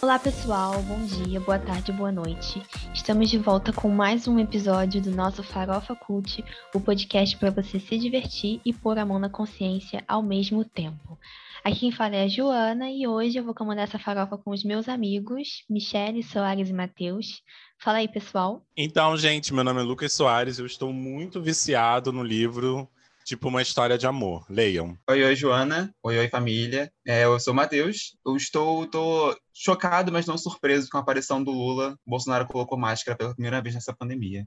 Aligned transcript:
Olá 0.00 0.16
pessoal, 0.16 0.80
bom 0.84 1.04
dia, 1.04 1.40
boa 1.40 1.58
tarde, 1.58 1.90
boa 1.90 2.12
noite. 2.12 2.62
Estamos 2.94 3.28
de 3.28 3.36
volta 3.36 3.72
com 3.72 3.88
mais 3.88 4.28
um 4.28 4.38
episódio 4.38 5.02
do 5.02 5.10
nosso 5.10 5.42
Farofa 5.42 5.96
Cult, 5.96 6.44
o 6.72 6.80
podcast 6.80 7.36
para 7.36 7.50
você 7.50 7.80
se 7.80 7.98
divertir 7.98 8.60
e 8.64 8.72
pôr 8.72 8.96
a 8.96 9.04
mão 9.04 9.18
na 9.18 9.28
consciência 9.28 10.04
ao 10.06 10.22
mesmo 10.22 10.64
tempo. 10.64 11.18
Aqui 11.64 11.80
quem 11.80 11.90
fala 11.90 12.14
é 12.14 12.22
a 12.22 12.28
Joana 12.28 12.88
e 12.88 13.08
hoje 13.08 13.38
eu 13.38 13.44
vou 13.44 13.52
comandar 13.52 13.88
essa 13.88 13.98
farofa 13.98 14.38
com 14.38 14.52
os 14.52 14.62
meus 14.62 14.88
amigos, 14.88 15.64
Michele, 15.68 16.22
Soares 16.22 16.70
e 16.70 16.72
Matheus. 16.72 17.42
Fala 17.76 17.98
aí, 17.98 18.06
pessoal. 18.06 18.62
Então, 18.76 19.16
gente, 19.16 19.52
meu 19.52 19.64
nome 19.64 19.80
é 19.80 19.82
Lucas 19.82 20.12
Soares, 20.12 20.60
eu 20.60 20.66
estou 20.66 20.92
muito 20.92 21.42
viciado 21.42 22.12
no 22.12 22.22
livro 22.22 22.88
tipo 23.28 23.48
uma 23.48 23.60
história 23.60 23.98
de 23.98 24.06
amor. 24.06 24.46
Leiam. 24.48 24.96
Oi, 25.06 25.22
oi, 25.22 25.36
Joana. 25.36 25.94
Oi, 26.02 26.18
oi, 26.18 26.28
família. 26.28 26.90
É, 27.06 27.24
eu 27.24 27.38
sou 27.38 27.52
o 27.52 27.56
Matheus. 27.56 28.16
Eu 28.24 28.34
estou 28.36 28.86
tô 28.86 29.38
chocado, 29.52 30.10
mas 30.10 30.24
não 30.24 30.38
surpreso 30.38 30.88
com 30.90 30.96
a 30.96 31.00
aparição 31.00 31.44
do 31.44 31.50
Lula. 31.50 31.92
O 32.06 32.10
Bolsonaro 32.10 32.46
colocou 32.46 32.78
máscara 32.78 33.18
pela 33.18 33.34
primeira 33.34 33.60
vez 33.60 33.74
nessa 33.74 33.94
pandemia. 33.94 34.46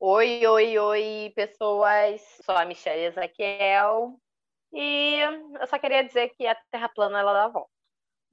Oi, 0.00 0.44
oi, 0.44 0.78
oi, 0.78 1.32
pessoas. 1.36 2.20
Sou 2.44 2.56
a 2.56 2.64
Michelle 2.64 3.04
Ezequiel. 3.04 4.18
E 4.72 5.18
eu 5.60 5.66
só 5.68 5.78
queria 5.78 6.02
dizer 6.02 6.30
que 6.30 6.44
a 6.44 6.56
Terra 6.72 6.88
plana 6.88 7.20
ela 7.20 7.32
dá 7.32 7.44
a 7.44 7.48
volta. 7.48 7.71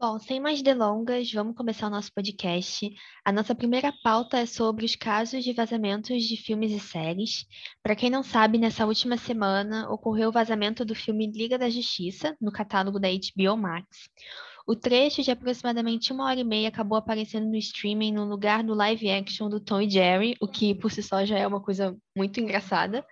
Bom, 0.02 0.18
sem 0.18 0.40
mais 0.40 0.62
delongas, 0.62 1.30
vamos 1.34 1.58
começar 1.58 1.88
o 1.88 1.90
nosso 1.90 2.14
podcast. 2.14 2.90
A 3.26 3.34
nossa 3.34 3.54
primeira 3.54 3.92
pauta 4.02 4.38
é 4.40 4.46
sobre 4.46 4.86
os 4.86 4.96
casos 4.96 5.44
de 5.44 5.52
vazamentos 5.52 6.24
de 6.24 6.38
filmes 6.38 6.72
e 6.72 6.80
séries. 6.80 7.46
Para 7.84 7.98
quem 7.98 8.10
não 8.10 8.24
sabe, 8.24 8.58
nessa 8.58 8.86
última 8.86 9.18
semana 9.18 9.92
ocorreu 9.92 10.30
o 10.30 10.32
vazamento 10.32 10.86
do 10.86 10.96
filme 10.96 11.30
Liga 11.30 11.58
da 11.58 11.70
Justiça, 11.70 12.34
no 12.40 12.50
catálogo 12.50 12.98
da 12.98 13.10
HBO 13.10 13.58
Max. 13.58 14.10
O 14.66 14.74
trecho 14.74 15.22
de 15.22 15.32
aproximadamente 15.32 16.14
uma 16.14 16.28
hora 16.28 16.40
e 16.40 16.46
meia 16.46 16.70
acabou 16.70 16.98
aparecendo 16.98 17.48
no 17.50 17.58
streaming 17.58 18.14
no 18.14 18.24
lugar 18.24 18.64
do 18.64 18.74
live 18.74 19.12
action 19.12 19.50
do 19.50 19.60
Tom 19.60 19.82
e 19.82 19.90
Jerry, 19.90 20.38
o 20.40 20.48
que 20.48 20.74
por 20.76 20.92
si 20.92 21.04
só 21.04 21.26
já 21.26 21.38
é 21.38 21.46
uma 21.46 21.62
coisa 21.62 21.94
muito 22.16 22.40
engraçada. 22.40 23.06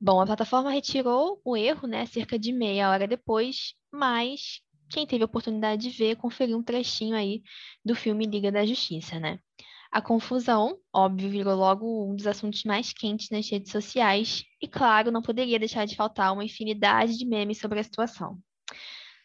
Bom, 0.00 0.22
a 0.22 0.26
plataforma 0.26 0.70
retirou 0.70 1.38
o 1.44 1.54
erro, 1.54 1.86
né, 1.86 2.06
cerca 2.06 2.38
de 2.38 2.50
meia 2.50 2.88
hora 2.90 3.06
depois, 3.06 3.74
mas 3.92 4.63
quem 4.90 5.06
teve 5.06 5.22
a 5.22 5.26
oportunidade 5.26 5.82
de 5.82 5.90
ver, 5.90 6.16
conferiu 6.16 6.56
um 6.58 6.62
trechinho 6.62 7.14
aí 7.14 7.42
do 7.84 7.94
filme 7.94 8.26
Liga 8.26 8.50
da 8.50 8.64
Justiça, 8.64 9.18
né? 9.18 9.38
A 9.90 10.02
confusão, 10.02 10.76
óbvio, 10.92 11.30
virou 11.30 11.54
logo 11.54 12.10
um 12.10 12.16
dos 12.16 12.26
assuntos 12.26 12.64
mais 12.64 12.92
quentes 12.92 13.30
nas 13.30 13.48
redes 13.48 13.70
sociais 13.70 14.42
e, 14.60 14.66
claro, 14.66 15.12
não 15.12 15.22
poderia 15.22 15.58
deixar 15.58 15.84
de 15.84 15.94
faltar 15.94 16.32
uma 16.32 16.44
infinidade 16.44 17.16
de 17.16 17.24
memes 17.24 17.60
sobre 17.60 17.78
a 17.78 17.84
situação. 17.84 18.36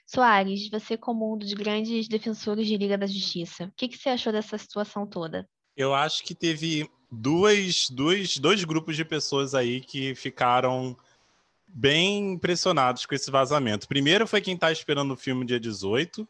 Soares, 0.05 0.69
você 0.69 0.95
como 0.95 1.33
um 1.33 1.37
dos 1.37 1.53
grandes 1.53 2.07
defensores 2.07 2.67
de 2.67 2.77
Liga 2.77 2.97
da 2.97 3.07
Justiça, 3.07 3.65
o 3.65 3.71
que, 3.75 3.87
que 3.87 3.97
você 3.97 4.09
achou 4.09 4.31
dessa 4.31 4.57
situação 4.57 5.07
toda? 5.07 5.47
Eu 5.75 5.93
acho 5.93 6.23
que 6.23 6.35
teve 6.35 6.89
duas, 7.11 7.89
dois, 7.89 8.37
dois 8.37 8.63
grupos 8.63 8.95
de 8.95 9.05
pessoas 9.05 9.55
aí 9.55 9.81
que 9.81 10.13
ficaram 10.13 10.95
bem 11.73 12.33
impressionados 12.33 13.05
com 13.05 13.15
esse 13.15 13.29
vazamento. 13.29 13.87
Primeiro 13.87 14.27
foi 14.27 14.41
quem 14.41 14.55
está 14.55 14.71
esperando 14.71 15.13
o 15.13 15.17
filme 15.17 15.45
dia 15.45 15.59
18, 15.59 16.27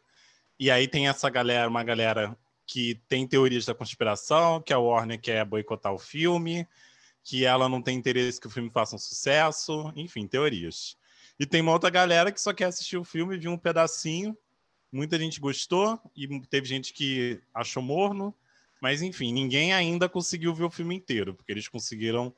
e 0.58 0.70
aí 0.70 0.86
tem 0.86 1.08
essa 1.08 1.28
galera, 1.30 1.68
uma 1.68 1.82
galera 1.82 2.36
que 2.66 3.00
tem 3.08 3.26
teorias 3.26 3.64
da 3.64 3.74
conspiração, 3.74 4.60
que 4.60 4.72
a 4.72 4.78
Warner 4.78 5.20
quer 5.20 5.44
boicotar 5.44 5.92
o 5.92 5.98
filme, 5.98 6.68
que 7.24 7.44
ela 7.44 7.68
não 7.68 7.82
tem 7.82 7.96
interesse 7.96 8.40
que 8.40 8.46
o 8.46 8.50
filme 8.50 8.70
faça 8.70 8.94
um 8.94 8.98
sucesso, 8.98 9.92
enfim, 9.96 10.26
teorias. 10.26 10.96
E 11.38 11.46
tem 11.46 11.62
uma 11.62 11.72
outra 11.72 11.90
galera 11.90 12.30
que 12.30 12.40
só 12.40 12.52
quer 12.52 12.66
assistir 12.66 12.96
o 12.96 13.04
filme, 13.04 13.38
viu 13.38 13.50
um 13.50 13.58
pedacinho, 13.58 14.36
muita 14.92 15.18
gente 15.18 15.40
gostou 15.40 15.98
e 16.14 16.28
teve 16.46 16.66
gente 16.66 16.92
que 16.92 17.40
achou 17.54 17.82
morno, 17.82 18.34
mas 18.80 19.02
enfim, 19.02 19.32
ninguém 19.32 19.72
ainda 19.72 20.08
conseguiu 20.08 20.54
ver 20.54 20.64
o 20.64 20.70
filme 20.70 20.94
inteiro, 20.94 21.34
porque 21.34 21.50
eles 21.50 21.68
conseguiram 21.68 22.34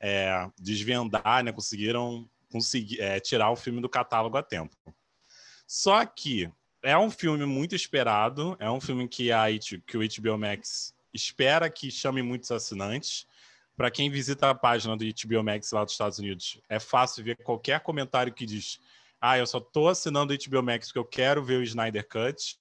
é, 0.00 0.48
desvendar, 0.58 1.44
né? 1.44 1.52
Conseguiram 1.52 2.28
conseguir, 2.50 3.00
é, 3.00 3.20
tirar 3.20 3.50
o 3.50 3.56
filme 3.56 3.80
do 3.80 3.88
catálogo 3.88 4.36
a 4.36 4.42
tempo. 4.42 4.74
Só 5.66 6.04
que 6.04 6.50
é 6.82 6.96
um 6.96 7.10
filme 7.10 7.44
muito 7.44 7.74
esperado, 7.74 8.56
é 8.58 8.70
um 8.70 8.80
filme 8.80 9.06
que, 9.06 9.30
a, 9.30 9.46
que 9.86 9.96
o 9.96 10.00
HBO 10.00 10.38
Max 10.38 10.94
espera 11.12 11.68
que 11.68 11.90
chame 11.90 12.22
muitos 12.22 12.50
assinantes. 12.50 13.26
Para 13.76 13.90
quem 13.90 14.10
visita 14.10 14.50
a 14.50 14.54
página 14.54 14.96
do 14.96 15.04
HBO 15.04 15.42
Max 15.42 15.70
lá 15.72 15.84
dos 15.84 15.92
Estados 15.92 16.18
Unidos, 16.18 16.60
é 16.68 16.78
fácil 16.78 17.24
ver 17.24 17.36
qualquer 17.36 17.80
comentário 17.80 18.32
que 18.32 18.44
diz: 18.44 18.78
Ah, 19.20 19.38
eu 19.38 19.46
só 19.46 19.58
estou 19.58 19.88
assinando 19.88 20.34
o 20.34 20.36
HBO 20.36 20.62
Max 20.62 20.88
porque 20.88 20.98
eu 20.98 21.04
quero 21.04 21.42
ver 21.42 21.58
o 21.58 21.62
Snyder 21.62 22.06
Cut. 22.06 22.58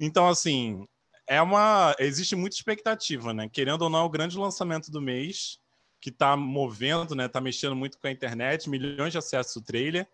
Então, 0.00 0.28
assim, 0.28 0.86
é 1.26 1.40
uma. 1.42 1.94
Existe 1.98 2.34
muita 2.34 2.56
expectativa, 2.56 3.34
né? 3.34 3.48
Querendo 3.48 3.82
ou 3.82 3.90
não, 3.90 4.00
é 4.00 4.04
o 4.04 4.08
grande 4.08 4.38
lançamento 4.38 4.90
do 4.90 5.02
mês 5.02 5.58
que 6.02 6.10
está 6.10 6.36
movendo, 6.36 7.14
né? 7.14 7.28
Tá 7.28 7.40
mexendo 7.40 7.76
muito 7.76 7.96
com 7.96 8.08
a 8.08 8.10
internet, 8.10 8.68
milhões 8.68 9.12
de 9.12 9.18
acessos 9.18 9.56
ao 9.56 9.62
trailer. 9.62 10.06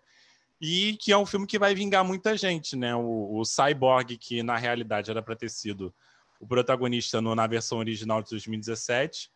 E 0.60 0.98
que 1.00 1.10
é 1.10 1.16
um 1.16 1.24
filme 1.24 1.46
que 1.46 1.58
vai 1.58 1.74
vingar 1.74 2.04
muita 2.04 2.36
gente, 2.36 2.76
né? 2.76 2.94
O, 2.94 3.38
o 3.38 3.44
Cyborg, 3.44 4.18
que 4.18 4.42
na 4.42 4.58
realidade 4.58 5.10
era 5.10 5.22
para 5.22 5.34
ter 5.34 5.48
sido 5.48 5.92
o 6.38 6.46
protagonista 6.46 7.22
no, 7.22 7.34
na 7.34 7.46
versão 7.46 7.78
original 7.78 8.22
de 8.22 8.28
2017, 8.28 9.30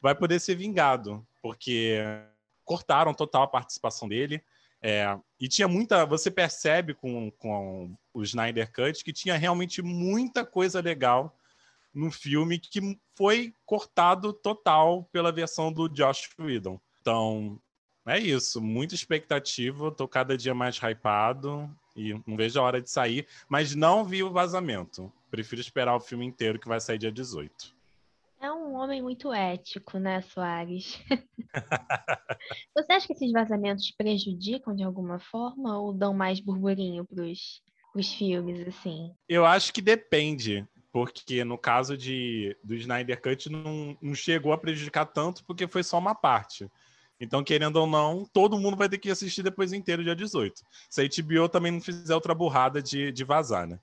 vai 0.00 0.14
poder 0.14 0.38
ser 0.38 0.54
vingado, 0.54 1.26
porque 1.42 1.98
cortaram 2.64 3.12
total 3.12 3.42
a 3.42 3.48
participação 3.48 4.08
dele. 4.08 4.40
É, 4.80 5.18
e 5.40 5.48
tinha 5.48 5.66
muita. 5.66 6.06
Você 6.06 6.30
percebe 6.30 6.94
com, 6.94 7.32
com 7.32 7.92
o 8.14 8.22
Snyder 8.22 8.70
Cut 8.70 9.02
que 9.02 9.12
tinha 9.12 9.36
realmente 9.36 9.82
muita 9.82 10.46
coisa 10.46 10.80
legal 10.80 11.36
no 11.96 12.10
filme 12.10 12.58
que 12.58 12.98
foi 13.14 13.54
cortado 13.64 14.32
total 14.32 15.08
pela 15.10 15.32
versão 15.32 15.72
do 15.72 15.88
Josh 15.88 16.28
Whedon. 16.38 16.78
Então, 17.00 17.58
é 18.06 18.18
isso. 18.18 18.60
Muita 18.60 18.94
expectativa. 18.94 19.90
Tô 19.90 20.06
cada 20.06 20.36
dia 20.36 20.54
mais 20.54 20.76
hypado 20.76 21.74
e 21.96 22.12
não 22.26 22.36
vejo 22.36 22.60
a 22.60 22.62
hora 22.62 22.82
de 22.82 22.90
sair. 22.90 23.26
Mas 23.48 23.74
não 23.74 24.04
vi 24.04 24.22
o 24.22 24.30
vazamento. 24.30 25.10
Prefiro 25.30 25.60
esperar 25.60 25.96
o 25.96 26.00
filme 26.00 26.26
inteiro 26.26 26.58
que 26.58 26.68
vai 26.68 26.78
sair 26.78 26.98
dia 26.98 27.10
18. 27.10 27.74
É 28.38 28.52
um 28.52 28.74
homem 28.74 29.00
muito 29.00 29.32
ético, 29.32 29.98
né, 29.98 30.20
Soares? 30.20 31.00
Você 32.76 32.92
acha 32.92 33.06
que 33.06 33.14
esses 33.14 33.32
vazamentos 33.32 33.90
prejudicam 33.92 34.76
de 34.76 34.84
alguma 34.84 35.18
forma 35.18 35.78
ou 35.78 35.94
dão 35.94 36.12
mais 36.12 36.38
burburinho 36.38 37.06
pros, 37.06 37.62
pros 37.94 38.12
filmes, 38.12 38.68
assim? 38.68 39.14
Eu 39.26 39.46
acho 39.46 39.72
que 39.72 39.80
depende 39.80 40.68
porque 40.96 41.44
no 41.44 41.58
caso 41.58 41.94
de, 41.94 42.56
do 42.64 42.74
Snyder 42.74 43.20
Cut 43.20 43.50
não, 43.50 43.98
não 44.00 44.14
chegou 44.14 44.50
a 44.54 44.56
prejudicar 44.56 45.04
tanto 45.04 45.44
porque 45.44 45.68
foi 45.68 45.82
só 45.82 45.98
uma 45.98 46.14
parte. 46.14 46.70
Então, 47.20 47.44
querendo 47.44 47.76
ou 47.76 47.86
não, 47.86 48.24
todo 48.24 48.58
mundo 48.58 48.78
vai 48.78 48.88
ter 48.88 48.96
que 48.96 49.10
assistir 49.10 49.42
depois 49.42 49.74
inteiro, 49.74 50.02
dia 50.02 50.16
18. 50.16 50.62
Se 50.88 51.02
a 51.02 51.04
HBO 51.04 51.50
também 51.50 51.70
não 51.70 51.82
fizer 51.82 52.14
outra 52.14 52.34
burrada 52.34 52.80
de, 52.80 53.12
de 53.12 53.24
vazar, 53.24 53.66
né? 53.66 53.78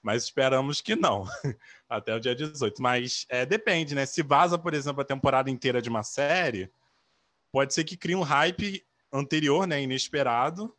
Mas 0.00 0.22
esperamos 0.22 0.80
que 0.80 0.94
não, 0.94 1.24
até 1.90 2.14
o 2.14 2.20
dia 2.20 2.32
18. 2.32 2.80
Mas 2.80 3.26
é, 3.28 3.44
depende, 3.44 3.96
né? 3.96 4.06
Se 4.06 4.22
vaza, 4.22 4.56
por 4.56 4.72
exemplo, 4.72 5.02
a 5.02 5.04
temporada 5.04 5.50
inteira 5.50 5.82
de 5.82 5.88
uma 5.88 6.04
série, 6.04 6.70
pode 7.50 7.74
ser 7.74 7.82
que 7.82 7.96
crie 7.96 8.14
um 8.14 8.22
hype 8.22 8.86
anterior, 9.12 9.66
né? 9.66 9.82
Inesperado. 9.82 10.72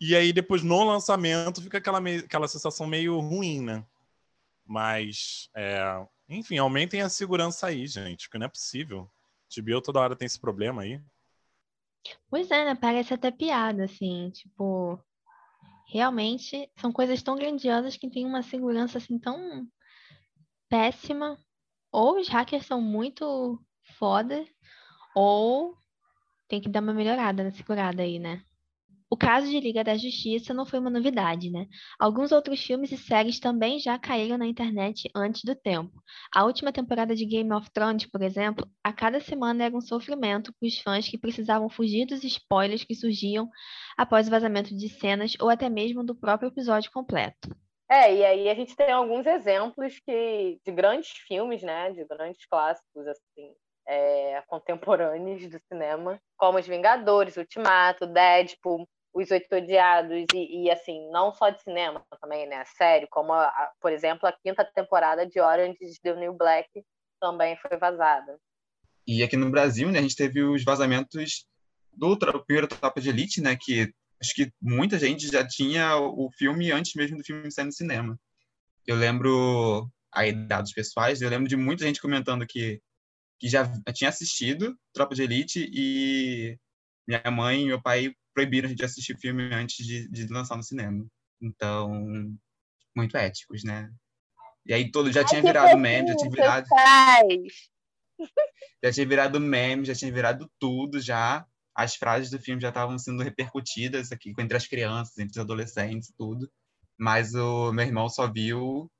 E 0.00 0.14
aí, 0.14 0.32
depois, 0.32 0.62
no 0.62 0.84
lançamento, 0.84 1.60
fica 1.60 1.78
aquela, 1.78 1.98
aquela 1.98 2.46
sensação 2.46 2.86
meio 2.86 3.18
ruim, 3.18 3.60
né? 3.60 3.84
Mas, 4.70 5.50
é, 5.56 5.82
enfim, 6.28 6.56
aumentem 6.58 7.02
a 7.02 7.08
segurança 7.08 7.66
aí, 7.66 7.88
gente, 7.88 8.28
porque 8.28 8.38
não 8.38 8.46
é 8.46 8.48
possível. 8.48 9.10
TBO 9.52 9.82
toda 9.82 9.98
hora 9.98 10.14
tem 10.14 10.26
esse 10.26 10.38
problema 10.38 10.82
aí. 10.82 11.02
Pois 12.30 12.48
é, 12.52 12.66
né? 12.66 12.76
Parece 12.76 13.12
até 13.12 13.32
piada, 13.32 13.86
assim, 13.86 14.30
tipo, 14.30 14.96
realmente 15.88 16.70
são 16.76 16.92
coisas 16.92 17.20
tão 17.20 17.34
grandiosas 17.34 17.96
que 17.96 18.08
tem 18.08 18.24
uma 18.24 18.44
segurança 18.44 18.98
assim 18.98 19.18
tão 19.18 19.66
péssima. 20.68 21.36
Ou 21.90 22.20
os 22.20 22.28
hackers 22.28 22.64
são 22.64 22.80
muito 22.80 23.60
foda, 23.98 24.46
ou 25.16 25.76
tem 26.46 26.60
que 26.60 26.68
dar 26.68 26.80
uma 26.80 26.94
melhorada 26.94 27.42
na 27.42 27.50
segurada 27.50 28.04
aí, 28.04 28.20
né? 28.20 28.44
O 29.12 29.16
caso 29.16 29.48
de 29.48 29.58
Liga 29.58 29.82
da 29.82 29.96
Justiça 29.96 30.54
não 30.54 30.64
foi 30.64 30.78
uma 30.78 30.88
novidade, 30.88 31.50
né? 31.50 31.66
Alguns 31.98 32.30
outros 32.30 32.62
filmes 32.62 32.92
e 32.92 32.96
séries 32.96 33.40
também 33.40 33.80
já 33.80 33.98
caíram 33.98 34.38
na 34.38 34.46
internet 34.46 35.10
antes 35.16 35.42
do 35.42 35.52
tempo. 35.56 35.90
A 36.32 36.44
última 36.44 36.72
temporada 36.72 37.12
de 37.12 37.26
Game 37.26 37.52
of 37.52 37.68
Thrones, 37.72 38.06
por 38.06 38.22
exemplo, 38.22 38.64
a 38.84 38.92
cada 38.92 39.18
semana 39.18 39.64
era 39.64 39.76
um 39.76 39.80
sofrimento 39.80 40.52
para 40.52 40.66
os 40.68 40.78
fãs 40.78 41.08
que 41.08 41.18
precisavam 41.18 41.68
fugir 41.68 42.06
dos 42.06 42.22
spoilers 42.22 42.84
que 42.84 42.94
surgiam 42.94 43.48
após 43.98 44.28
o 44.28 44.30
vazamento 44.30 44.76
de 44.76 44.88
cenas 44.88 45.34
ou 45.40 45.50
até 45.50 45.68
mesmo 45.68 46.04
do 46.04 46.14
próprio 46.14 46.48
episódio 46.48 46.92
completo. 46.92 47.48
É, 47.90 48.14
e 48.14 48.24
aí 48.24 48.48
a 48.48 48.54
gente 48.54 48.76
tem 48.76 48.92
alguns 48.92 49.26
exemplos 49.26 49.98
que, 50.06 50.60
de 50.64 50.70
grandes 50.70 51.10
filmes, 51.26 51.64
né? 51.64 51.90
De 51.90 52.04
grandes 52.04 52.46
clássicos, 52.46 53.04
assim, 53.08 53.52
é, 53.88 54.40
contemporâneos 54.46 55.44
do 55.48 55.60
cinema, 55.66 56.20
como 56.36 56.58
Os 56.58 56.66
Vingadores, 56.68 57.36
Ultimato, 57.36 58.06
Deadpool, 58.06 58.88
Os 59.12 59.30
Oito 59.30 59.54
Odiados 59.54 60.24
e, 60.34 60.64
e, 60.64 60.70
assim, 60.70 61.10
não 61.10 61.32
só 61.32 61.50
de 61.50 61.62
cinema 61.62 62.04
também, 62.20 62.46
né? 62.48 62.64
Sério, 62.76 63.08
como, 63.10 63.32
a, 63.32 63.72
por 63.80 63.92
exemplo, 63.92 64.28
a 64.28 64.32
quinta 64.32 64.64
temporada 64.64 65.26
de 65.26 65.40
Orange 65.40 65.78
is 65.80 65.98
the 65.98 66.14
New 66.14 66.32
Black 66.34 66.68
também 67.20 67.56
foi 67.56 67.76
vazada. 67.76 68.38
E 69.06 69.22
aqui 69.22 69.36
no 69.36 69.50
Brasil, 69.50 69.90
né, 69.90 69.98
a 69.98 70.02
gente 70.02 70.16
teve 70.16 70.42
os 70.42 70.62
vazamentos 70.62 71.46
do 71.92 72.16
primeiro 72.46 72.68
Tropa 72.68 73.00
de 73.00 73.08
Elite, 73.08 73.40
né, 73.40 73.56
que 73.60 73.92
acho 74.22 74.34
que 74.34 74.52
muita 74.60 74.98
gente 74.98 75.26
já 75.26 75.46
tinha 75.46 75.96
o 75.96 76.30
filme 76.36 76.70
antes 76.70 76.94
mesmo 76.94 77.16
do 77.16 77.24
filme 77.24 77.50
sair 77.50 77.64
no 77.64 77.72
cinema. 77.72 78.18
Eu 78.86 78.96
lembro 78.96 79.90
aí 80.12 80.32
dados 80.32 80.72
pessoais, 80.72 81.20
eu 81.20 81.30
lembro 81.30 81.48
de 81.48 81.56
muita 81.56 81.84
gente 81.84 82.00
comentando 82.00 82.46
que 82.46 82.80
que 83.40 83.48
já 83.48 83.66
tinha 83.94 84.10
assistido 84.10 84.78
Tropa 84.92 85.14
de 85.14 85.22
Elite 85.22 85.66
e 85.72 86.58
minha 87.18 87.30
mãe 87.30 87.62
e 87.62 87.66
meu 87.66 87.82
pai 87.82 88.14
proibiram 88.32 88.66
a 88.66 88.68
gente 88.68 88.78
de 88.78 88.84
assistir 88.84 89.18
filme 89.18 89.52
antes 89.52 89.84
de, 89.84 90.08
de 90.08 90.26
lançar 90.28 90.56
no 90.56 90.62
cinema. 90.62 91.04
Então, 91.42 91.90
muito 92.94 93.16
éticos, 93.16 93.64
né? 93.64 93.90
E 94.64 94.72
aí 94.72 94.90
todo 94.90 95.10
já 95.10 95.24
tinha 95.24 95.42
virado 95.42 95.76
meme, 95.76 96.08
já 96.08 96.16
tinha 96.16 96.30
virado. 96.30 96.66
Já 98.82 98.90
tinha 98.90 99.06
virado 99.06 99.38
meme, 99.38 99.84
já 99.84 99.94
tinha 99.94 100.10
virado 100.10 100.50
tudo 100.58 101.00
já. 101.00 101.46
As 101.74 101.96
frases 101.96 102.30
do 102.30 102.38
filme 102.38 102.60
já 102.60 102.68
estavam 102.70 102.98
sendo 102.98 103.22
repercutidas 103.22 104.10
aqui 104.10 104.32
entre 104.38 104.56
as 104.56 104.66
crianças, 104.66 105.18
entre 105.18 105.32
os 105.32 105.38
adolescentes, 105.38 106.12
tudo. 106.16 106.50
Mas 106.98 107.34
o 107.34 107.72
meu 107.72 107.84
irmão 107.84 108.08
só 108.08 108.30
viu 108.30 108.90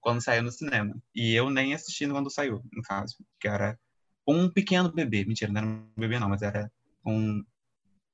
quando 0.00 0.20
saiu 0.20 0.42
no 0.42 0.50
cinema. 0.50 0.96
E 1.14 1.32
eu 1.32 1.48
nem 1.48 1.74
assisti 1.74 2.08
quando 2.08 2.30
saiu, 2.30 2.60
no 2.72 2.82
caso. 2.82 3.16
Que 3.38 3.46
era 3.46 3.78
um 4.26 4.48
pequeno 4.48 4.92
bebê. 4.92 5.24
Mentira, 5.24 5.52
não 5.52 5.60
era 5.60 5.70
um 5.70 5.90
bebê 5.96 6.18
não, 6.18 6.28
mas 6.28 6.42
era 6.42 6.70
um, 7.04 7.42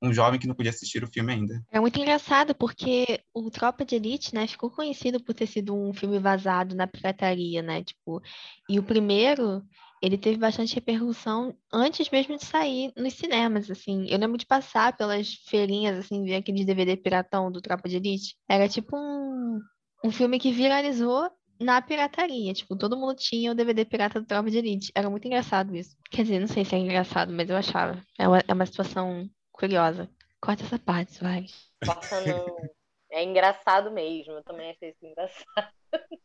um 0.01 0.11
jovem 0.11 0.39
que 0.39 0.47
não 0.47 0.55
podia 0.55 0.71
assistir 0.71 1.03
o 1.03 1.07
filme 1.07 1.31
ainda. 1.31 1.63
É 1.71 1.79
muito 1.79 1.99
engraçado, 1.99 2.55
porque 2.55 3.21
o 3.33 3.51
Tropa 3.51 3.85
de 3.85 3.95
Elite, 3.95 4.33
né, 4.33 4.47
ficou 4.47 4.69
conhecido 4.71 5.23
por 5.23 5.35
ter 5.35 5.45
sido 5.45 5.75
um 5.75 5.93
filme 5.93 6.17
vazado 6.17 6.75
na 6.75 6.87
pirataria, 6.87 7.61
né, 7.61 7.83
tipo, 7.83 8.21
e 8.67 8.79
o 8.79 8.83
primeiro, 8.83 9.63
ele 10.01 10.17
teve 10.17 10.37
bastante 10.37 10.73
repercussão 10.73 11.55
antes 11.71 12.09
mesmo 12.09 12.35
de 12.35 12.45
sair 12.45 12.91
nos 12.97 13.13
cinemas, 13.13 13.69
assim, 13.69 14.07
eu 14.09 14.17
lembro 14.17 14.37
de 14.37 14.45
passar 14.45 14.97
pelas 14.97 15.33
feirinhas, 15.47 15.97
assim, 15.99 16.23
ver 16.23 16.35
aqueles 16.37 16.65
DVD 16.65 16.97
piratão 16.97 17.51
do 17.51 17.61
Tropa 17.61 17.87
de 17.87 17.97
Elite, 17.97 18.35
era 18.49 18.67
tipo 18.67 18.97
um, 18.97 19.59
um 20.03 20.11
filme 20.11 20.39
que 20.39 20.51
viralizou 20.51 21.29
na 21.61 21.81
pirataria, 21.81 22.53
tipo, 22.53 22.75
todo 22.75 22.97
mundo 22.97 23.15
tinha 23.15 23.51
o 23.51 23.55
DVD 23.55 23.85
pirata 23.85 24.19
do 24.19 24.25
Tropa 24.25 24.49
de 24.49 24.57
Elite, 24.57 24.91
era 24.95 25.09
muito 25.09 25.25
engraçado 25.25 25.75
isso, 25.75 25.95
quer 26.09 26.23
dizer, 26.23 26.39
não 26.39 26.47
sei 26.47 26.65
se 26.65 26.75
é 26.75 26.79
engraçado, 26.79 27.31
mas 27.31 27.49
eu 27.49 27.55
achava, 27.55 28.01
é 28.19 28.27
uma, 28.27 28.39
é 28.47 28.53
uma 28.53 28.65
situação 28.65 29.29
curiosa. 29.51 30.09
Corta 30.41 30.63
essa 30.63 30.79
parte, 30.79 31.23
vai. 31.23 31.45
Corta 31.85 32.19
não. 32.25 32.69
É 33.11 33.23
engraçado 33.23 33.91
mesmo. 33.91 34.33
Eu 34.33 34.43
também 34.43 34.71
achei 34.71 34.89
isso 34.89 35.05
engraçado. 35.05 35.73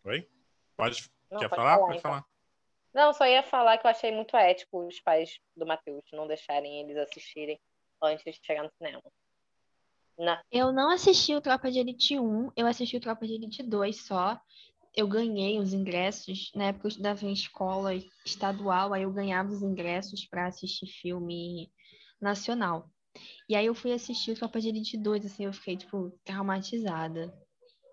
Oi? 0.05 0.27
Pode. 0.77 1.11
Não, 1.31 1.41
Quer 1.41 1.49
pode 1.49 1.61
falar? 1.61 1.75
falar? 1.75 1.87
Pode 1.87 1.99
então. 1.99 2.11
falar. 2.11 2.25
Não, 2.95 3.13
só 3.13 3.27
ia 3.27 3.43
falar 3.43 3.77
que 3.77 3.87
eu 3.87 3.91
achei 3.91 4.11
muito 4.11 4.35
ético 4.37 4.87
os 4.87 4.99
pais 5.01 5.39
do 5.55 5.67
Matheus 5.67 6.05
não 6.13 6.27
deixarem 6.27 6.81
eles 6.81 6.97
assistirem 6.97 7.61
antes 8.03 8.25
de 8.25 8.41
chegar 8.43 8.63
no 8.63 8.71
cinema. 8.79 9.03
Não. 10.19 10.39
Eu 10.51 10.73
não 10.73 10.91
assisti 10.91 11.35
o 11.35 11.41
Tropa 11.43 11.71
de 11.71 11.79
Elite 11.79 12.19
1, 12.19 12.53
eu 12.57 12.67
assisti 12.67 12.97
o 12.97 13.01
Tropa 13.01 13.27
de 13.27 13.35
Elite 13.35 13.63
2 13.63 14.07
só. 14.07 14.41
Eu 14.97 15.07
ganhei 15.07 15.59
os 15.59 15.75
ingressos, 15.75 16.51
na 16.55 16.69
época 16.69 16.87
eu 16.87 16.89
estudava 16.89 17.25
em 17.27 17.33
escola 17.33 17.95
estadual, 18.25 18.95
aí 18.95 19.03
eu 19.03 19.13
ganhava 19.13 19.51
os 19.51 19.63
ingressos 19.63 20.25
para 20.25 20.47
assistir 20.47 20.87
filme 20.87 21.71
nacional. 22.21 22.91
E 23.49 23.55
aí 23.55 23.67
eu 23.67 23.75
fui 23.75 23.93
assistir 23.93 24.33
o 24.33 24.35
Tropa 24.35 24.61
de 24.61 24.69
Elite 24.69 24.97
2, 24.97 25.27
assim, 25.27 25.45
eu 25.45 25.53
fiquei, 25.53 25.77
tipo, 25.77 26.11
traumatizada. 26.25 27.33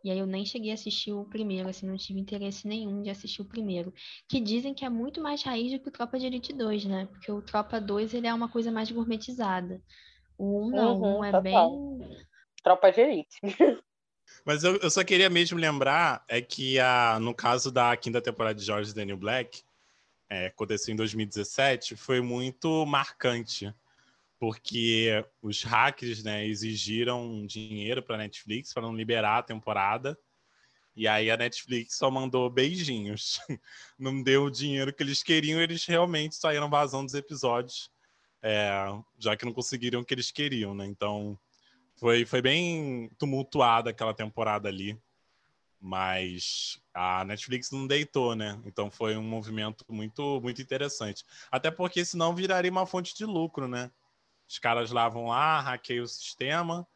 E 0.04 0.12
aí 0.12 0.20
eu 0.20 0.26
nem 0.26 0.46
cheguei 0.46 0.72
a 0.72 0.74
assistir 0.74 1.14
o 1.14 1.24
primeiro, 1.24 1.70
assim, 1.70 1.88
não 1.88 1.96
tive 1.96 2.20
interesse 2.20 2.68
nenhum 2.68 3.02
de 3.02 3.10
assistir 3.10 3.42
o 3.42 3.48
primeiro. 3.48 3.94
Que 4.28 4.40
dizem 4.40 4.74
que 4.74 4.84
é 4.84 4.90
muito 4.90 5.22
mais 5.22 5.44
raiz 5.44 5.72
do 5.72 5.80
que 5.80 5.88
o 5.88 5.92
Tropa 5.92 6.20
de 6.20 6.26
Elite 6.26 6.52
2, 6.52 6.86
né? 6.86 7.06
Porque 7.06 7.32
o 7.32 7.42
Tropa 7.42 7.80
2, 7.80 8.14
ele 8.14 8.28
é 8.28 8.34
uma 8.34 8.50
coisa 8.50 8.72
mais 8.72 8.92
gourmetizada. 8.92 9.82
O 10.38 10.68
1 10.68 10.70
não, 10.72 11.02
uhum, 11.02 11.16
o 11.16 11.20
1 11.20 11.24
é 11.24 11.32
total. 11.32 11.42
bem... 11.42 12.18
Tropa 12.62 12.92
de 12.92 13.02
Elite. 13.02 13.40
Mas 14.46 14.64
eu, 14.64 14.76
eu, 14.78 14.90
só 14.90 15.04
queria 15.04 15.30
mesmo 15.30 15.58
lembrar 15.58 16.24
é 16.28 16.42
que 16.42 16.80
a, 16.80 17.18
no 17.20 17.34
caso 17.34 17.72
da 17.72 17.96
quinta 17.96 18.22
temporada 18.22 18.60
de 18.60 18.66
George 18.66 18.94
Daniel 18.94 19.18
Black, 19.18 19.64
é, 20.30 20.48
aconteceu 20.48 20.94
em 20.94 20.98
2017, 20.98 21.96
foi 21.96 22.22
muito 22.22 22.86
marcante 22.86 23.74
porque 24.44 25.24
os 25.42 25.64
hackers 25.64 26.22
né, 26.22 26.46
exigiram 26.46 27.46
dinheiro 27.46 28.04
para 28.04 28.16
a 28.16 28.18
Netflix 28.18 28.74
para 28.74 28.84
não 28.84 28.94
liberar 28.94 29.38
a 29.38 29.44
temporada. 29.44 30.20
E 30.94 31.08
aí 31.08 31.32
a 31.32 31.38
Netflix 31.38 31.96
só 31.96 32.12
mandou 32.12 32.50
beijinhos. 32.50 33.40
Não 33.98 34.22
deu 34.22 34.44
o 34.44 34.52
dinheiro 34.52 34.94
que 34.94 35.02
eles 35.02 35.24
queriam, 35.24 35.62
eles 35.62 35.86
realmente 35.86 36.36
saíram 36.36 36.70
vazando 36.70 37.06
os 37.06 37.14
episódios, 37.14 37.90
é, 38.42 38.70
já 39.18 39.38
que 39.38 39.46
não 39.46 39.54
conseguiram 39.54 40.02
o 40.02 40.06
que 40.06 40.14
eles 40.14 40.30
queriam, 40.30 40.76
né? 40.76 40.86
Então 40.86 41.40
foi, 41.96 42.26
foi 42.26 42.42
bem 42.42 43.10
tumultuada 43.18 43.90
aquela 43.90 44.14
temporada 44.14 44.68
ali. 44.68 45.00
Mas 45.80 46.82
a 46.94 47.26
Netflix 47.26 47.70
não 47.72 47.86
deitou, 47.86 48.36
né? 48.36 48.62
Então 48.66 48.90
foi 48.90 49.18
um 49.18 49.24
movimento 49.24 49.84
muito, 49.90 50.40
muito 50.42 50.62
interessante. 50.62 51.26
Até 51.52 51.70
porque 51.70 52.06
senão 52.06 52.34
viraria 52.34 52.72
uma 52.72 52.86
fonte 52.86 53.14
de 53.16 53.26
lucro, 53.26 53.68
né? 53.68 53.92
Os 54.48 54.58
caras 54.60 54.92
lá 54.92 55.10
vão 55.10 55.28
lá, 55.28 55.60
hackeiam 55.60 56.04
o 56.04 56.08
sistema, 56.08 56.88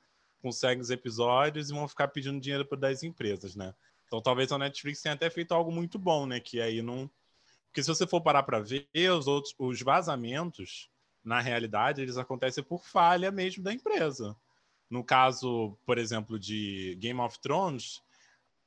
conseguem 0.41 0.81
os 0.81 0.89
episódios 0.89 1.69
e 1.69 1.73
vão 1.73 1.87
ficar 1.87 2.07
pedindo 2.07 2.39
dinheiro 2.39 2.65
para 2.65 2.77
das 2.77 3.03
empresas, 3.03 3.55
né? 3.55 3.73
Então 4.05 4.21
talvez 4.21 4.51
a 4.51 4.57
Netflix 4.57 5.01
tenha 5.01 5.15
até 5.15 5.29
feito 5.29 5.53
algo 5.53 5.71
muito 5.71 5.99
bom, 5.99 6.25
né? 6.25 6.39
Que 6.39 6.61
aí 6.61 6.81
não. 6.81 7.09
Porque 7.67 7.83
se 7.83 7.89
você 7.89 8.07
for 8.07 8.21
parar 8.21 8.43
para 8.43 8.61
ver, 8.61 8.87
os 9.11 9.27
outros, 9.27 9.53
os 9.59 9.81
vazamentos, 9.81 10.89
na 11.23 11.41
realidade, 11.41 12.01
eles 12.01 12.17
acontecem 12.17 12.63
por 12.63 12.85
falha 12.85 13.29
mesmo 13.31 13.63
da 13.63 13.73
empresa. 13.73 14.33
No 14.89 15.03
caso, 15.03 15.77
por 15.85 15.97
exemplo, 15.97 16.39
de 16.39 16.95
Game 16.99 17.19
of 17.19 17.39
Thrones, 17.39 18.01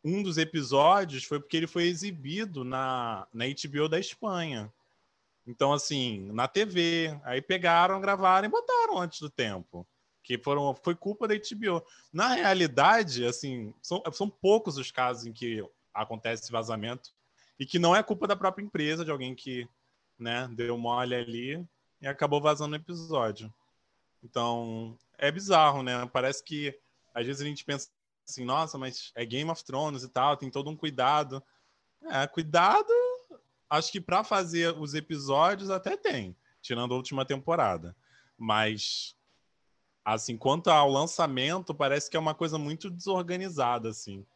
um 0.04 0.22
dos 0.22 0.38
episódios 0.38 1.24
foi 1.24 1.40
porque 1.40 1.56
ele 1.56 1.66
foi 1.66 1.84
exibido 1.84 2.64
na, 2.64 3.26
na 3.32 3.44
HBO 3.46 3.88
da 3.88 3.98
Espanha. 3.98 4.72
Então, 5.46 5.72
assim, 5.72 6.30
na 6.32 6.46
TV, 6.46 7.18
aí 7.24 7.40
pegaram, 7.40 8.00
gravaram 8.00 8.46
e 8.46 8.50
botaram 8.50 8.98
antes 8.98 9.20
do 9.20 9.30
tempo. 9.30 9.86
Que 10.22 10.38
foram, 10.38 10.74
foi 10.74 10.94
culpa 10.94 11.26
da 11.26 11.34
HBO. 11.34 11.84
Na 12.12 12.34
realidade, 12.34 13.24
assim, 13.24 13.74
são, 13.82 14.02
são 14.12 14.28
poucos 14.28 14.76
os 14.76 14.90
casos 14.90 15.26
em 15.26 15.32
que 15.32 15.64
acontece 15.92 16.52
vazamento 16.52 17.10
e 17.58 17.66
que 17.66 17.78
não 17.78 17.96
é 17.96 18.02
culpa 18.02 18.26
da 18.26 18.36
própria 18.36 18.62
empresa, 18.62 19.04
de 19.04 19.10
alguém 19.10 19.34
que 19.34 19.68
né, 20.18 20.48
deu 20.52 20.76
mole 20.78 21.14
ali 21.14 21.66
e 22.00 22.06
acabou 22.06 22.40
vazando 22.40 22.74
o 22.74 22.78
episódio. 22.78 23.52
Então, 24.22 24.98
é 25.18 25.30
bizarro, 25.30 25.82
né? 25.82 26.06
Parece 26.12 26.44
que 26.44 26.78
às 27.14 27.26
vezes 27.26 27.42
a 27.42 27.44
gente 27.44 27.64
pensa 27.64 27.88
assim, 28.28 28.44
nossa, 28.44 28.78
mas 28.78 29.10
é 29.14 29.24
Game 29.24 29.50
of 29.50 29.64
Thrones 29.64 30.02
e 30.02 30.08
tal, 30.08 30.36
tem 30.36 30.50
todo 30.50 30.70
um 30.70 30.76
cuidado. 30.76 31.42
É, 32.02 32.26
cuidado 32.26 32.92
acho 33.68 33.92
que 33.92 34.00
para 34.00 34.24
fazer 34.24 34.76
os 34.76 34.94
episódios 34.94 35.70
até 35.70 35.96
tem, 35.96 36.36
tirando 36.60 36.92
a 36.92 36.96
última 36.96 37.24
temporada. 37.24 37.96
Mas 38.36 39.14
assim, 40.04 40.36
quanto 40.36 40.70
ao 40.70 40.90
lançamento, 40.90 41.74
parece 41.74 42.10
que 42.10 42.16
é 42.16 42.20
uma 42.20 42.34
coisa 42.34 42.58
muito 42.58 42.90
desorganizada 42.90 43.88
assim. 43.88 44.26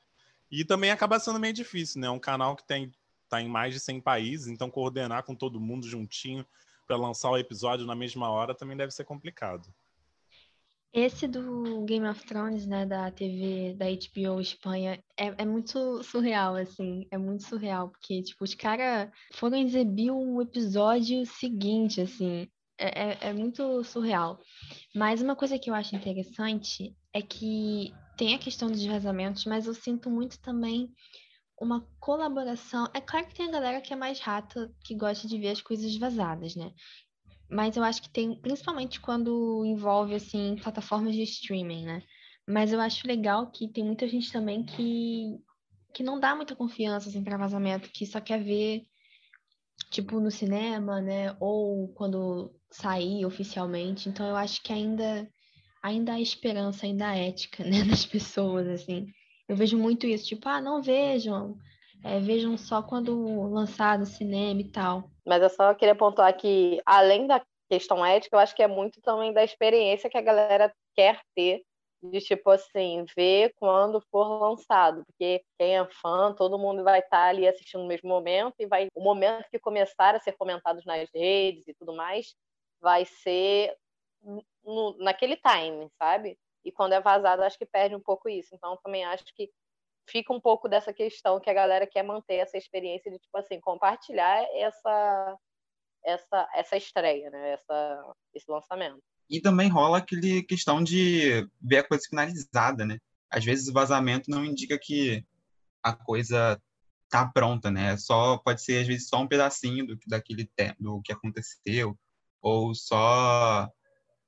E 0.50 0.64
também 0.64 0.90
acaba 0.90 1.18
sendo 1.18 1.40
meio 1.40 1.52
difícil, 1.52 2.00
né? 2.00 2.08
Um 2.08 2.18
canal 2.18 2.54
que 2.54 2.64
tem 2.64 2.92
tá 3.28 3.40
em 3.40 3.48
mais 3.48 3.74
de 3.74 3.80
100 3.80 4.00
países, 4.00 4.46
então 4.46 4.70
coordenar 4.70 5.24
com 5.24 5.34
todo 5.34 5.60
mundo 5.60 5.88
juntinho 5.88 6.46
para 6.86 6.96
lançar 6.96 7.30
o 7.30 7.38
episódio 7.38 7.86
na 7.86 7.94
mesma 7.94 8.30
hora 8.30 8.54
também 8.54 8.76
deve 8.76 8.92
ser 8.92 9.04
complicado. 9.04 9.72
Esse 10.92 11.26
do 11.26 11.84
Game 11.84 12.06
of 12.06 12.24
Thrones, 12.24 12.66
né, 12.66 12.86
da 12.86 13.10
TV 13.10 13.74
da 13.74 13.86
HBO 13.86 14.40
Espanha, 14.40 15.02
é, 15.18 15.42
é 15.42 15.44
muito 15.44 16.00
surreal, 16.04 16.54
assim, 16.54 17.04
é 17.10 17.18
muito 17.18 17.42
surreal, 17.42 17.88
porque, 17.88 18.22
tipo, 18.22 18.44
os 18.44 18.54
caras 18.54 19.10
foram 19.32 19.58
exibir 19.58 20.12
um 20.12 20.40
episódio 20.40 21.26
seguinte, 21.26 22.00
assim, 22.00 22.46
é, 22.78 23.10
é, 23.10 23.18
é 23.30 23.32
muito 23.32 23.82
surreal. 23.82 24.40
Mas 24.94 25.20
uma 25.20 25.34
coisa 25.34 25.58
que 25.58 25.68
eu 25.68 25.74
acho 25.74 25.96
interessante 25.96 26.94
é 27.12 27.20
que 27.20 27.92
tem 28.16 28.34
a 28.34 28.38
questão 28.38 28.70
dos 28.70 28.84
vazamentos, 28.84 29.44
mas 29.46 29.66
eu 29.66 29.74
sinto 29.74 30.08
muito 30.08 30.40
também 30.40 30.92
uma 31.61 31.87
colaboração. 32.00 32.88
É 32.94 33.00
claro 33.00 33.26
que 33.26 33.34
tem 33.34 33.49
a 33.49 33.52
galera 33.52 33.80
que 33.80 33.92
é 33.92 33.96
mais 33.96 34.20
rata, 34.20 34.73
que 34.84 34.94
gosta 34.94 35.28
de 35.28 35.38
ver 35.38 35.50
as 35.50 35.61
coisas 35.61 35.96
vazadas, 35.96 36.54
né? 36.56 36.73
mas 37.49 37.76
eu 37.76 37.84
acho 37.84 38.02
que 38.02 38.11
tem, 38.11 38.34
principalmente 38.40 39.00
quando 39.00 39.64
envolve, 39.64 40.14
assim, 40.14 40.56
plataformas 40.62 41.14
de 41.14 41.23
streaming, 41.23 41.84
né? 41.84 42.02
Mas 42.46 42.73
eu 42.73 42.80
acho 42.80 43.06
legal 43.06 43.50
que 43.50 43.68
tem 43.68 43.84
muita 43.84 44.08
gente 44.08 44.32
também 44.32 44.64
que, 44.64 45.38
que 45.94 46.02
não 46.02 46.18
dá 46.18 46.34
muita 46.34 46.56
confiança, 46.56 47.08
assim, 47.08 47.23
para 47.23 47.37
vazamento, 47.37 47.90
que 47.90 48.06
só 48.06 48.20
quer 48.20 48.42
ver, 48.42 48.82
tipo, 49.90 50.20
no 50.20 50.30
cinema, 50.30 51.00
né? 51.00 51.37
Ou 51.40 51.88
quando 51.94 52.52
sair 52.70 53.25
oficialmente. 53.25 54.08
Então 54.08 54.26
eu 54.26 54.37
acho 54.37 54.62
que 54.62 54.73
ainda 54.73 55.28
ainda 55.82 56.14
há 56.14 56.20
esperança, 56.20 56.87
ainda 56.87 57.08
há 57.08 57.16
ética, 57.16 57.62
né, 57.64 57.84
das 57.84 58.06
pessoas, 58.06 58.66
assim. 58.66 59.06
Eu 59.54 59.58
vejo 59.58 59.78
muito 59.78 60.04
isso, 60.04 60.26
tipo, 60.26 60.49
ah, 60.49 60.61
não 60.61 60.82
vejam, 60.82 61.56
é, 62.02 62.18
vejam 62.18 62.58
só 62.58 62.82
quando 62.82 63.49
lançado 63.52 64.00
no 64.00 64.06
cinema 64.06 64.61
e 64.61 64.68
tal. 64.68 65.08
Mas 65.25 65.40
eu 65.40 65.49
só 65.49 65.73
queria 65.75 65.94
pontuar 65.94 66.37
que, 66.37 66.82
além 66.84 67.28
da 67.28 67.40
questão 67.70 68.04
ética, 68.04 68.34
eu 68.34 68.40
acho 68.40 68.52
que 68.52 68.64
é 68.64 68.66
muito 68.66 69.00
também 69.00 69.32
da 69.32 69.44
experiência 69.44 70.11
que 70.11 70.18
a 70.18 70.23
galera 70.23 70.75
quer 70.96 71.20
ter 71.37 71.62
de 72.02 72.18
tipo 72.18 72.50
assim, 72.50 73.04
ver 73.16 73.54
quando 73.54 74.02
for 74.11 74.25
lançado, 74.40 75.04
porque 75.06 75.44
quem 75.56 75.78
é 75.78 75.88
fã, 76.02 76.34
todo 76.34 76.58
mundo 76.58 76.82
vai 76.82 76.99
estar 76.99 77.28
ali 77.28 77.46
assistindo 77.46 77.82
no 77.82 77.87
mesmo 77.87 78.08
momento 78.08 78.56
e 78.58 78.66
vai 78.66 78.88
o 78.92 79.00
momento 79.00 79.49
que 79.52 79.58
começar 79.61 80.16
a 80.16 80.20
ser 80.20 80.32
comentados 80.32 80.84
nas 80.84 81.08
redes 81.14 81.68
e 81.68 81.75
tudo 81.75 81.94
mais, 81.94 82.34
vai 82.80 83.04
ser 83.04 83.73
no, 84.64 84.96
naquele 84.99 85.37
time, 85.37 85.88
sabe? 85.96 86.37
E 86.64 86.73
quando 86.73 86.92
é 86.92 87.00
vazado, 87.00 87.42
acho 87.42 87.59
que 87.59 87.66
perde 87.66 87.94
um 87.94 88.00
pouco 88.00 88.28
isso. 88.28 88.54
Então, 88.54 88.78
também 88.83 89.04
acho 89.04 89.25
que 89.35 89.50
fica 90.09 90.33
um 90.33 90.40
pouco 90.40 90.68
dessa 90.68 90.92
questão 90.92 91.40
que 91.40 91.50
a 91.50 91.54
galera 91.54 91.87
quer 91.87 92.02
manter 92.02 92.37
essa 92.37 92.56
experiência 92.56 93.11
de 93.11 93.18
tipo 93.18 93.37
assim 93.37 93.61
compartilhar 93.61 94.44
essa 94.54 95.38
essa 96.04 96.49
essa 96.54 96.76
estreia, 96.76 97.30
né? 97.30 97.52
Essa 97.52 98.14
esse 98.35 98.50
lançamento. 98.50 99.02
E 99.28 99.40
também 99.40 99.68
rola 99.68 99.99
aquele 99.99 100.42
questão 100.42 100.83
de 100.83 101.49
ver 101.61 101.78
a 101.78 101.88
coisa 101.88 102.04
finalizada, 102.09 102.85
né? 102.85 102.99
Às 103.30 103.44
vezes 103.44 103.68
o 103.68 103.73
vazamento 103.73 104.30
não 104.30 104.44
indica 104.44 104.78
que 104.78 105.25
a 105.83 105.92
coisa 105.92 106.61
tá 107.09 107.26
pronta, 107.26 107.71
né? 107.71 107.97
Só 107.97 108.38
pode 108.38 108.62
ser 108.62 108.83
às 108.83 108.87
vezes 108.87 109.09
só 109.09 109.21
um 109.21 109.28
pedacinho 109.28 109.87
do 109.87 109.99
daquele 110.06 110.49
do 110.78 111.00
que 111.02 111.12
aconteceu 111.12 111.99
ou 112.42 112.75
só 112.75 113.68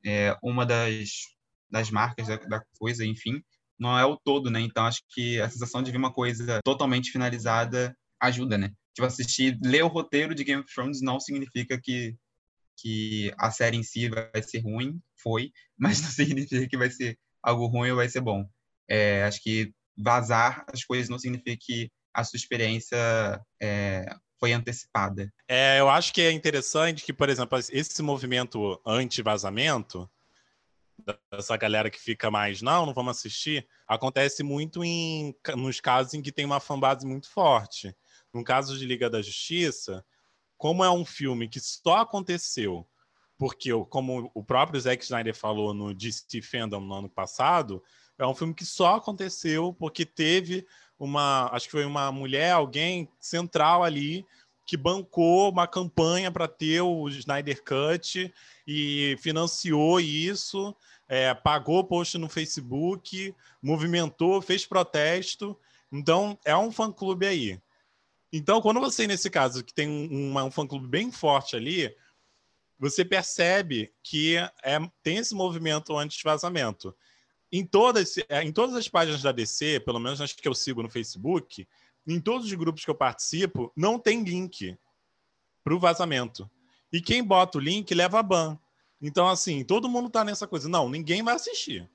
é, 0.05 0.37
uma 0.43 0.64
das 0.64 1.36
das 1.70 1.90
marcas 1.90 2.28
da, 2.28 2.37
da 2.37 2.62
coisa, 2.78 3.04
enfim 3.04 3.42
não 3.78 3.99
é 3.99 4.04
o 4.04 4.16
todo, 4.16 4.50
né? 4.50 4.61
Então 4.61 4.85
acho 4.85 5.02
que 5.11 5.40
a 5.40 5.49
sensação 5.49 5.82
de 5.82 5.90
ver 5.90 5.99
uma 5.99 6.12
coisa 6.12 6.61
totalmente 6.64 7.11
finalizada 7.11 7.96
ajuda, 8.20 8.56
né? 8.56 8.73
Tipo, 8.94 9.06
assistir, 9.06 9.58
ler 9.62 9.85
o 9.85 9.88
roteiro 9.88 10.35
de 10.35 10.44
Game 10.44 10.62
of 10.62 10.73
Thrones 10.73 11.02
não 11.02 11.20
significa 11.20 11.78
que, 11.80 12.16
que 12.78 13.32
a 13.38 13.50
série 13.50 13.76
em 13.76 13.82
si 13.82 14.08
vai 14.08 14.42
ser 14.42 14.61
ruim, 14.61 15.00
foi, 15.23 15.52
mas 15.78 16.00
não 16.00 16.11
significa 16.11 16.66
que 16.66 16.76
vai 16.76 16.90
ser 16.90 17.18
algo 17.42 17.66
ruim 17.66 17.90
ou 17.90 17.96
vai 17.96 18.08
ser 18.08 18.20
bom. 18.20 18.49
É, 18.88 19.25
acho 19.25 19.42
que 19.42 19.73
vazar 19.96 20.64
as 20.73 20.85
coisas 20.85 21.08
não 21.08 21.18
significa 21.18 21.56
que 21.61 21.90
a 22.14 22.25
sua 22.25 22.38
experiência 22.38 22.96
é, 23.61 24.06
foi 24.40 24.52
antecipada. 24.52 25.30
É, 25.46 25.78
eu 25.78 25.88
acho 25.90 26.12
que 26.12 26.23
é 26.23 26.32
interessante 26.32 27.04
que, 27.04 27.12
por 27.12 27.28
exemplo, 27.28 27.58
esse 27.58 28.02
movimento 28.02 28.80
anti-vazamento, 28.87 30.08
dessa 31.31 31.57
galera 31.57 31.91
que 31.91 32.00
fica 32.00 32.31
mais, 32.31 32.62
não, 32.62 32.87
não 32.87 32.95
vamos 32.95 33.17
assistir, 33.19 33.67
acontece 33.87 34.43
muito 34.43 34.83
em, 34.85 35.35
nos 35.57 35.81
casos 35.81 36.15
em 36.15 36.23
que 36.23 36.33
tem 36.33 36.45
uma 36.45 36.61
fanbase 36.61 37.07
muito 37.07 37.31
forte. 37.31 37.95
No 38.33 38.43
caso 38.43 38.79
de 38.79 38.85
Liga 38.85 39.09
da 39.09 39.23
Justiça, 39.23 40.05
como 40.57 40.85
é 40.85 40.91
um 40.91 41.05
filme 41.05 41.49
que 41.49 41.61
só 41.61 41.99
aconteceu 41.99 42.87
porque, 43.38 43.71
como 43.91 44.31
o 44.35 44.43
próprio 44.43 44.81
Zack 44.81 45.05
Snyder 45.05 45.35
falou 45.35 45.75
no 45.75 45.95
DC 45.95 46.41
Fandom 46.43 46.81
no 46.81 46.95
ano 46.95 47.09
passado, 47.09 47.83
é 48.19 48.26
um 48.26 48.35
filme 48.35 48.55
que 48.55 48.65
só 48.65 48.97
aconteceu 48.97 49.75
porque 49.75 50.07
teve 50.07 50.67
uma, 50.99 51.50
acho 51.53 51.67
que 51.67 51.73
foi 51.73 51.85
uma 51.85 52.11
mulher, 52.11 52.53
alguém 52.53 53.11
central 53.21 53.85
ali, 53.85 54.25
que 54.66 54.76
bancou 54.76 55.50
uma 55.50 55.66
campanha 55.66 56.30
para 56.30 56.49
ter 56.49 56.80
o 56.80 57.08
Snyder 57.08 57.62
Cut 57.62 58.35
e 58.66 59.16
financiou 59.20 60.00
isso, 60.00 60.75
é, 61.08 61.32
pagou 61.32 61.85
post 61.85 62.18
no 62.18 62.28
Facebook, 62.28 63.32
movimentou, 63.62 64.42
fez 64.42 64.66
protesto. 64.66 65.56
Então, 65.92 66.37
é 66.44 66.56
um 66.56 66.73
fã-clube 66.73 67.26
aí. 67.26 67.61
Então, 68.32 68.61
quando 68.61 68.80
você, 68.80 69.06
nesse 69.06 69.30
caso, 69.30 69.62
que 69.64 69.73
tem 69.73 69.88
um, 69.88 70.37
um 70.37 70.50
fã-clube 70.50 70.88
bem 70.88 71.12
forte 71.12 71.54
ali, 71.54 71.94
você 72.76 73.04
percebe 73.04 73.92
que 74.02 74.37
é, 74.37 74.78
tem 75.02 75.18
esse 75.18 75.35
movimento 75.35 75.96
anti-vazamento. 75.96 76.94
Em 77.52 77.64
todas, 77.64 78.16
é, 78.28 78.42
em 78.42 78.52
todas 78.52 78.75
as 78.75 78.88
páginas 78.88 79.23
da 79.23 79.30
DC, 79.30 79.80
pelo 79.80 80.00
menos 80.00 80.20
as 80.20 80.32
que 80.32 80.49
eu 80.49 80.54
sigo 80.54 80.82
no 80.82 80.90
Facebook, 80.90 81.66
em 82.06 82.20
todos 82.20 82.46
os 82.46 82.52
grupos 82.54 82.84
que 82.84 82.90
eu 82.90 82.94
participo, 82.94 83.72
não 83.76 83.98
tem 83.98 84.22
link 84.22 84.76
para 85.64 85.75
o 85.75 85.80
vazamento. 85.80 86.48
E 86.92 87.00
quem 87.00 87.22
bota 87.22 87.58
o 87.58 87.60
link 87.60 87.92
leva 87.94 88.20
a 88.20 88.22
ban. 88.22 88.58
Então, 89.02 89.28
assim, 89.28 89.64
todo 89.64 89.88
mundo 89.88 90.08
tá 90.08 90.25
nessa 90.25 90.46
coisa. 90.46 90.68
Não, 90.68 90.88
ninguém 90.88 91.22
vai 91.22 91.34
assistir. 91.34 91.88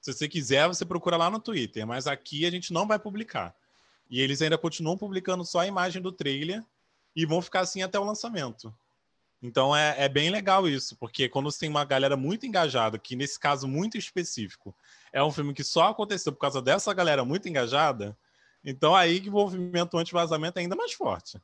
Se 0.00 0.12
você 0.12 0.28
quiser, 0.28 0.66
você 0.68 0.84
procura 0.84 1.16
lá 1.16 1.30
no 1.30 1.40
Twitter, 1.40 1.86
mas 1.86 2.06
aqui 2.06 2.44
a 2.44 2.50
gente 2.50 2.72
não 2.72 2.86
vai 2.86 2.98
publicar. 2.98 3.54
E 4.08 4.20
eles 4.20 4.40
ainda 4.42 4.58
continuam 4.58 4.96
publicando 4.96 5.44
só 5.44 5.60
a 5.60 5.66
imagem 5.66 6.00
do 6.00 6.12
trailer 6.12 6.64
e 7.14 7.24
vão 7.26 7.40
ficar 7.40 7.60
assim 7.60 7.82
até 7.82 7.98
o 7.98 8.04
lançamento. 8.04 8.72
Então 9.42 9.76
é, 9.76 9.94
é, 9.98 10.08
bem 10.08 10.30
legal 10.30 10.68
isso, 10.68 10.96
porque 10.96 11.28
quando 11.28 11.50
você 11.50 11.60
tem 11.60 11.68
uma 11.68 11.84
galera 11.84 12.16
muito 12.16 12.46
engajada, 12.46 12.98
que 12.98 13.14
nesse 13.14 13.38
caso 13.38 13.68
muito 13.68 13.98
específico, 13.98 14.74
é 15.12 15.22
um 15.22 15.30
filme 15.30 15.52
que 15.52 15.64
só 15.64 15.88
aconteceu 15.88 16.32
por 16.32 16.38
causa 16.38 16.62
dessa 16.62 16.92
galera 16.94 17.24
muito 17.24 17.48
engajada, 17.48 18.16
então 18.66 18.94
aí 18.94 19.20
que 19.20 19.28
o 19.28 19.32
movimento 19.32 19.96
anti-vazamento 19.96 20.58
é 20.58 20.62
ainda 20.62 20.76
mais 20.76 20.92
forte. 20.92 21.40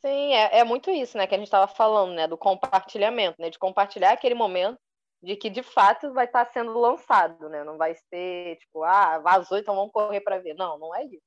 Sim, 0.00 0.32
é, 0.32 0.60
é 0.60 0.64
muito 0.64 0.90
isso, 0.90 1.18
né, 1.18 1.26
que 1.26 1.34
a 1.34 1.38
gente 1.38 1.46
estava 1.46 1.66
falando, 1.66 2.14
né, 2.14 2.26
do 2.26 2.38
compartilhamento, 2.38 3.40
né, 3.40 3.50
de 3.50 3.58
compartilhar 3.58 4.12
aquele 4.12 4.34
momento 4.34 4.78
de 5.22 5.36
que 5.36 5.50
de 5.50 5.62
fato 5.62 6.12
vai 6.14 6.24
estar 6.24 6.46
tá 6.46 6.52
sendo 6.52 6.78
lançado, 6.78 7.50
né, 7.50 7.62
não 7.64 7.76
vai 7.76 7.94
ser 7.94 8.56
tipo, 8.56 8.82
ah, 8.82 9.18
vazou, 9.18 9.58
então 9.58 9.74
vamos 9.74 9.92
correr 9.92 10.20
para 10.22 10.38
ver. 10.38 10.54
Não, 10.54 10.78
não 10.78 10.94
é 10.94 11.04
isso. 11.04 11.22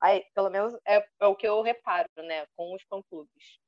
Aí, 0.00 0.24
pelo 0.34 0.50
menos 0.50 0.74
é, 0.86 1.04
é 1.20 1.26
o 1.26 1.36
que 1.36 1.46
eu 1.46 1.62
reparo, 1.62 2.08
né, 2.16 2.46
com 2.56 2.74
os 2.74 2.82
fã-clubes. 2.88 3.60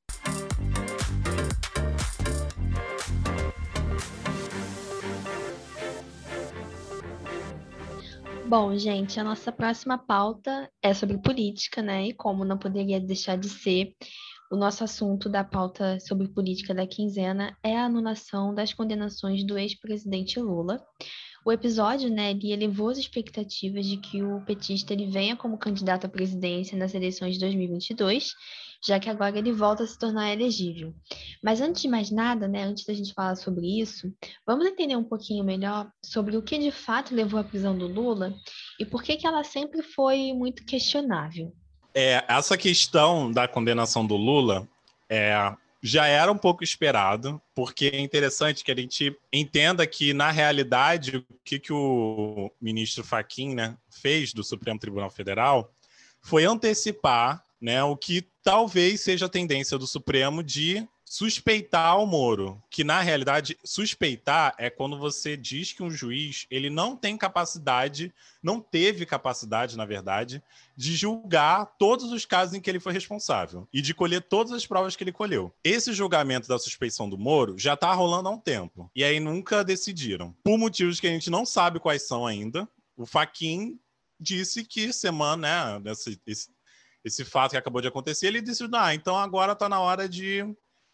Bom, 8.51 8.77
gente, 8.77 9.21
a 9.21 9.23
nossa 9.23 9.53
próxima 9.53 9.97
pauta 9.97 10.69
é 10.83 10.93
sobre 10.93 11.17
política, 11.19 11.81
né? 11.81 12.09
E 12.09 12.13
como 12.13 12.45
não 12.45 12.59
poderia 12.59 12.99
deixar 12.99 13.39
de 13.39 13.49
ser, 13.49 13.95
o 14.51 14.57
nosso 14.57 14.83
assunto 14.83 15.29
da 15.29 15.45
pauta 15.45 16.01
sobre 16.01 16.27
política 16.27 16.75
da 16.75 16.85
quinzena 16.85 17.57
é 17.63 17.77
a 17.77 17.85
anulação 17.85 18.53
das 18.53 18.75
condenações 18.75 19.47
do 19.47 19.57
ex-presidente 19.57 20.41
Lula. 20.41 20.85
O 21.47 21.53
episódio, 21.53 22.11
né, 22.11 22.33
ele 22.33 22.51
elevou 22.51 22.89
as 22.89 22.99
expectativas 22.99 23.87
de 23.87 23.99
que 23.99 24.21
o 24.21 24.45
petista 24.45 24.93
ele 24.93 25.07
venha 25.07 25.37
como 25.37 25.57
candidato 25.57 26.07
à 26.07 26.09
presidência 26.09 26.77
nas 26.77 26.93
eleições 26.93 27.35
de 27.35 27.41
2022 27.41 28.35
já 28.83 28.99
que 28.99 29.11
agora 29.11 29.39
ele 29.39 29.53
volta 29.53 29.83
a 29.83 29.87
se 29.87 29.99
tornar 29.99 30.33
elegível. 30.33 30.95
Mas 31.43 31.61
antes 31.61 31.83
de 31.83 31.89
mais 31.89 32.11
nada, 32.11 32.49
né, 32.49 32.63
antes 32.65 32.85
da 32.85 32.95
gente 32.95 33.13
falar 33.13 33.37
sobre 33.37 33.81
isso, 33.81 34.13
vamos 34.47 34.67
entender 34.67 34.97
um 34.97 35.05
pouquinho 35.05 35.45
melhor 35.45 35.91
sobre 36.03 36.37
o 36.37 36.43
que 36.43 36.59
de 36.59 36.71
fato 36.71 37.15
levou 37.15 37.39
à 37.39 37.45
prisão 37.45 37.77
do 37.77 37.87
Lula 37.87 38.35
e 38.79 38.85
por 38.85 39.03
que, 39.03 39.17
que 39.17 39.27
ela 39.27 39.45
sempre 39.45 39.83
foi 39.83 40.33
muito 40.33 40.65
questionável. 40.65 41.53
É, 41.95 42.25
essa 42.29 42.57
questão 42.57 43.31
da 43.31 43.49
condenação 43.49 44.07
do 44.07 44.17
Lula 44.17 44.67
é, 45.09 45.55
já 45.83 46.07
era 46.07 46.31
um 46.31 46.39
pouco 46.39 46.63
esperado, 46.63 47.41
porque 47.55 47.87
é 47.87 48.01
interessante 48.01 48.63
que 48.63 48.71
a 48.71 48.77
gente 48.77 49.17
entenda 49.33 49.87
que, 49.87 50.13
na 50.13 50.31
realidade, 50.31 51.17
o 51.17 51.25
que, 51.45 51.59
que 51.59 51.73
o 51.73 52.51
ministro 52.61 53.03
Faquim 53.03 53.55
né, 53.55 53.77
fez 53.91 54.33
do 54.33 54.45
Supremo 54.45 54.79
Tribunal 54.79 55.11
Federal 55.11 55.73
foi 56.23 56.45
antecipar 56.45 57.43
né, 57.61 57.83
o 57.83 57.97
que 57.97 58.27
talvez 58.43 59.01
seja 59.03 59.27
a 59.27 59.29
tendência 59.29 59.77
do 59.77 59.87
Supremo 59.87 60.43
de 60.43 60.89
suspeitar 61.11 61.99
o 61.99 62.07
Moro, 62.07 62.63
que 62.71 62.85
na 62.85 63.01
realidade 63.01 63.59
suspeitar 63.65 64.55
é 64.57 64.71
quando 64.71 64.97
você 64.97 65.37
diz 65.37 65.73
que 65.73 65.83
um 65.83 65.91
juiz 65.91 66.47
ele 66.49 66.71
não 66.71 66.95
tem 66.95 67.17
capacidade, 67.17 68.15
não 68.41 68.61
teve 68.61 69.05
capacidade, 69.05 69.77
na 69.77 69.85
verdade, 69.85 70.41
de 70.77 70.95
julgar 70.95 71.67
todos 71.81 72.13
os 72.13 72.25
casos 72.25 72.55
em 72.55 72.61
que 72.61 72.71
ele 72.71 72.79
foi 72.79 72.93
responsável 72.93 73.67
e 73.73 73.83
de 73.83 73.93
colher 73.93 74.23
todas 74.23 74.53
as 74.53 74.65
provas 74.65 74.95
que 74.95 75.03
ele 75.03 75.11
colheu. 75.11 75.53
Esse 75.65 75.93
julgamento 75.93 76.47
da 76.47 76.61
suspeição 76.61 77.11
do 77.11 77.19
Moro 77.19 77.59
já 77.59 77.75
está 77.75 77.93
rolando 77.93 78.29
há 78.29 78.33
um 78.33 78.39
tempo 78.39 78.89
e 78.95 79.03
aí 79.03 79.19
nunca 79.19 79.65
decidiram, 79.65 80.33
por 80.45 80.57
motivos 80.57 81.01
que 81.01 81.09
a 81.09 81.11
gente 81.11 81.29
não 81.29 81.45
sabe 81.45 81.81
quais 81.81 82.07
são 82.07 82.25
ainda. 82.25 82.69
O 82.97 83.05
Faquin 83.05 83.81
disse 84.21 84.63
que 84.63 84.93
semana, 84.93 85.81
né, 85.81 85.91
nesse, 85.91 86.21
esse, 86.25 86.51
esse 87.05 87.25
fato 87.25 87.53
que 87.53 87.57
acabou 87.57 87.81
de 87.81 87.89
acontecer, 87.89 88.27
ele 88.27 88.41
disse: 88.41 88.69
ah, 88.75 88.95
então 88.95 89.17
agora 89.17 89.53
está 89.53 89.69
na 89.69 89.81
hora 89.81 90.09
de 90.09 90.45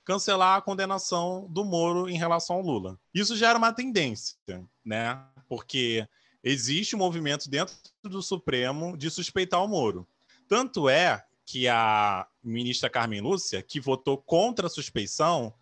cancelar 0.04 0.56
a 0.56 0.62
condenação 0.62 1.46
do 1.50 1.64
Moro 1.64 2.08
em 2.08 2.16
relação 2.16 2.56
ao 2.56 2.62
Lula. 2.62 2.98
Isso 3.12 3.36
já 3.36 3.50
era 3.50 3.58
uma 3.58 3.72
tendência, 3.72 4.36
né? 4.84 5.20
Porque 5.48 6.06
existe 6.42 6.94
um 6.94 7.00
movimento 7.00 7.50
dentro 7.50 7.74
do 8.04 8.22
Supremo 8.22 8.96
de 8.96 9.10
suspeitar 9.10 9.62
o 9.64 9.68
Moro. 9.68 10.06
Tanto 10.48 10.88
é 10.88 11.24
que 11.44 11.66
a 11.66 12.26
ministra 12.42 12.88
Carmen 12.88 13.20
Lúcia, 13.20 13.62
que 13.62 13.80
votou 13.80 14.16
contra 14.16 14.68
a 14.68 14.70
suspeição, 14.70 15.52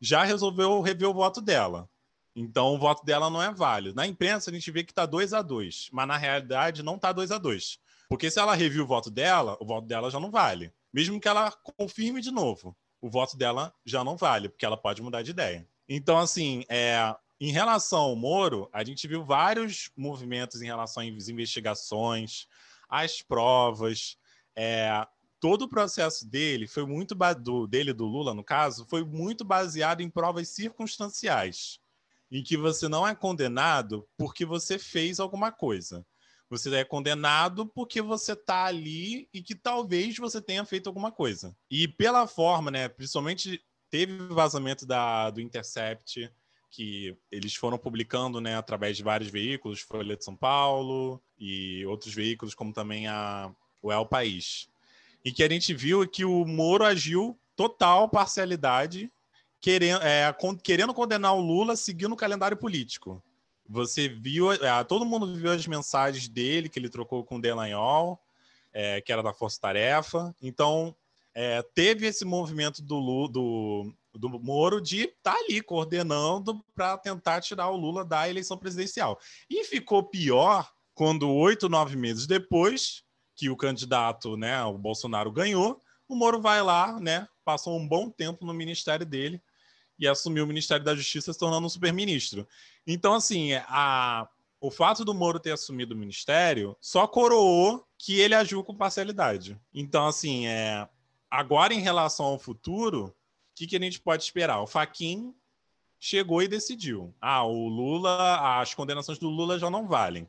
já 0.00 0.24
resolveu 0.24 0.80
rever 0.80 1.08
o 1.08 1.14
voto 1.14 1.40
dela. 1.40 1.88
Então 2.34 2.74
o 2.74 2.78
voto 2.78 3.04
dela 3.04 3.30
não 3.30 3.42
é 3.42 3.52
válido. 3.52 3.94
Na 3.94 4.06
imprensa 4.06 4.50
a 4.50 4.54
gente 4.54 4.70
vê 4.70 4.82
que 4.82 4.90
está 4.90 5.06
2 5.06 5.32
a 5.32 5.42
2 5.42 5.90
mas 5.92 6.08
na 6.08 6.16
realidade 6.16 6.82
não 6.82 6.96
está 6.96 7.12
2 7.12 7.30
a 7.30 7.38
2 7.38 7.78
Porque 8.12 8.30
se 8.30 8.38
ela 8.38 8.54
reviu 8.54 8.84
o 8.84 8.86
voto 8.86 9.10
dela, 9.10 9.56
o 9.58 9.64
voto 9.64 9.86
dela 9.86 10.10
já 10.10 10.20
não 10.20 10.30
vale. 10.30 10.70
Mesmo 10.92 11.18
que 11.18 11.26
ela 11.26 11.50
confirme 11.50 12.20
de 12.20 12.30
novo, 12.30 12.76
o 13.00 13.08
voto 13.08 13.38
dela 13.38 13.74
já 13.86 14.04
não 14.04 14.18
vale, 14.18 14.50
porque 14.50 14.66
ela 14.66 14.76
pode 14.76 15.00
mudar 15.00 15.22
de 15.22 15.30
ideia. 15.30 15.66
Então, 15.88 16.18
assim, 16.18 16.62
é, 16.68 17.16
em 17.40 17.50
relação 17.52 18.00
ao 18.00 18.14
Moro, 18.14 18.68
a 18.70 18.84
gente 18.84 19.08
viu 19.08 19.24
vários 19.24 19.90
movimentos 19.96 20.60
em 20.60 20.66
relação 20.66 21.02
às 21.02 21.30
investigações, 21.30 22.46
às 22.86 23.22
provas. 23.22 24.18
É, 24.54 25.06
todo 25.40 25.62
o 25.62 25.68
processo 25.68 26.28
dele 26.28 26.66
foi 26.68 26.84
muito 26.84 27.14
do, 27.40 27.66
dele 27.66 27.94
do 27.94 28.04
Lula, 28.04 28.34
no 28.34 28.44
caso, 28.44 28.84
foi 28.90 29.02
muito 29.02 29.42
baseado 29.42 30.02
em 30.02 30.10
provas 30.10 30.50
circunstanciais 30.50 31.80
em 32.30 32.42
que 32.42 32.58
você 32.58 32.88
não 32.88 33.08
é 33.08 33.14
condenado 33.14 34.06
porque 34.18 34.44
você 34.44 34.78
fez 34.78 35.18
alguma 35.18 35.50
coisa. 35.50 36.04
Você 36.52 36.74
é 36.74 36.84
condenado 36.84 37.66
porque 37.66 38.02
você 38.02 38.34
está 38.34 38.66
ali 38.66 39.26
e 39.32 39.40
que 39.40 39.54
talvez 39.54 40.18
você 40.18 40.38
tenha 40.38 40.62
feito 40.66 40.86
alguma 40.86 41.10
coisa. 41.10 41.56
E 41.70 41.88
pela 41.88 42.26
forma, 42.26 42.70
né, 42.70 42.90
principalmente 42.90 43.64
teve 43.88 44.26
vazamento 44.26 44.84
da, 44.84 45.30
do 45.30 45.40
Intercept, 45.40 46.30
que 46.70 47.16
eles 47.30 47.54
foram 47.54 47.78
publicando 47.78 48.38
né, 48.38 48.54
através 48.54 48.98
de 48.98 49.02
vários 49.02 49.30
veículos, 49.30 49.80
Folha 49.80 50.14
de 50.14 50.22
São 50.22 50.36
Paulo 50.36 51.22
e 51.38 51.86
outros 51.86 52.12
veículos, 52.12 52.54
como 52.54 52.70
também 52.70 53.06
a, 53.06 53.50
o 53.80 53.90
El 53.90 54.04
País. 54.04 54.68
E 55.24 55.32
que 55.32 55.42
a 55.42 55.48
gente 55.48 55.72
viu 55.72 56.06
que 56.06 56.26
o 56.26 56.44
Moro 56.44 56.84
agiu 56.84 57.34
total 57.56 58.10
parcialidade 58.10 59.10
querendo, 59.58 60.02
é, 60.02 60.36
querendo 60.62 60.92
condenar 60.92 61.34
o 61.34 61.40
Lula 61.40 61.76
seguindo 61.76 62.12
o 62.12 62.16
calendário 62.16 62.58
político. 62.58 63.22
Você 63.68 64.08
viu, 64.08 64.52
é, 64.52 64.84
todo 64.84 65.04
mundo 65.04 65.34
viu 65.34 65.50
as 65.50 65.66
mensagens 65.66 66.28
dele 66.28 66.68
que 66.68 66.78
ele 66.78 66.88
trocou 66.88 67.24
com 67.24 67.36
o 67.36 67.40
Delanhol, 67.40 68.20
é, 68.72 69.00
que 69.00 69.12
era 69.12 69.22
da 69.22 69.32
Força 69.32 69.60
Tarefa. 69.60 70.34
Então, 70.42 70.94
é, 71.34 71.62
teve 71.74 72.06
esse 72.06 72.24
movimento 72.24 72.82
do, 72.82 73.28
do, 73.28 73.94
do 74.14 74.28
Moro 74.28 74.80
de 74.80 75.02
estar 75.04 75.32
tá 75.32 75.38
ali 75.38 75.62
coordenando 75.62 76.62
para 76.74 76.98
tentar 76.98 77.40
tirar 77.40 77.70
o 77.70 77.76
Lula 77.76 78.04
da 78.04 78.28
eleição 78.28 78.58
presidencial. 78.58 79.18
E 79.48 79.64
ficou 79.64 80.02
pior 80.02 80.70
quando, 80.94 81.30
oito, 81.30 81.68
nove 81.68 81.96
meses 81.96 82.26
depois 82.26 83.02
que 83.34 83.48
o 83.48 83.56
candidato, 83.56 84.36
né, 84.36 84.62
o 84.64 84.76
Bolsonaro, 84.76 85.32
ganhou, 85.32 85.80
o 86.06 86.14
Moro 86.14 86.40
vai 86.40 86.62
lá, 86.62 87.00
né, 87.00 87.26
passou 87.44 87.78
um 87.78 87.88
bom 87.88 88.10
tempo 88.10 88.44
no 88.44 88.52
ministério 88.52 89.06
dele 89.06 89.40
e 89.98 90.06
assumiu 90.08 90.44
o 90.44 90.46
Ministério 90.46 90.84
da 90.84 90.94
Justiça, 90.94 91.32
se 91.32 91.38
tornando 91.38 91.66
um 91.66 91.70
superministro. 91.70 92.46
Então, 92.86 93.14
assim, 93.14 93.52
a, 93.68 94.28
o 94.60 94.70
fato 94.70 95.04
do 95.04 95.12
Moro 95.12 95.40
ter 95.40 95.52
assumido 95.52 95.94
o 95.94 95.98
ministério 95.98 96.76
só 96.80 97.06
coroou 97.06 97.84
que 97.98 98.20
ele 98.20 98.34
agiu 98.34 98.62
com 98.62 98.76
parcialidade. 98.76 99.58
Então, 99.74 100.06
assim, 100.06 100.46
é, 100.46 100.88
agora 101.30 101.74
em 101.74 101.80
relação 101.80 102.26
ao 102.26 102.38
futuro, 102.38 103.06
o 103.06 103.14
que, 103.54 103.66
que 103.66 103.76
a 103.76 103.80
gente 103.80 104.00
pode 104.00 104.22
esperar? 104.22 104.60
O 104.60 104.66
Faquin 104.66 105.34
chegou 105.98 106.42
e 106.42 106.48
decidiu. 106.48 107.14
Ah, 107.20 107.44
o 107.44 107.68
Lula, 107.68 108.60
as 108.60 108.72
condenações 108.72 109.18
do 109.18 109.28
Lula 109.28 109.58
já 109.58 109.68
não 109.68 109.86
valem. 109.86 110.28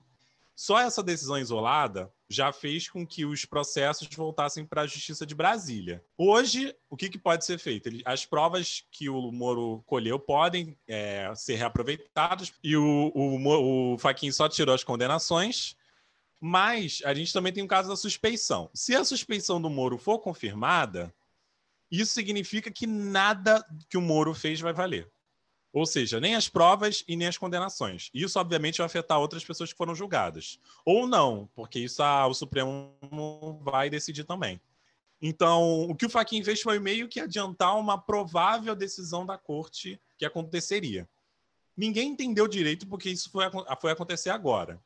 Só 0.56 0.80
essa 0.80 1.02
decisão 1.02 1.38
isolada 1.38 2.12
já 2.34 2.52
fez 2.52 2.90
com 2.90 3.06
que 3.06 3.26
os 3.26 3.46
processos 3.46 4.08
voltassem 4.16 4.66
para 4.66 4.82
a 4.82 4.88
Justiça 4.88 5.26
de 5.26 5.36
Brasília. 5.36 6.04
Hoje, 6.18 6.76
o 6.90 6.98
que, 6.98 7.10
que 7.10 7.18
pode 7.18 7.46
ser 7.46 7.58
feito? 7.58 7.90
As 8.06 8.26
provas 8.26 8.84
que 8.92 9.10
o 9.10 9.32
Moro 9.32 9.84
colheu 9.86 10.20
podem 10.20 10.78
é, 10.88 11.32
ser 11.36 11.56
reaproveitadas 11.56 12.52
e 12.64 12.76
o, 12.76 13.12
o, 13.14 13.94
o 13.94 13.98
Faquin 13.98 14.32
só 14.32 14.50
tirou 14.50 14.74
as 14.74 14.84
condenações, 14.84 15.76
mas 16.42 17.02
a 17.06 17.14
gente 17.14 17.32
também 17.32 17.54
tem 17.54 17.64
o 17.64 17.68
caso 17.68 17.90
da 17.90 17.96
suspeição. 17.96 18.70
Se 18.74 18.96
a 18.96 19.06
suspeição 19.06 19.62
do 19.62 19.70
Moro 19.70 19.98
for 19.98 20.20
confirmada, 20.20 21.14
isso 21.92 22.14
significa 22.14 22.72
que 22.72 22.88
nada 22.88 23.64
que 23.88 23.98
o 23.98 24.02
Moro 24.02 24.34
fez 24.34 24.60
vai 24.60 24.74
valer. 24.74 25.13
Ou 25.74 25.88
seja, 25.88 26.20
nem 26.20 26.36
as 26.36 26.48
provas 26.48 27.04
e 27.08 27.16
nem 27.16 27.28
as 27.28 27.38
condenações. 27.38 28.12
Isso, 28.14 28.40
obviamente, 28.40 28.78
vai 28.78 28.86
afetar 28.86 29.20
outras 29.20 29.44
pessoas 29.44 29.72
que 29.72 29.78
foram 29.78 29.96
julgadas. 29.96 30.60
Ou 30.86 31.08
não, 31.08 31.50
porque 31.56 31.80
isso 31.80 32.04
a, 32.04 32.28
o 32.28 32.34
Supremo 32.36 32.96
vai 33.64 33.90
decidir 33.90 34.24
também. 34.24 34.62
Então, 35.20 35.90
o 35.90 35.96
que 35.96 36.06
o 36.06 36.10
Faquin 36.10 36.44
fez 36.44 36.62
foi 36.62 36.78
meio 36.78 37.08
que 37.08 37.20
adiantar 37.20 37.76
uma 37.76 37.98
provável 37.98 38.76
decisão 38.76 39.26
da 39.26 39.36
corte 39.36 40.00
que 40.16 40.26
aconteceria. 40.26 41.10
Ninguém 41.76 42.10
entendeu 42.10 42.48
direito 42.48 42.86
porque 42.86 43.10
isso 43.10 43.32
foi, 43.32 43.46
foi 43.82 43.92
acontecer 43.92 44.30
agora. 44.30 44.80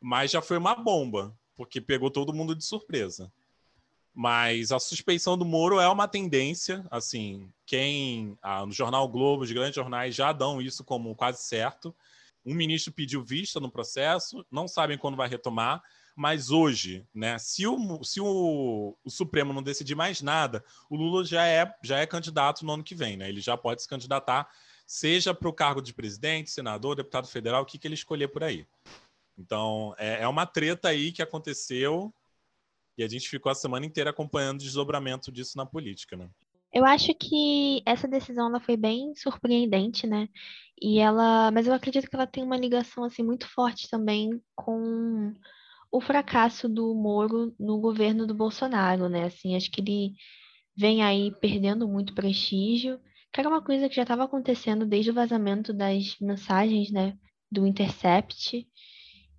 Mas 0.00 0.32
já 0.32 0.42
foi 0.42 0.56
uma 0.56 0.74
bomba, 0.74 1.38
porque 1.54 1.80
pegou 1.80 2.10
todo 2.10 2.32
mundo 2.32 2.56
de 2.56 2.64
surpresa. 2.64 3.30
Mas 4.20 4.70
a 4.70 4.78
suspeição 4.78 5.34
do 5.38 5.46
Moro 5.46 5.80
é 5.80 5.88
uma 5.88 6.06
tendência, 6.06 6.86
assim, 6.90 7.50
quem 7.64 8.36
ah, 8.42 8.66
no 8.66 8.70
jornal 8.70 9.08
Globo, 9.08 9.44
os 9.44 9.50
grandes 9.50 9.76
jornais 9.76 10.14
já 10.14 10.30
dão 10.30 10.60
isso 10.60 10.84
como 10.84 11.14
quase 11.14 11.42
certo. 11.42 11.96
Um 12.44 12.54
ministro 12.54 12.92
pediu 12.92 13.24
vista 13.24 13.58
no 13.58 13.70
processo, 13.70 14.44
não 14.52 14.68
sabem 14.68 14.98
quando 14.98 15.16
vai 15.16 15.26
retomar, 15.26 15.82
mas 16.14 16.50
hoje, 16.50 17.02
né, 17.14 17.38
se 17.38 17.66
o, 17.66 18.04
se 18.04 18.20
o, 18.20 18.94
o 19.02 19.10
Supremo 19.10 19.54
não 19.54 19.62
decidir 19.62 19.94
mais 19.94 20.20
nada, 20.20 20.62
o 20.90 20.96
Lula 20.96 21.24
já 21.24 21.46
é, 21.46 21.74
já 21.82 21.96
é 21.96 22.06
candidato 22.06 22.62
no 22.62 22.74
ano 22.74 22.84
que 22.84 22.94
vem, 22.94 23.16
né? 23.16 23.26
Ele 23.26 23.40
já 23.40 23.56
pode 23.56 23.80
se 23.80 23.88
candidatar, 23.88 24.50
seja 24.86 25.32
para 25.32 25.48
o 25.48 25.54
cargo 25.54 25.80
de 25.80 25.94
presidente, 25.94 26.50
senador, 26.50 26.94
deputado 26.94 27.26
federal, 27.26 27.62
o 27.62 27.64
que, 27.64 27.78
que 27.78 27.88
ele 27.88 27.94
escolher 27.94 28.28
por 28.28 28.44
aí. 28.44 28.66
Então, 29.38 29.94
é, 29.96 30.24
é 30.24 30.28
uma 30.28 30.44
treta 30.44 30.90
aí 30.90 31.10
que 31.10 31.22
aconteceu 31.22 32.12
e 33.00 33.04
a 33.04 33.08
gente 33.08 33.28
ficou 33.28 33.50
a 33.50 33.54
semana 33.54 33.86
inteira 33.86 34.10
acompanhando 34.10 34.60
o 34.60 34.62
desdobramento 34.62 35.32
disso 35.32 35.56
na 35.56 35.64
política, 35.64 36.16
né? 36.16 36.28
Eu 36.72 36.84
acho 36.84 37.12
que 37.14 37.82
essa 37.84 38.06
decisão 38.06 38.48
ela 38.48 38.60
foi 38.60 38.76
bem 38.76 39.14
surpreendente, 39.16 40.06
né? 40.06 40.28
E 40.80 40.98
ela, 40.98 41.50
mas 41.50 41.66
eu 41.66 41.72
acredito 41.72 42.08
que 42.08 42.14
ela 42.14 42.26
tem 42.26 42.44
uma 42.44 42.56
ligação 42.56 43.02
assim 43.02 43.22
muito 43.22 43.48
forte 43.48 43.88
também 43.88 44.40
com 44.54 45.34
o 45.90 46.00
fracasso 46.00 46.68
do 46.68 46.94
Moro 46.94 47.54
no 47.58 47.78
governo 47.80 48.26
do 48.26 48.34
Bolsonaro, 48.34 49.08
né? 49.08 49.24
Assim, 49.24 49.56
acho 49.56 49.70
que 49.70 49.80
ele 49.80 50.14
vem 50.76 51.02
aí 51.02 51.32
perdendo 51.40 51.88
muito 51.88 52.14
prestígio, 52.14 53.00
que 53.32 53.40
era 53.40 53.48
uma 53.48 53.62
coisa 53.62 53.88
que 53.88 53.96
já 53.96 54.02
estava 54.02 54.24
acontecendo 54.24 54.86
desde 54.86 55.10
o 55.10 55.14
vazamento 55.14 55.72
das 55.72 56.16
mensagens, 56.20 56.90
né, 56.90 57.16
do 57.50 57.66
Intercept. 57.66 58.66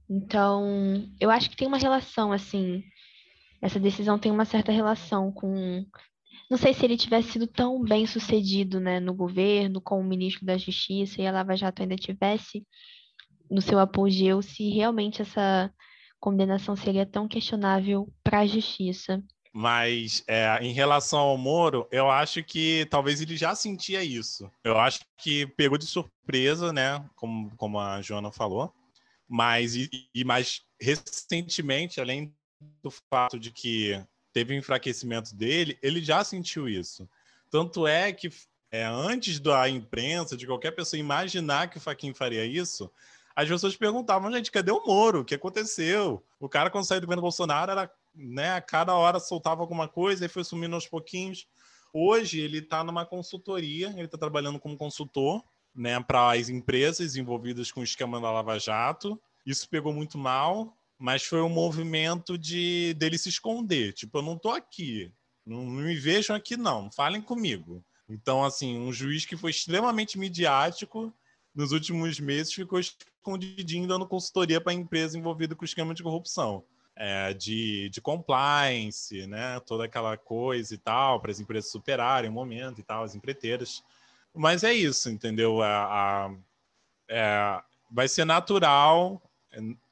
Então, 0.10 1.08
eu 1.20 1.30
acho 1.30 1.50
que 1.50 1.56
tem 1.56 1.68
uma 1.68 1.78
relação 1.78 2.32
assim 2.32 2.84
essa 3.62 3.80
decisão 3.80 4.18
tem 4.18 4.32
uma 4.32 4.46
certa 4.46 4.72
relação 4.72 5.32
com. 5.32 5.86
Não 6.50 6.58
sei 6.58 6.74
se 6.74 6.84
ele 6.84 6.98
tivesse 6.98 7.34
sido 7.34 7.48
tão 7.48 7.82
bem 7.82 8.06
sucedido 8.06 8.80
né, 8.80 9.00
no 9.00 9.14
governo, 9.14 9.80
com 9.80 10.00
o 10.00 10.04
ministro 10.04 10.46
da 10.46 10.58
Justiça 10.58 11.22
e 11.22 11.28
a 11.28 11.32
Lava 11.32 11.56
Jato 11.56 11.82
ainda 11.82 11.96
tivesse 11.96 12.66
no 13.50 13.62
seu 13.62 13.80
apogeu, 13.80 14.42
se 14.42 14.70
realmente 14.70 15.22
essa 15.22 15.72
condenação 16.20 16.76
seria 16.76 17.06
tão 17.06 17.28
questionável 17.28 18.12
para 18.24 18.40
a 18.40 18.48
justiça. 18.48 19.22
Mas 19.54 20.24
é, 20.28 20.58
em 20.62 20.72
relação 20.72 21.20
ao 21.20 21.38
Moro, 21.38 21.86
eu 21.92 22.10
acho 22.10 22.42
que 22.42 22.88
talvez 22.90 23.20
ele 23.20 23.36
já 23.36 23.54
sentia 23.54 24.02
isso. 24.02 24.50
Eu 24.64 24.78
acho 24.78 25.02
que 25.18 25.46
pegou 25.46 25.78
de 25.78 25.86
surpresa, 25.86 26.72
né? 26.72 27.04
Como, 27.16 27.54
como 27.58 27.78
a 27.78 28.02
Joana 28.02 28.32
falou. 28.32 28.74
Mas 29.28 29.76
e, 29.76 29.90
e 30.16 30.24
mais 30.24 30.62
recentemente, 30.80 32.00
além 32.00 32.34
do 32.82 32.92
fato 32.92 33.40
de 33.40 33.52
que 33.52 34.04
teve 34.34 34.54
um 34.54 34.58
enfraquecimento 34.58 35.36
dele, 35.36 35.78
ele 35.82 36.02
já 36.02 36.24
sentiu 36.24 36.68
isso. 36.68 37.08
Tanto 37.50 37.86
é 37.86 38.12
que 38.12 38.32
é, 38.72 38.86
antes 38.86 39.40
da 39.40 39.68
imprensa, 39.68 40.38
de 40.38 40.48
qualquer 40.48 40.72
pessoa 40.72 41.00
imaginar 41.00 41.70
que 41.70 41.78
o 41.78 41.82
Faquin 41.82 42.14
faria 42.14 42.46
isso, 42.46 42.90
as 43.36 43.48
pessoas 43.48 43.76
perguntavam, 43.76 44.32
gente, 44.32 44.52
cadê 44.52 44.72
o 44.72 44.86
Moro? 44.86 45.22
O 45.22 45.26
que 45.26 45.36
aconteceu? 45.36 46.24
O 46.40 46.48
cara, 46.48 46.70
quando 46.70 46.86
saiu 46.86 47.02
do 47.02 47.08
governo 47.08 47.22
Bolsonaro, 47.22 47.72
era, 47.72 47.92
né, 48.16 48.54
a 48.54 48.62
cada 48.62 48.96
hora 48.96 49.20
soltava 49.20 49.62
alguma 49.62 49.88
coisa 49.88 50.26
e 50.26 50.30
foi 50.30 50.44
sumindo 50.44 50.76
aos 50.76 50.88
pouquinhos. 50.88 51.48
Hoje, 51.94 52.40
ele 52.40 52.60
está 52.60 52.84
numa 52.84 53.06
consultoria, 53.06 53.90
ele 53.90 54.06
está 54.06 54.18
trabalhando 54.18 54.60
como 54.60 54.78
consultor 54.78 55.44
né, 55.76 56.00
para 56.02 56.32
as 56.32 56.50
empresas 56.50 57.16
envolvidas 57.16 57.72
com 57.72 57.82
o 57.82 57.84
esquema 57.84 58.20
da 58.20 58.32
Lava 58.32 58.58
Jato. 58.60 59.22
Isso 59.46 59.68
pegou 59.70 59.94
muito 59.94 60.18
mal, 60.18 60.78
mas 61.02 61.24
foi 61.24 61.42
um 61.42 61.50
movimento 61.50 62.38
de 62.38 62.94
dele 62.94 63.18
se 63.18 63.28
esconder. 63.28 63.92
Tipo, 63.92 64.20
eu 64.20 64.22
não 64.22 64.38
tô 64.38 64.52
aqui, 64.52 65.12
não, 65.44 65.66
não 65.66 65.82
me 65.82 65.96
vejam 65.96 66.36
aqui 66.36 66.56
não, 66.56 66.92
falem 66.92 67.20
comigo. 67.20 67.84
Então, 68.08 68.44
assim, 68.44 68.78
um 68.78 68.94
juiz 68.94 69.26
que 69.26 69.36
foi 69.36 69.50
extremamente 69.50 70.20
midiático 70.20 71.12
nos 71.56 71.72
últimos 71.72 72.20
meses 72.20 72.54
ficou 72.54 72.80
escondidinho 72.80 73.88
dando 73.88 74.08
consultoria 74.08 74.62
para 74.62 74.74
a 74.74 74.76
empresa 74.76 75.18
envolvida 75.18 75.56
com 75.56 75.64
o 75.64 75.66
esquema 75.66 75.94
de 75.96 76.04
corrupção. 76.04 76.64
É, 76.96 77.34
de, 77.34 77.90
de 77.90 78.00
compliance, 78.00 79.26
né? 79.26 79.60
Toda 79.62 79.86
aquela 79.86 80.16
coisa 80.18 80.76
e 80.76 80.78
tal, 80.78 81.20
para 81.20 81.32
as 81.32 81.40
empresas 81.40 81.72
superarem 81.72 82.30
o 82.30 82.34
momento 82.34 82.80
e 82.80 82.84
tal, 82.84 83.04
as 83.04 83.16
empreiteiras. 83.16 83.82
Mas 84.36 84.64
é 84.64 84.72
isso, 84.72 85.10
entendeu? 85.10 85.64
A, 85.64 85.86
a, 85.86 86.36
é, 87.10 87.62
vai 87.90 88.08
ser 88.08 88.26
natural 88.26 89.20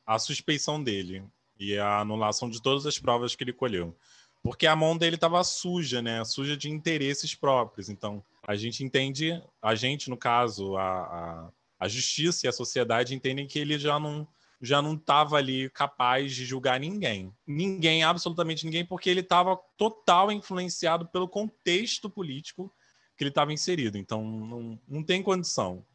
a 0.09 0.17
suspeição 0.17 0.83
dele 0.83 1.23
e 1.59 1.77
a 1.77 1.99
anulação 1.99 2.49
de 2.49 2.59
todas 2.59 2.87
as 2.87 2.97
provas 2.97 3.35
que 3.35 3.43
ele 3.43 3.53
colheu. 3.53 3.95
Porque 4.41 4.65
a 4.65 4.75
mão 4.75 4.97
dele 4.97 5.13
estava 5.13 5.43
suja, 5.43 6.01
né? 6.01 6.25
Suja 6.25 6.57
de 6.57 6.67
interesses 6.67 7.35
próprios. 7.35 7.89
Então, 7.89 8.23
a 8.47 8.55
gente 8.55 8.83
entende, 8.83 9.39
a 9.61 9.75
gente, 9.75 10.09
no 10.09 10.17
caso, 10.17 10.75
a, 10.77 10.81
a, 10.81 11.49
a 11.81 11.87
justiça 11.87 12.47
e 12.47 12.49
a 12.49 12.51
sociedade 12.51 13.13
entendem 13.13 13.45
que 13.45 13.59
ele 13.59 13.77
já 13.77 13.99
não 13.99 14.27
já 14.61 14.81
não 14.81 14.95
estava 14.95 15.37
ali 15.37 15.69
capaz 15.69 16.35
de 16.35 16.43
julgar 16.43 16.81
ninguém. 16.81 17.31
Ninguém, 17.47 18.03
absolutamente 18.03 18.65
ninguém, 18.65 18.83
porque 18.83 19.09
ele 19.09 19.21
estava 19.21 19.55
total 19.77 20.33
influenciado 20.33 21.07
pelo 21.07 21.29
contexto 21.29 22.09
político 22.09 22.69
que 23.15 23.23
ele 23.23 23.29
estava 23.29 23.53
inserido. 23.53 23.97
Então, 23.97 24.21
não, 24.21 24.79
não 24.85 25.01
tem 25.01 25.23
condição. 25.23 25.85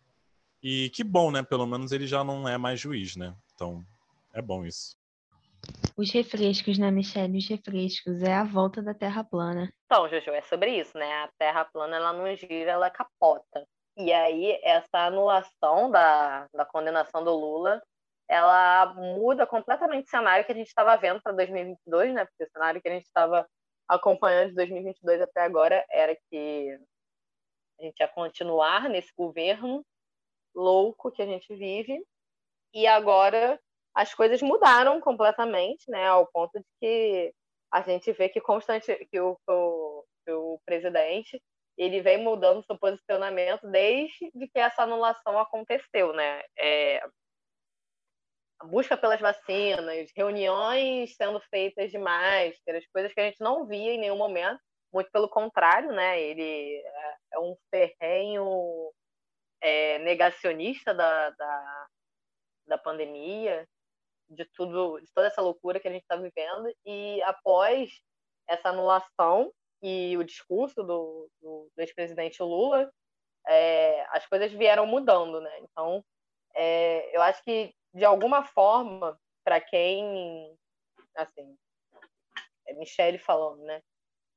E 0.63 0.89
que 0.91 1.05
bom, 1.05 1.31
né? 1.31 1.43
Pelo 1.43 1.67
menos 1.67 1.93
ele 1.93 2.07
já 2.07 2.25
não 2.25 2.49
é 2.49 2.57
mais 2.57 2.81
juiz, 2.81 3.17
né? 3.17 3.35
Então, 3.55 3.85
é 4.35 4.43
bom 4.43 4.65
isso. 4.65 4.97
Os 5.97 6.11
refrescos, 6.11 6.77
né, 6.77 6.91
Michelle? 6.91 7.39
Os 7.39 7.49
refrescos. 7.49 8.23
É 8.23 8.35
a 8.35 8.45
volta 8.45 8.83
da 8.83 8.93
Terra 8.93 9.23
plana. 9.23 9.73
Então, 9.87 10.09
Jojo, 10.09 10.31
é 10.31 10.43
sobre 10.43 10.79
isso, 10.79 10.99
né? 10.99 11.11
A 11.23 11.31
Terra 11.39 11.65
plana, 11.65 11.97
ela 11.97 12.13
não 12.13 12.35
gira, 12.35 12.73
ela 12.73 12.91
capota. 12.91 13.67
E 13.97 14.13
aí, 14.13 14.59
essa 14.65 15.07
anulação 15.07 15.91
da, 15.91 16.49
da 16.53 16.65
condenação 16.65 17.23
do 17.23 17.33
Lula, 17.33 17.81
ela 18.29 18.93
muda 18.95 19.47
completamente 19.47 20.07
o 20.07 20.11
cenário 20.11 20.45
que 20.45 20.51
a 20.51 20.55
gente 20.55 20.67
estava 20.67 20.97
vendo 20.97 21.23
para 21.23 21.33
2022, 21.33 22.13
né? 22.13 22.25
Porque 22.25 22.45
o 22.45 22.51
cenário 22.51 22.83
que 22.83 22.89
a 22.89 22.93
gente 22.93 23.05
estava 23.05 23.47
acompanhando 23.89 24.49
de 24.49 24.55
2022 24.57 25.21
até 25.21 25.43
agora 25.43 25.85
era 25.89 26.17
que 26.29 26.79
a 27.79 27.85
gente 27.85 28.01
ia 28.01 28.09
continuar 28.09 28.89
nesse 28.89 29.13
governo 29.17 29.85
louco 30.55 31.13
que 31.13 31.23
a 31.23 31.27
gente 31.27 31.55
vive. 31.55 32.05
E 32.73 32.87
agora 32.89 33.61
as 33.95 34.13
coisas 34.13 34.43
mudaram 34.43 35.01
completamente, 35.01 35.89
né, 35.89 36.07
ao 36.07 36.27
ponto 36.27 36.59
de 36.59 36.65
que 36.81 37.35
a 37.73 37.81
gente 37.83 38.13
vê 38.13 38.29
que 38.29 38.41
constante 38.41 39.07
que 39.11 39.21
o, 39.21 39.37
o, 39.49 40.05
o 40.29 40.61
presidente 40.65 41.41
ele 41.77 42.01
vem 42.01 42.23
mudando 42.23 42.65
seu 42.65 42.79
posicionamento 42.79 43.67
desde 43.69 44.31
que 44.31 44.59
essa 44.59 44.83
anulação 44.83 45.39
aconteceu, 45.39 46.13
né? 46.13 46.43
É, 46.57 47.05
a 48.61 48.65
busca 48.65 48.97
pelas 48.97 49.21
vacinas, 49.21 50.11
reuniões 50.17 51.15
sendo 51.17 51.41
feitas 51.51 51.91
de 51.91 51.99
máscaras, 51.99 52.87
coisas 52.93 53.13
que 53.13 53.21
a 53.21 53.25
gente 53.25 53.41
não 53.41 53.67
via 53.67 53.93
em 53.93 53.99
nenhum 53.99 54.17
momento, 54.17 54.61
muito 54.93 55.11
pelo 55.11 55.29
contrário, 55.29 55.91
né? 55.93 56.21
Ele 56.21 56.81
é 57.33 57.39
um 57.41 57.57
ferrenho 57.71 58.93
é, 59.61 59.99
negacionista 59.99 60.95
da, 60.95 61.31
da, 61.31 61.87
da 62.69 62.79
pandemia, 62.79 63.67
de 64.29 64.45
tudo, 64.57 65.01
de 65.01 65.13
toda 65.13 65.27
essa 65.27 65.43
loucura 65.43 65.81
que 65.81 65.89
a 65.89 65.93
gente 65.93 66.03
está 66.03 66.17
vivendo. 66.17 66.75
E 66.85 67.23
após 67.23 67.91
essa 68.49 68.69
anulação 68.69 69.53
e 69.83 70.17
o 70.17 70.25
discurso 70.25 70.83
do, 70.83 71.29
do, 71.41 71.71
do 71.75 71.81
ex-presidente 71.81 72.43
Lula, 72.43 72.91
é, 73.47 74.07
as 74.11 74.27
coisas 74.27 74.53
vieram 74.53 74.87
mudando, 74.87 75.41
né? 75.41 75.59
Então, 75.61 76.05
é, 76.55 77.15
eu 77.17 77.21
acho 77.23 77.43
que 77.43 77.75
de 77.93 78.05
alguma 78.05 78.45
forma, 78.45 79.19
para 79.45 79.61
quem, 79.61 80.57
assim, 81.17 81.57
é 82.67 82.75
Michele 82.75 83.19
falando, 83.19 83.63
né? 83.63 83.81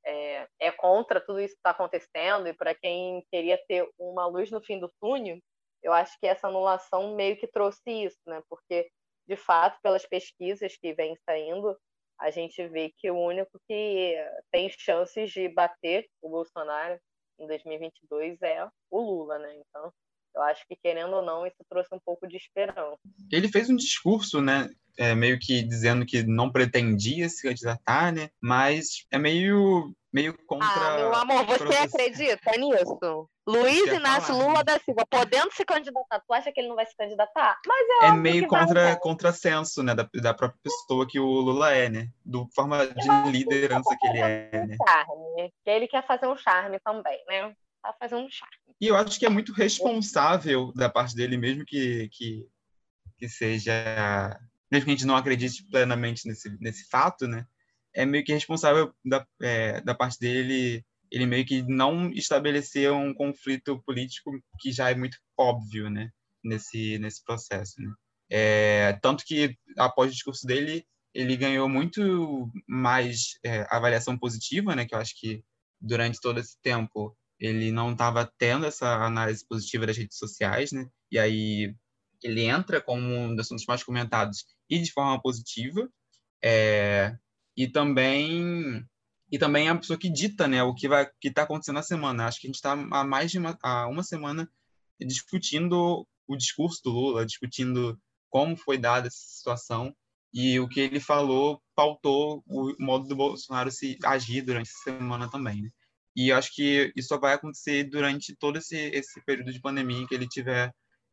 É, 0.04 0.48
é 0.60 0.70
contra 0.70 1.20
tudo 1.20 1.40
isso 1.40 1.54
que 1.54 1.58
está 1.58 1.70
acontecendo 1.70 2.46
e 2.46 2.54
para 2.54 2.74
quem 2.74 3.26
queria 3.30 3.58
ter 3.66 3.86
uma 3.98 4.26
luz 4.26 4.50
no 4.50 4.62
fim 4.62 4.78
do 4.78 4.90
túnel, 5.00 5.38
eu 5.82 5.92
acho 5.92 6.18
que 6.20 6.26
essa 6.26 6.46
anulação 6.46 7.14
meio 7.14 7.36
que 7.36 7.46
trouxe 7.46 7.90
isso, 7.90 8.18
né? 8.26 8.42
Porque 8.48 8.88
de 9.28 9.36
fato, 9.36 9.78
pelas 9.82 10.06
pesquisas 10.06 10.76
que 10.76 10.94
vêm 10.94 11.14
saindo, 11.24 11.76
a 12.18 12.30
gente 12.30 12.66
vê 12.68 12.92
que 12.96 13.10
o 13.10 13.18
único 13.18 13.60
que 13.68 14.16
tem 14.50 14.68
chances 14.70 15.30
de 15.30 15.48
bater 15.48 16.06
o 16.22 16.30
Bolsonaro 16.30 16.98
em 17.38 17.46
2022 17.46 18.40
é 18.42 18.66
o 18.90 19.00
Lula, 19.00 19.38
né? 19.38 19.54
Então, 19.54 19.92
eu 20.34 20.42
acho 20.42 20.66
que, 20.66 20.76
querendo 20.76 21.14
ou 21.14 21.22
não, 21.22 21.46
isso 21.46 21.64
trouxe 21.68 21.94
um 21.94 22.00
pouco 22.04 22.26
de 22.26 22.36
esperança. 22.36 22.98
Ele 23.30 23.48
fez 23.48 23.68
um 23.70 23.76
discurso, 23.76 24.40
né? 24.40 24.68
É, 24.98 25.14
meio 25.14 25.38
que 25.38 25.62
dizendo 25.62 26.04
que 26.04 26.24
não 26.24 26.50
pretendia 26.50 27.28
se 27.28 27.42
candidatar, 27.42 28.12
né? 28.12 28.30
Mas 28.42 29.06
é 29.12 29.18
meio, 29.18 29.94
meio 30.12 30.36
contra. 30.46 30.66
Ah, 30.68 30.96
meu 30.96 31.14
amor, 31.14 31.46
você 31.46 31.76
acredita 31.76 32.50
nisso? 32.52 33.30
Luiz 33.48 33.90
Inácio 33.90 34.34
falar, 34.34 34.46
Lula 34.46 34.62
da 34.62 34.78
Silva, 34.78 35.06
podendo 35.08 35.50
se 35.54 35.64
candidatar, 35.64 36.20
tu 36.20 36.34
acha 36.34 36.52
que 36.52 36.60
ele 36.60 36.68
não 36.68 36.76
vai 36.76 36.84
se 36.84 36.94
candidatar? 36.94 37.58
Mas 37.66 38.02
é, 38.02 38.06
é 38.08 38.12
meio 38.12 38.46
contra 38.46 38.94
contrassenso, 38.96 39.82
né, 39.82 39.94
da, 39.94 40.06
da 40.20 40.34
própria 40.34 40.60
pessoa 40.62 41.08
que 41.08 41.18
o 41.18 41.24
Lula 41.24 41.72
é, 41.72 41.88
né, 41.88 42.10
do 42.22 42.46
forma 42.54 42.86
de 42.86 43.30
liderança 43.32 43.96
que 43.98 44.06
ele 44.06 44.18
é, 44.18 44.66
né. 44.66 44.76
Charme, 44.86 45.52
que 45.64 45.70
ele 45.70 45.88
quer 45.88 46.06
fazer 46.06 46.26
um 46.26 46.36
charme 46.36 46.78
também, 46.80 47.18
né, 47.26 47.56
tá 47.82 47.94
fazendo 47.98 48.26
um 48.26 48.30
charme. 48.30 48.54
E 48.78 48.86
eu 48.86 48.96
acho 48.96 49.18
que 49.18 49.24
é 49.24 49.30
muito 49.30 49.54
responsável 49.54 50.70
da 50.74 50.90
parte 50.90 51.16
dele, 51.16 51.38
mesmo 51.38 51.64
que, 51.64 52.10
que, 52.12 52.46
que 53.18 53.30
seja, 53.30 53.72
mesmo 54.70 54.84
que 54.84 54.90
a 54.90 54.94
gente 54.94 55.06
não 55.06 55.16
acredite 55.16 55.64
plenamente 55.70 56.28
nesse, 56.28 56.54
nesse 56.60 56.86
fato, 56.90 57.26
né, 57.26 57.46
é 57.94 58.04
meio 58.04 58.22
que 58.22 58.32
responsável 58.34 58.94
da, 59.02 59.26
é, 59.40 59.80
da 59.80 59.94
parte 59.94 60.20
dele 60.20 60.84
ele 61.10 61.26
meio 61.26 61.44
que 61.44 61.62
não 61.62 62.10
estabeleceu 62.12 62.96
um 62.96 63.14
conflito 63.14 63.82
político 63.84 64.30
que 64.60 64.72
já 64.72 64.90
é 64.90 64.94
muito 64.94 65.18
óbvio, 65.36 65.90
né, 65.90 66.10
nesse 66.44 66.98
nesse 66.98 67.22
processo, 67.24 67.80
né? 67.80 67.92
É, 68.30 68.92
tanto 69.02 69.24
que 69.24 69.56
após 69.78 70.10
o 70.10 70.14
discurso 70.14 70.46
dele, 70.46 70.84
ele 71.14 71.36
ganhou 71.36 71.68
muito 71.68 72.50
mais 72.68 73.38
é, 73.44 73.66
avaliação 73.70 74.18
positiva, 74.18 74.76
né, 74.76 74.84
que 74.86 74.94
eu 74.94 74.98
acho 74.98 75.18
que 75.18 75.42
durante 75.80 76.20
todo 76.20 76.38
esse 76.38 76.60
tempo 76.62 77.16
ele 77.40 77.70
não 77.72 77.92
estava 77.92 78.30
tendo 78.38 78.66
essa 78.66 79.04
análise 79.04 79.46
positiva 79.46 79.86
das 79.86 79.96
redes 79.96 80.18
sociais, 80.18 80.72
né? 80.72 80.88
E 81.10 81.18
aí 81.18 81.74
ele 82.22 82.42
entra 82.42 82.80
como 82.80 83.02
um 83.14 83.34
dos 83.34 83.46
assuntos 83.46 83.64
mais 83.66 83.82
comentados 83.82 84.44
e 84.68 84.78
de 84.80 84.92
forma 84.92 85.20
positiva. 85.22 85.88
É, 86.42 87.16
e 87.56 87.68
também 87.68 88.84
e 89.30 89.38
também 89.38 89.68
é 89.68 89.70
a 89.70 89.76
pessoa 89.76 89.98
que 89.98 90.10
dita 90.10 90.48
né, 90.48 90.62
o 90.62 90.74
que 90.74 90.88
vai 90.88 91.06
que 91.20 91.28
está 91.28 91.42
acontecendo 91.42 91.76
na 91.76 91.82
semana. 91.82 92.26
Acho 92.26 92.40
que 92.40 92.46
a 92.46 92.48
gente 92.48 92.56
está 92.56 92.72
há 92.72 93.04
mais 93.04 93.30
de 93.30 93.38
uma, 93.38 93.58
há 93.62 93.86
uma 93.86 94.02
semana 94.02 94.50
discutindo 95.00 96.06
o 96.26 96.36
discurso 96.36 96.80
do 96.82 96.90
Lula, 96.90 97.26
discutindo 97.26 97.98
como 98.30 98.56
foi 98.56 98.78
dada 98.78 99.08
essa 99.08 99.18
situação 99.18 99.94
e 100.32 100.58
o 100.60 100.68
que 100.68 100.80
ele 100.80 101.00
falou 101.00 101.62
pautou 101.74 102.42
o 102.46 102.74
modo 102.78 103.08
do 103.08 103.16
Bolsonaro 103.16 103.70
se 103.70 103.98
agir 104.04 104.42
durante 104.42 104.68
essa 104.70 104.92
semana 104.92 105.30
também. 105.30 105.62
Né? 105.62 105.70
E 106.16 106.32
acho 106.32 106.54
que 106.54 106.92
isso 106.96 107.08
só 107.08 107.18
vai 107.18 107.34
acontecer 107.34 107.84
durante 107.84 108.34
todo 108.36 108.58
esse, 108.58 108.76
esse 108.76 109.22
período 109.24 109.52
de 109.52 109.60
pandemia 109.60 109.98
em 109.98 110.06
que 110.06 110.14
ele 110.14 110.28
tiver 110.28 110.72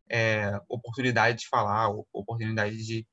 é, 0.09 0.51
oportunidade 0.69 1.39
de 1.39 1.47
falar, 1.47 1.89
oportunidade 2.11 2.77
de, 2.77 3.07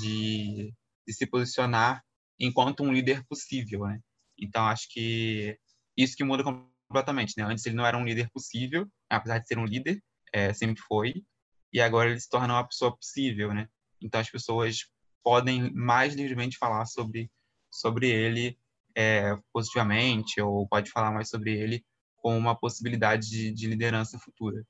de, 0.00 0.72
de 1.06 1.12
se 1.12 1.26
posicionar 1.26 2.02
enquanto 2.38 2.82
um 2.82 2.92
líder 2.92 3.24
possível, 3.26 3.86
né? 3.86 4.00
Então, 4.38 4.64
acho 4.66 4.88
que 4.90 5.58
isso 5.96 6.16
que 6.16 6.24
muda 6.24 6.42
completamente, 6.42 7.34
né? 7.36 7.44
Antes 7.44 7.64
ele 7.66 7.76
não 7.76 7.86
era 7.86 7.96
um 7.96 8.04
líder 8.04 8.30
possível, 8.30 8.86
apesar 9.08 9.38
de 9.38 9.48
ser 9.48 9.58
um 9.58 9.64
líder, 9.64 10.02
é, 10.32 10.52
sempre 10.52 10.82
foi, 10.82 11.24
e 11.72 11.80
agora 11.80 12.10
ele 12.10 12.20
se 12.20 12.28
torna 12.28 12.54
uma 12.54 12.66
pessoa 12.66 12.96
possível, 12.96 13.52
né? 13.52 13.68
Então, 14.00 14.20
as 14.20 14.30
pessoas 14.30 14.78
podem 15.22 15.72
mais 15.72 16.14
livremente 16.14 16.58
falar 16.58 16.84
sobre, 16.86 17.30
sobre 17.72 18.08
ele 18.10 18.58
é, 18.96 19.36
positivamente, 19.52 20.40
ou 20.40 20.68
pode 20.68 20.90
falar 20.90 21.10
mais 21.10 21.28
sobre 21.28 21.56
ele 21.56 21.84
com 22.16 22.36
uma 22.36 22.58
possibilidade 22.58 23.28
de, 23.28 23.52
de 23.52 23.66
liderança 23.66 24.18
futura. 24.18 24.64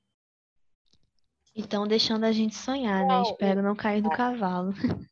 Então, 1.55 1.87
deixando 1.87 2.25
a 2.25 2.31
gente 2.31 2.55
sonhar, 2.55 3.05
né? 3.05 3.21
Espero 3.21 3.61
não 3.61 3.75
cair 3.75 4.01
do 4.01 4.09
cavalo. 4.09 4.73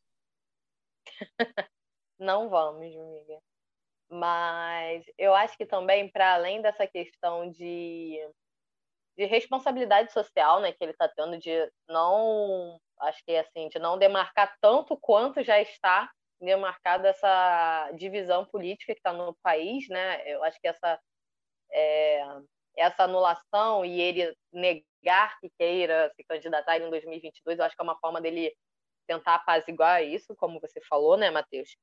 Não 2.18 2.48
vamos, 2.48 2.80
amiga. 2.80 3.40
Mas 4.08 5.04
eu 5.18 5.34
acho 5.34 5.56
que 5.56 5.66
também, 5.66 6.10
para 6.10 6.34
além 6.34 6.60
dessa 6.60 6.86
questão 6.86 7.50
de, 7.50 8.18
de 9.16 9.24
responsabilidade 9.24 10.12
social, 10.12 10.60
né, 10.60 10.72
que 10.72 10.82
ele 10.82 10.92
está 10.92 11.08
tendo 11.08 11.38
de 11.38 11.70
não, 11.88 12.78
acho 13.00 13.24
que 13.24 13.36
assim, 13.36 13.68
de 13.68 13.78
não 13.78 13.98
demarcar 13.98 14.54
tanto 14.60 14.96
quanto 14.96 15.42
já 15.42 15.60
está 15.60 16.10
demarcada 16.40 17.08
essa 17.08 17.90
divisão 17.92 18.44
política 18.44 18.92
que 18.92 18.98
está 18.98 19.12
no 19.12 19.34
país, 19.42 19.88
né? 19.88 20.22
Eu 20.30 20.44
acho 20.44 20.60
que 20.60 20.68
essa 20.68 21.00
é, 21.72 22.22
essa 22.76 23.04
anulação 23.04 23.84
e 23.84 24.00
ele 24.00 24.36
negar 24.52 25.38
que 25.40 25.50
queira 25.58 26.12
se 26.14 26.24
candidatar 26.24 26.78
em 26.78 26.90
2022, 26.90 27.58
eu 27.58 27.64
acho 27.64 27.74
que 27.74 27.82
é 27.82 27.84
uma 27.84 27.98
forma 27.98 28.20
dele 28.20 28.54
tentar 29.06 29.36
apaziguar 29.36 30.02
isso, 30.04 30.34
como 30.36 30.60
você 30.60 30.80
falou, 30.88 31.16
né, 31.16 31.30
Matheus? 31.30 31.76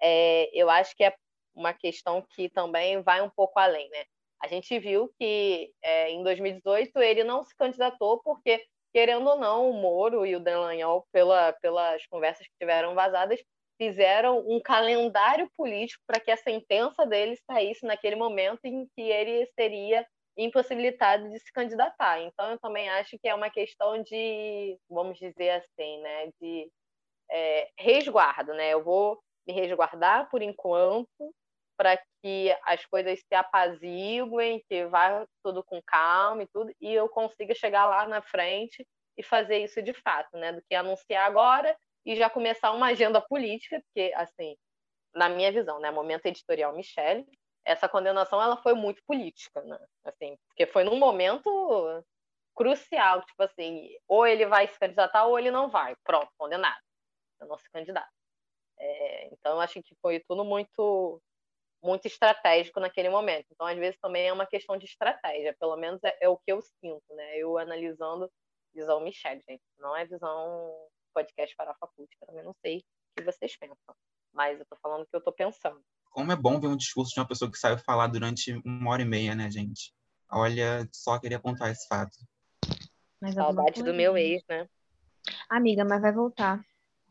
É, 0.00 0.48
eu 0.52 0.70
acho 0.70 0.94
que 0.96 1.04
é 1.04 1.14
uma 1.58 1.74
questão 1.74 2.24
que 2.34 2.48
também 2.48 3.02
vai 3.02 3.20
um 3.20 3.30
pouco 3.30 3.58
além, 3.58 3.88
né? 3.90 4.04
A 4.40 4.46
gente 4.46 4.78
viu 4.78 5.12
que 5.18 5.72
é, 5.82 6.10
em 6.10 6.22
2018 6.22 6.98
ele 7.00 7.24
não 7.24 7.42
se 7.42 7.54
candidatou 7.56 8.20
porque 8.22 8.64
querendo 8.92 9.28
ou 9.28 9.36
não, 9.36 9.70
o 9.70 9.74
Moro 9.74 10.24
e 10.24 10.34
o 10.34 10.40
Delanhol, 10.40 11.06
pela, 11.12 11.52
pelas 11.54 12.06
conversas 12.06 12.46
que 12.46 12.58
tiveram 12.58 12.94
vazadas, 12.94 13.40
fizeram 13.76 14.40
um 14.40 14.60
calendário 14.60 15.48
político 15.56 16.02
para 16.06 16.20
que 16.20 16.30
a 16.30 16.36
sentença 16.36 17.06
dele 17.06 17.38
saísse 17.46 17.86
naquele 17.86 18.16
momento 18.16 18.60
em 18.64 18.86
que 18.96 19.02
ele 19.02 19.46
seria 19.54 20.06
impossibilitado 20.36 21.28
de 21.30 21.38
se 21.38 21.52
candidatar. 21.52 22.20
Então, 22.22 22.50
eu 22.50 22.58
também 22.58 22.88
acho 22.88 23.18
que 23.18 23.28
é 23.28 23.34
uma 23.34 23.50
questão 23.50 24.02
de, 24.02 24.76
vamos 24.88 25.18
dizer 25.18 25.50
assim, 25.50 26.00
né, 26.00 26.30
de 26.40 26.70
é, 27.30 27.68
resguardo, 27.78 28.54
né? 28.54 28.70
Eu 28.70 28.82
vou 28.82 29.20
me 29.46 29.52
resguardar 29.52 30.28
por 30.30 30.42
enquanto 30.42 31.34
para 31.78 31.96
que 32.20 32.54
as 32.64 32.84
coisas 32.86 33.20
se 33.20 33.34
apaziguem, 33.34 34.62
que 34.68 34.84
vá 34.86 35.24
tudo 35.44 35.62
com 35.62 35.80
calma 35.86 36.42
e 36.42 36.48
tudo, 36.48 36.72
e 36.80 36.92
eu 36.92 37.08
consiga 37.08 37.54
chegar 37.54 37.86
lá 37.86 38.06
na 38.08 38.20
frente 38.20 38.84
e 39.16 39.22
fazer 39.22 39.58
isso 39.58 39.80
de 39.80 39.94
fato, 39.94 40.36
né? 40.36 40.52
Do 40.52 40.62
que 40.68 40.74
anunciar 40.74 41.24
agora 41.24 41.76
e 42.04 42.16
já 42.16 42.28
começar 42.28 42.72
uma 42.72 42.88
agenda 42.88 43.20
política, 43.20 43.80
porque, 43.86 44.12
assim, 44.16 44.56
na 45.14 45.28
minha 45.28 45.52
visão, 45.52 45.78
né? 45.78 45.90
Momento 45.92 46.26
editorial 46.26 46.74
Michele, 46.74 47.24
essa 47.64 47.88
condenação 47.88 48.42
ela 48.42 48.56
foi 48.56 48.74
muito 48.74 49.00
política, 49.06 49.62
né? 49.62 49.78
Assim, 50.04 50.36
porque 50.48 50.66
foi 50.66 50.82
num 50.82 50.98
momento 50.98 52.04
crucial, 52.56 53.22
tipo 53.22 53.42
assim, 53.44 53.88
ou 54.08 54.26
ele 54.26 54.46
vai 54.46 54.66
se 54.66 54.78
candidatar 54.80 55.26
ou 55.26 55.38
ele 55.38 55.50
não 55.50 55.70
vai. 55.70 55.94
Pronto, 56.04 56.28
condenado. 56.36 56.80
Eu 57.40 57.46
não 57.46 57.56
se 57.56 57.70
candidato. 57.70 58.10
É, 58.78 59.26
então, 59.32 59.60
acho 59.60 59.82
que 59.82 59.94
foi 60.02 60.20
tudo 60.28 60.44
muito 60.44 61.20
muito 61.82 62.06
estratégico 62.06 62.80
naquele 62.80 63.08
momento. 63.08 63.46
Então, 63.50 63.66
às 63.66 63.76
vezes, 63.78 63.98
também 64.00 64.26
é 64.26 64.32
uma 64.32 64.46
questão 64.46 64.76
de 64.76 64.84
estratégia. 64.84 65.56
Pelo 65.58 65.76
menos 65.76 66.02
é, 66.02 66.16
é 66.20 66.28
o 66.28 66.36
que 66.36 66.52
eu 66.52 66.60
sinto, 66.60 67.14
né? 67.14 67.38
Eu 67.38 67.58
analisando 67.58 68.30
visão 68.74 69.00
Michelle, 69.00 69.42
gente. 69.48 69.62
Não 69.78 69.96
é 69.96 70.04
visão 70.04 70.72
podcast 71.14 71.54
Farofa 71.54 71.78
Acústica. 71.84 72.26
Também 72.26 72.44
não 72.44 72.54
sei 72.60 72.78
o 72.78 72.82
que 73.16 73.24
vocês 73.24 73.56
pensam. 73.56 73.94
Mas 74.32 74.58
eu 74.58 74.66
tô 74.66 74.76
falando 74.82 75.02
o 75.02 75.06
que 75.06 75.16
eu 75.16 75.22
tô 75.22 75.32
pensando. 75.32 75.80
Como 76.10 76.32
é 76.32 76.36
bom 76.36 76.60
ver 76.60 76.68
um 76.68 76.76
discurso 76.76 77.12
de 77.12 77.20
uma 77.20 77.28
pessoa 77.28 77.50
que 77.50 77.58
saiu 77.58 77.78
falar 77.78 78.08
durante 78.08 78.52
uma 78.64 78.90
hora 78.90 79.02
e 79.02 79.04
meia, 79.04 79.34
né, 79.34 79.50
gente? 79.50 79.92
Olha, 80.30 80.88
só 80.92 81.18
queria 81.18 81.36
apontar 81.36 81.70
esse 81.70 81.86
fato. 81.86 82.18
Mas 83.20 83.34
Saudade 83.34 83.82
do 83.82 83.94
meu 83.94 84.16
ex, 84.16 84.42
né? 84.48 84.68
Amiga, 85.48 85.84
mas 85.84 86.00
vai 86.00 86.12
voltar, 86.12 86.64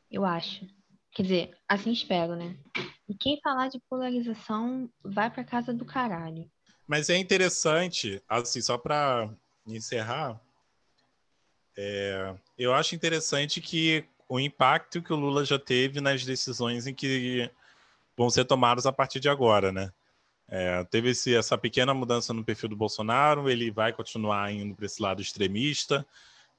eu 0.10 0.24
acho. 0.24 0.66
Quer 1.12 1.24
dizer, 1.24 1.58
assim 1.68 1.92
espero, 1.92 2.36
né? 2.36 2.58
E 3.08 3.16
quem 3.16 3.40
falar 3.42 3.70
de 3.70 3.80
polarização 3.90 4.90
vai 5.04 5.30
para 5.30 5.44
casa 5.44 5.74
do 5.74 5.86
caralho. 5.86 6.50
Mas 6.86 7.10
é 7.10 7.18
interessante, 7.18 8.22
assim, 8.28 8.62
só 8.62 8.78
para 8.78 9.30
encerrar, 9.66 10.40
é, 11.78 12.36
eu 12.58 12.74
acho 12.74 12.96
interessante 12.96 13.62
que 13.62 14.06
o 14.28 14.40
impacto 14.40 15.02
que 15.02 15.14
o 15.14 15.16
Lula 15.16 15.46
já 15.46 15.60
teve 15.60 16.02
nas 16.02 16.26
decisões 16.26 16.88
em 16.88 16.94
que 16.94 17.50
vão 18.16 18.30
ser 18.30 18.46
tomadas 18.46 18.86
a 18.86 18.92
partir 18.92 19.20
de 19.20 19.30
agora, 19.30 19.72
né? 19.72 19.94
É, 20.50 20.84
teve 20.86 21.10
esse, 21.10 21.36
essa 21.36 21.58
pequena 21.58 21.94
mudança 21.94 22.34
no 22.34 22.44
perfil 22.44 22.70
do 22.70 22.76
Bolsonaro, 22.76 23.50
ele 23.50 23.70
vai 23.70 23.94
continuar 23.94 24.52
indo 24.52 24.74
para 24.74 24.86
esse 24.86 25.02
lado 25.02 25.22
extremista, 25.22 26.06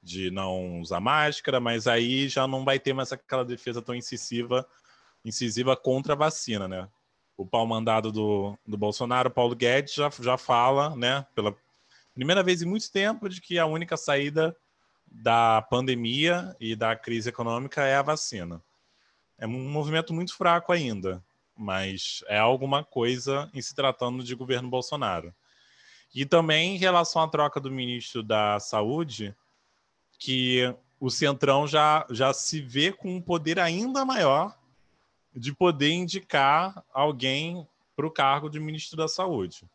de 0.01 0.31
não 0.31 0.79
usar 0.79 0.99
máscara, 0.99 1.59
mas 1.59 1.87
aí 1.87 2.29
já 2.29 2.47
não 2.47 2.63
vai 2.63 2.79
ter 2.79 2.93
mais 2.93 3.11
aquela 3.11 3.43
defesa 3.43 3.81
tão 3.81 3.95
incisiva, 3.95 4.65
incisiva 5.23 5.75
contra 5.75 6.13
a 6.13 6.17
vacina, 6.17 6.67
né? 6.67 6.87
O 7.37 7.45
pau 7.45 7.65
mandado 7.65 8.11
do, 8.11 8.57
do 8.65 8.77
Bolsonaro, 8.77 9.29
Paulo 9.29 9.55
Guedes, 9.55 9.93
já, 9.93 10.09
já 10.19 10.37
fala, 10.37 10.95
né, 10.95 11.25
pela 11.33 11.55
primeira 12.13 12.43
vez 12.43 12.61
em 12.61 12.65
muito 12.65 12.91
tempo, 12.91 13.29
de 13.29 13.39
que 13.39 13.57
a 13.57 13.65
única 13.65 13.95
saída 13.95 14.55
da 15.07 15.61
pandemia 15.61 16.55
e 16.59 16.75
da 16.75 16.95
crise 16.95 17.29
econômica 17.29 17.83
é 17.83 17.95
a 17.95 18.01
vacina. 18.01 18.61
É 19.37 19.47
um 19.47 19.69
movimento 19.69 20.13
muito 20.13 20.35
fraco 20.35 20.73
ainda, 20.73 21.23
mas 21.55 22.23
é 22.27 22.37
alguma 22.37 22.83
coisa 22.83 23.49
em 23.53 23.61
se 23.61 23.73
tratando 23.73 24.23
de 24.23 24.35
governo 24.35 24.69
Bolsonaro. 24.69 25.33
E 26.13 26.25
também 26.25 26.75
em 26.75 26.77
relação 26.77 27.21
à 27.21 27.27
troca 27.27 27.59
do 27.59 27.71
ministro 27.71 28.21
da 28.21 28.59
Saúde, 28.59 29.33
que 30.17 30.75
o 30.99 31.09
Centrão 31.09 31.65
já, 31.65 32.05
já 32.09 32.33
se 32.33 32.59
vê 32.59 32.91
com 32.91 33.15
um 33.15 33.21
poder 33.21 33.59
ainda 33.59 34.03
maior 34.03 34.57
de 35.35 35.53
poder 35.53 35.91
indicar 35.91 36.83
alguém 36.93 37.67
para 37.95 38.07
o 38.07 38.11
cargo 38.11 38.49
de 38.49 38.59
ministro 38.59 38.97
da 38.97 39.07
Saúde. 39.07 39.69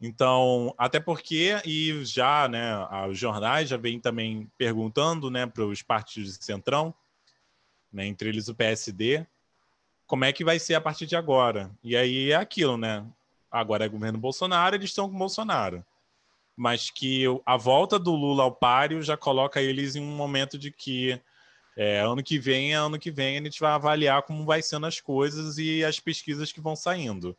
Então, 0.00 0.72
até 0.78 1.00
porque, 1.00 1.60
e 1.64 2.04
já, 2.04 2.48
né, 2.48 2.72
os 3.08 3.18
jornais 3.18 3.68
já 3.68 3.76
vêm 3.76 3.98
também 3.98 4.50
perguntando, 4.56 5.30
né, 5.30 5.46
para 5.46 5.64
os 5.64 5.82
partidos 5.82 6.38
de 6.38 6.44
centrão, 6.44 6.94
né, 7.92 8.06
entre 8.06 8.28
eles 8.28 8.48
o 8.48 8.54
PSD, 8.54 9.26
como 10.06 10.24
é 10.24 10.32
que 10.32 10.44
vai 10.44 10.58
ser 10.58 10.74
a 10.74 10.80
partir 10.80 11.06
de 11.06 11.16
agora. 11.16 11.70
E 11.82 11.96
aí 11.96 12.30
é 12.30 12.36
aquilo, 12.36 12.76
né? 12.76 13.04
Agora 13.50 13.84
é 13.84 13.88
governo 13.88 14.18
Bolsonaro, 14.18 14.76
eles 14.76 14.90
estão 14.90 15.08
com 15.08 15.18
Bolsonaro 15.18 15.84
mas 16.58 16.90
que 16.90 17.22
a 17.46 17.56
volta 17.56 18.00
do 18.00 18.10
Lula 18.10 18.42
ao 18.42 18.50
páreo 18.50 19.00
já 19.00 19.16
coloca 19.16 19.62
eles 19.62 19.94
em 19.94 20.02
um 20.02 20.16
momento 20.16 20.58
de 20.58 20.72
que 20.72 21.20
é, 21.78 22.00
ano 22.00 22.24
que 22.24 22.40
vem, 22.40 22.74
ano 22.74 22.98
que 22.98 23.08
vem, 23.08 23.38
a 23.38 23.42
gente 23.44 23.60
vai 23.60 23.70
avaliar 23.70 24.24
como 24.24 24.44
vai 24.44 24.60
sendo 24.60 24.84
as 24.84 25.00
coisas 25.00 25.58
e 25.58 25.84
as 25.84 26.00
pesquisas 26.00 26.50
que 26.50 26.60
vão 26.60 26.74
saindo. 26.74 27.38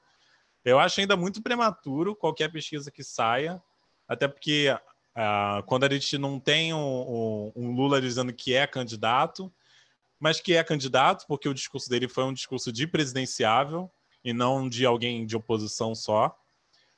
Eu 0.63 0.79
acho 0.79 1.01
ainda 1.01 1.17
muito 1.17 1.41
prematuro 1.41 2.15
qualquer 2.15 2.49
pesquisa 2.49 2.89
que 2.89 3.03
saia, 3.03 3.61
até 4.07 4.29
porque 4.29 4.69
uh, 4.71 5.61
quando 5.65 5.83
a 5.83 5.89
gente 5.89 6.17
não 6.17 6.39
tem 6.39 6.73
um, 6.73 7.51
um, 7.53 7.75
Lula 7.75 7.99
dizendo 7.99 8.31
que 8.31 8.53
é 8.53 8.65
candidato, 8.65 9.51
mas 10.17 10.39
que 10.39 10.53
é 10.53 10.63
candidato, 10.63 11.25
porque 11.27 11.49
o 11.49 11.53
discurso 11.53 11.89
dele 11.89 12.07
foi 12.07 12.23
um 12.23 12.31
discurso 12.31 12.71
de 12.71 12.87
presidenciável 12.87 13.91
e 14.23 14.31
não 14.31 14.69
de 14.69 14.85
alguém 14.85 15.25
de 15.25 15.35
oposição 15.35 15.93
só. 15.93 16.33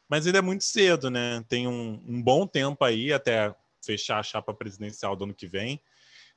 Mas 0.07 0.27
ainda 0.27 0.37
é 0.37 0.43
muito 0.43 0.63
cedo, 0.63 1.09
né? 1.09 1.43
Tem 1.49 1.67
um, 1.67 2.03
um 2.07 2.21
bom 2.21 2.45
tempo 2.45 2.85
aí 2.85 3.11
até 3.11 3.55
fechar 3.83 4.19
a 4.19 4.23
chapa 4.23 4.53
presidencial 4.53 5.15
do 5.15 5.23
ano 5.23 5.33
que 5.33 5.47
vem. 5.47 5.81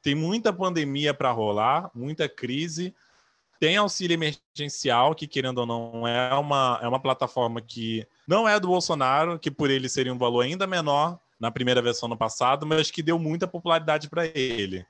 Tem 0.04 0.14
muita 0.14 0.52
pandemia 0.52 1.14
para 1.14 1.32
rolar, 1.32 1.90
muita 1.94 2.28
crise. 2.28 2.94
Tem 3.58 3.78
auxílio 3.78 4.12
emergencial, 4.12 5.14
que, 5.14 5.26
querendo 5.26 5.58
ou 5.58 5.66
não, 5.66 6.06
é 6.06 6.34
uma, 6.34 6.78
é 6.82 6.86
uma 6.86 7.00
plataforma 7.00 7.62
que 7.62 8.06
não 8.28 8.46
é 8.46 8.60
do 8.60 8.68
Bolsonaro, 8.68 9.38
que 9.38 9.50
por 9.50 9.70
ele 9.70 9.88
seria 9.88 10.12
um 10.12 10.18
valor 10.18 10.42
ainda 10.42 10.66
menor 10.66 11.18
na 11.40 11.50
primeira 11.50 11.80
versão 11.80 12.06
no 12.06 12.18
passado, 12.18 12.66
mas 12.66 12.90
que 12.90 13.02
deu 13.02 13.18
muita 13.18 13.46
popularidade 13.46 14.10
para 14.10 14.26
ele. 14.26 14.86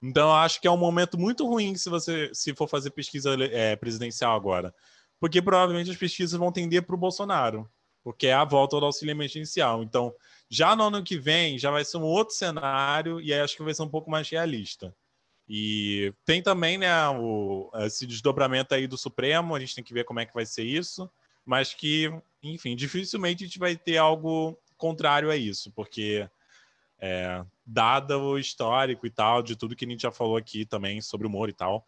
Então, 0.00 0.28
eu 0.28 0.34
acho 0.34 0.60
que 0.60 0.68
é 0.68 0.70
um 0.70 0.76
momento 0.76 1.18
muito 1.18 1.44
ruim 1.44 1.74
se 1.74 1.90
você 1.90 2.30
se 2.32 2.54
for 2.54 2.68
fazer 2.68 2.90
pesquisa 2.90 3.34
é, 3.34 3.74
presidencial 3.74 4.36
agora, 4.36 4.72
porque 5.18 5.42
provavelmente 5.42 5.90
as 5.90 5.96
pesquisas 5.96 6.38
vão 6.38 6.52
tender 6.52 6.84
para 6.84 6.94
o 6.94 6.98
Bolsonaro 6.98 7.68
porque 8.02 8.26
é 8.26 8.32
a 8.32 8.44
volta 8.44 8.78
do 8.78 8.86
auxílio 8.86 9.12
emergencial. 9.12 9.82
Então, 9.82 10.14
já 10.48 10.74
no 10.74 10.84
ano 10.84 11.02
que 11.02 11.18
vem, 11.18 11.58
já 11.58 11.70
vai 11.70 11.84
ser 11.84 11.98
um 11.98 12.02
outro 12.02 12.34
cenário 12.34 13.20
e 13.20 13.32
aí 13.32 13.40
acho 13.40 13.56
que 13.56 13.62
vai 13.62 13.74
ser 13.74 13.82
um 13.82 13.88
pouco 13.88 14.10
mais 14.10 14.28
realista. 14.28 14.94
E 15.48 16.12
tem 16.24 16.42
também 16.42 16.78
né, 16.78 17.08
o, 17.10 17.70
esse 17.76 18.06
desdobramento 18.06 18.74
aí 18.74 18.86
do 18.86 18.96
Supremo, 18.96 19.54
a 19.54 19.60
gente 19.60 19.74
tem 19.74 19.84
que 19.84 19.94
ver 19.94 20.04
como 20.04 20.20
é 20.20 20.26
que 20.26 20.34
vai 20.34 20.46
ser 20.46 20.64
isso, 20.64 21.10
mas 21.44 21.74
que, 21.74 22.10
enfim, 22.42 22.76
dificilmente 22.76 23.44
a 23.44 23.46
gente 23.46 23.58
vai 23.58 23.76
ter 23.76 23.98
algo 23.98 24.58
contrário 24.76 25.30
a 25.30 25.36
isso, 25.36 25.70
porque 25.72 26.28
é, 26.98 27.44
dado 27.66 28.18
o 28.18 28.38
histórico 28.38 29.06
e 29.06 29.10
tal, 29.10 29.42
de 29.42 29.56
tudo 29.56 29.74
que 29.76 29.84
a 29.84 29.88
gente 29.88 30.02
já 30.02 30.12
falou 30.12 30.36
aqui 30.36 30.64
também 30.64 31.00
sobre 31.00 31.26
o 31.26 31.30
humor 31.30 31.48
e 31.48 31.52
tal. 31.52 31.86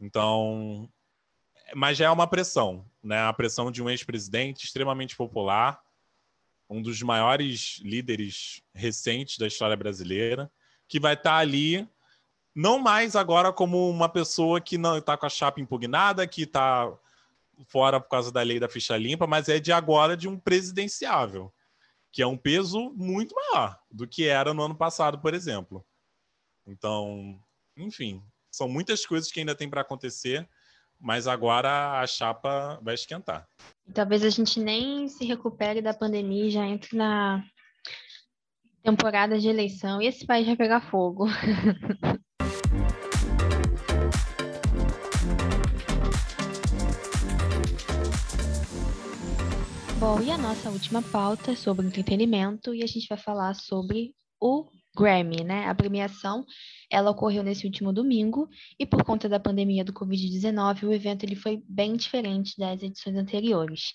Então, 0.00 0.90
mas 1.74 1.96
já 1.98 2.06
é 2.06 2.10
uma 2.10 2.26
pressão, 2.26 2.84
né? 3.02 3.20
A 3.20 3.32
pressão 3.32 3.70
de 3.70 3.82
um 3.82 3.90
ex-presidente 3.90 4.64
extremamente 4.64 5.16
popular, 5.16 5.82
um 6.68 6.80
dos 6.80 7.02
maiores 7.02 7.80
líderes 7.82 8.62
recentes 8.74 9.38
da 9.38 9.46
história 9.46 9.76
brasileira, 9.76 10.50
que 10.88 11.00
vai 11.00 11.14
estar 11.14 11.30
tá 11.30 11.36
ali 11.36 11.88
não 12.54 12.78
mais 12.78 13.14
agora 13.14 13.52
como 13.52 13.88
uma 13.88 14.08
pessoa 14.08 14.60
que 14.60 14.76
não 14.76 14.98
está 14.98 15.16
com 15.16 15.26
a 15.26 15.30
chapa 15.30 15.60
impugnada, 15.60 16.26
que 16.26 16.42
está 16.42 16.92
fora 17.66 18.00
por 18.00 18.08
causa 18.08 18.32
da 18.32 18.42
lei 18.42 18.58
da 18.58 18.68
ficha 18.68 18.96
limpa, 18.96 19.26
mas 19.26 19.48
é 19.48 19.58
de 19.58 19.72
agora 19.72 20.16
de 20.16 20.28
um 20.28 20.38
presidenciável, 20.38 21.52
que 22.10 22.22
é 22.22 22.26
um 22.26 22.36
peso 22.36 22.90
muito 22.96 23.34
maior 23.34 23.78
do 23.90 24.06
que 24.06 24.26
era 24.26 24.54
no 24.54 24.62
ano 24.62 24.74
passado, 24.74 25.18
por 25.18 25.34
exemplo. 25.34 25.84
Então, 26.66 27.40
enfim, 27.76 28.22
são 28.50 28.68
muitas 28.68 29.06
coisas 29.06 29.30
que 29.30 29.40
ainda 29.40 29.54
tem 29.54 29.68
para 29.68 29.82
acontecer 29.82 30.48
mas 31.00 31.26
agora 31.26 32.00
a 32.00 32.06
chapa 32.06 32.78
vai 32.82 32.94
esquentar. 32.94 33.48
Talvez 33.94 34.22
a 34.22 34.30
gente 34.30 34.60
nem 34.60 35.08
se 35.08 35.24
recupere 35.24 35.80
da 35.80 35.94
pandemia 35.94 36.46
e 36.46 36.50
já 36.50 36.66
entre 36.66 36.96
na 36.96 37.42
temporada 38.82 39.38
de 39.38 39.48
eleição 39.48 40.00
e 40.00 40.06
esse 40.06 40.26
país 40.26 40.46
vai 40.46 40.56
pegar 40.56 40.80
fogo. 40.80 41.26
Bom, 49.98 50.18
e 50.22 50.30
a 50.30 50.38
nossa 50.38 50.70
última 50.70 51.02
pauta 51.02 51.52
é 51.52 51.54
sobre 51.54 51.86
entretenimento 51.86 52.74
e 52.74 52.82
a 52.82 52.86
gente 52.86 53.06
vai 53.06 53.18
falar 53.18 53.52
sobre 53.54 54.14
o 54.40 54.66
Grammy, 54.96 55.44
né? 55.44 55.66
A 55.66 55.74
premiação, 55.74 56.44
ela 56.90 57.10
ocorreu 57.10 57.42
nesse 57.42 57.66
último 57.66 57.92
domingo 57.92 58.48
e 58.78 58.84
por 58.84 59.04
conta 59.04 59.28
da 59.28 59.40
pandemia 59.40 59.84
do 59.84 59.92
Covid-19, 59.92 60.84
o 60.84 60.92
evento 60.92 61.24
ele 61.24 61.36
foi 61.36 61.62
bem 61.68 61.96
diferente 61.96 62.58
das 62.58 62.82
edições 62.82 63.16
anteriores. 63.16 63.94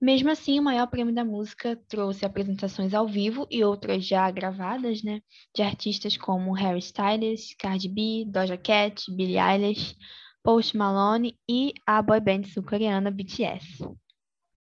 Mesmo 0.00 0.30
assim, 0.30 0.60
o 0.60 0.62
maior 0.62 0.86
prêmio 0.86 1.12
da 1.12 1.24
música 1.24 1.76
trouxe 1.88 2.24
apresentações 2.24 2.94
ao 2.94 3.08
vivo 3.08 3.48
e 3.50 3.64
outras 3.64 4.06
já 4.06 4.30
gravadas, 4.30 5.02
né, 5.02 5.20
de 5.52 5.60
artistas 5.60 6.16
como 6.16 6.52
Harry 6.52 6.78
Styles, 6.78 7.52
Cardi 7.58 7.88
B, 7.88 8.24
Doja 8.28 8.56
Cat, 8.56 9.04
Billie 9.12 9.38
Eilish, 9.38 9.96
Post 10.40 10.76
Malone 10.76 11.36
e 11.50 11.74
a 11.84 12.00
boy 12.00 12.20
band 12.20 12.44
sul-coreana 12.44 13.10
BTS. 13.10 13.84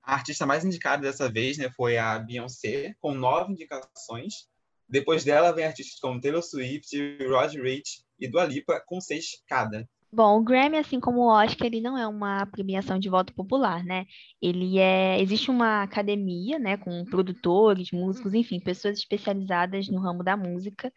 A 0.02 0.16
artista 0.16 0.46
mais 0.46 0.66
indicada 0.66 1.04
dessa 1.04 1.30
vez 1.30 1.58
né, 1.60 1.70
foi 1.70 2.00
a 2.00 2.18
Beyoncé, 2.18 2.96
com 3.00 3.13
nove 3.13 3.54
indicações. 3.54 4.48
Depois 4.89 5.23
dela 5.23 5.52
vem 5.52 5.65
artistas 5.65 6.00
como 6.00 6.21
Taylor 6.21 6.41
Swift, 6.41 6.95
Roger 7.28 7.62
Rich 7.62 8.04
e 8.19 8.28
Dua 8.28 8.45
Lipa, 8.45 8.82
com 8.86 9.02
seis 9.02 9.41
cada. 9.47 9.88
Bom, 10.12 10.39
o 10.39 10.43
Grammy, 10.43 10.78
assim 10.78 11.00
como 11.02 11.19
o 11.19 11.28
Oscar, 11.28 11.67
ele 11.67 11.82
não 11.82 11.97
é 11.97 12.08
uma 12.08 12.45
premiação 12.45 12.97
de 12.97 13.10
voto 13.10 13.34
popular, 13.34 13.84
né? 13.84 14.06
Ele 14.41 14.80
é, 14.80 15.21
existe 15.21 15.52
uma 15.52 15.84
academia, 15.84 16.58
né, 16.58 16.78
com 16.78 17.04
produtores, 17.04 17.91
músicos, 17.91 18.34
enfim, 18.34 18.60
pessoas 18.60 18.97
especializadas 18.97 19.89
no 19.89 20.00
ramo 20.00 20.23
da 20.23 20.38
música 20.38 20.91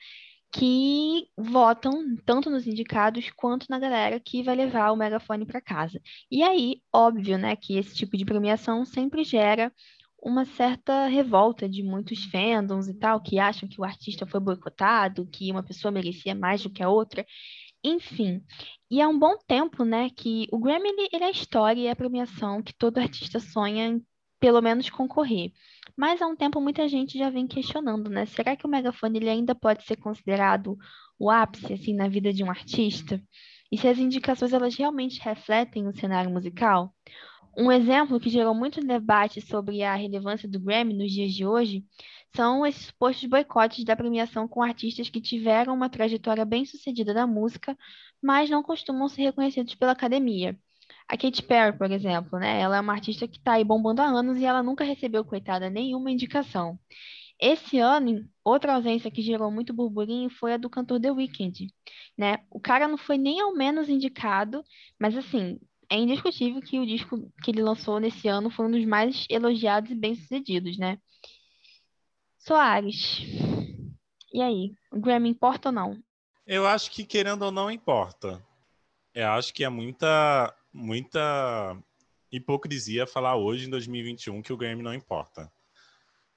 que 0.53 1.29
votam 1.37 2.17
tanto 2.25 2.51
nos 2.51 2.67
indicados 2.67 3.31
quanto 3.37 3.67
na 3.71 3.79
galera 3.79 4.19
que 4.19 4.43
vai 4.43 4.57
levar 4.57 4.91
o 4.91 4.97
megafone 4.97 5.47
para 5.47 5.61
casa. 5.61 6.01
E 6.31 6.43
aí, 6.43 6.81
óbvio, 6.93 7.39
né, 7.39 7.55
que 7.57 7.79
esse 7.79 7.95
tipo 7.95 8.17
de 8.17 8.25
premiação 8.25 8.85
sempre 8.85 9.23
gera 9.23 9.73
uma 10.23 10.45
certa 10.45 11.07
revolta 11.07 11.69
de 11.69 11.83
muitos 11.83 12.25
fandoms 12.25 12.89
e 12.89 12.95
tal, 12.95 13.21
que 13.21 13.39
acham 13.39 13.69
que 13.69 13.81
o 13.81 13.85
artista 13.85 14.27
foi 14.27 14.41
boicotado, 14.41 15.27
que 15.27 15.51
uma 15.51 15.63
pessoa 15.63 15.91
merecia 15.93 16.35
mais 16.35 16.63
do 16.63 16.71
que 16.71 16.83
a 16.83 16.89
outra. 16.89 17.25
Enfim, 17.83 18.43
e 18.91 19.01
há 19.01 19.09
um 19.09 19.19
bom 19.19 19.37
tempo, 19.47 19.85
né, 19.85 20.11
que 20.11 20.47
o 20.53 20.59
Grammy 20.59 20.89
ele, 20.91 21.09
ele 21.13 21.25
é 21.25 21.29
a 21.29 21.31
história 21.31 21.81
e 21.81 21.89
a 21.89 21.97
premiação 21.97 22.63
que 22.63 22.75
todo 22.75 22.99
artista 22.99 23.41
sonha 23.41 23.87
em 23.87 24.05
pelo 24.41 24.63
menos 24.63 24.89
concorrer. 24.89 25.53
Mas 25.97 26.23
há 26.23 26.27
um 26.27 26.35
tempo 26.35 26.61
muita 26.61 26.89
gente 26.89 27.19
já 27.19 27.29
vem 27.29 27.47
questionando, 27.47 28.09
né? 28.09 28.25
Será 28.25 28.57
que 28.57 28.67
o 28.67 28.71
megafone 28.71 29.19
ele 29.19 29.29
ainda 29.29 29.55
pode 29.55 29.85
ser 29.85 29.97
considerado 29.97 30.79
o 31.19 31.31
ápice 31.31 31.75
assim 31.75 31.95
na 31.95 32.09
vida 32.09 32.33
de 32.33 32.43
um 32.43 32.51
artista? 32.51 33.23
E 33.71 33.77
se 33.77 33.87
as 33.87 33.99
indicações 33.99 34.53
elas 34.53 34.75
realmente 34.75 35.21
refletem 35.21 35.87
o 35.87 35.93
cenário 35.93 36.31
musical? 36.31 36.95
Um 37.57 37.71
exemplo 37.71 38.21
que 38.21 38.31
gerou 38.31 38.55
muito 38.55 38.81
debate 38.81 39.41
sobre 39.41 39.83
a 39.83 39.95
relevância 39.95 40.49
do 40.49 40.61
Grammy 40.61 40.95
nos 40.95 41.13
dias 41.13 41.33
de 41.33 41.45
hoje 41.45 41.85
são 42.35 42.65
esses 42.65 42.87
supostos 42.87 43.29
boicotes 43.29 43.85
da 43.85 43.97
premiação 43.97 44.47
com 44.47 44.63
artistas 44.63 45.09
que 45.11 45.21
tiveram 45.21 45.75
uma 45.75 45.89
trajetória 45.91 46.45
bem-sucedida 46.45 47.13
na 47.13 47.27
música, 47.27 47.77
mas 48.23 48.49
não 48.49 48.63
costumam 48.63 49.09
ser 49.09 49.23
reconhecidos 49.23 49.75
pela 49.75 49.93
academia. 49.93 50.59
A 51.09 51.17
Katy 51.17 51.43
Perry, 51.43 51.77
por 51.77 51.91
exemplo, 51.91 52.39
né? 52.39 52.61
Ela 52.61 52.77
é 52.77 52.81
uma 52.81 52.93
artista 52.93 53.27
que 53.27 53.39
está 53.39 53.55
aí 53.55 53.65
bombando 53.65 54.01
há 54.01 54.07
anos 54.07 54.39
e 54.39 54.45
ela 54.45 54.63
nunca 54.63 54.85
recebeu, 54.85 55.25
coitada, 55.25 55.69
nenhuma 55.69 56.11
indicação. 56.11 56.79
Esse 57.41 57.79
ano, 57.79 58.29
outra 58.45 58.75
ausência 58.75 59.11
que 59.11 59.23
gerou 59.23 59.51
muito 59.51 59.73
burburinho 59.73 60.31
foi 60.31 60.53
a 60.55 60.57
do 60.57 60.71
cantor 60.71 61.01
The 61.01 61.11
Weeknd, 61.11 61.67
né? 62.17 62.39
O 62.51 62.61
cara 62.61 62.87
não 62.87 62.99
foi 62.99 63.19
nem 63.19 63.41
ao 63.41 63.55
menos 63.55 63.89
indicado, 63.89 64.63
mas 65.01 65.17
assim, 65.17 65.59
é 65.91 65.97
indiscutível 65.97 66.63
que 66.63 66.79
o 66.79 66.87
disco 66.87 67.31
que 67.43 67.51
ele 67.51 67.63
lançou 67.63 67.99
nesse 67.99 68.29
ano 68.29 68.49
foi 68.49 68.67
um 68.67 68.71
dos 68.71 68.85
mais 68.85 69.27
elogiados 69.29 69.91
e 69.91 69.95
bem-sucedidos, 69.95 70.79
né? 70.79 70.99
Soares. 72.39 73.19
E 74.33 74.41
aí, 74.41 74.73
o 74.93 75.01
Grammy 75.01 75.29
importa 75.29 75.69
ou 75.69 75.73
não? 75.73 76.03
Eu 76.47 76.67
acho 76.67 76.91
que 76.93 77.05
querendo 77.05 77.43
ou 77.43 77.51
não 77.51 77.71
importa. 77.71 78.41
Eu 79.13 79.29
acho 79.31 79.53
que 79.53 79.65
é 79.65 79.69
muita 79.69 80.55
muita 80.73 81.77
hipocrisia 82.31 83.09
falar 83.09 83.35
hoje 83.35 83.67
em 83.67 83.71
2021 83.71 84.41
que 84.41 84.53
o 84.53 84.57
Grammy 84.57 84.83
não 84.83 84.95
importa. 84.95 85.53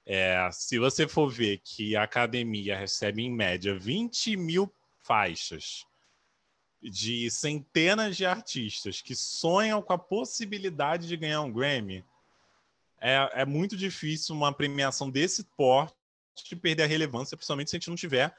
É, 0.05 0.49
se 0.51 0.79
você 0.79 1.07
for 1.07 1.29
ver 1.29 1.61
que 1.63 1.95
a 1.95 2.03
academia 2.03 2.75
recebe 2.75 3.21
em 3.21 3.31
média 3.31 3.77
20 3.77 4.35
mil 4.35 4.73
faixas 5.03 5.85
de 6.83 7.31
centenas 7.31 8.17
de 8.17 8.25
artistas 8.25 9.01
que 9.01 9.15
sonham 9.15 9.81
com 9.81 9.93
a 9.93 9.97
possibilidade 9.97 11.07
de 11.07 11.15
ganhar 11.15 11.41
um 11.41 11.51
Grammy, 11.51 12.03
é, 12.99 13.41
é 13.41 13.45
muito 13.45 13.75
difícil 13.75 14.35
uma 14.35 14.53
premiação 14.53 15.09
desse 15.09 15.43
porte 15.57 15.95
perder 16.61 16.83
a 16.83 16.87
relevância, 16.87 17.37
principalmente 17.37 17.69
se 17.69 17.75
a 17.75 17.79
gente 17.79 17.89
não 17.89 17.95
tiver 17.95 18.35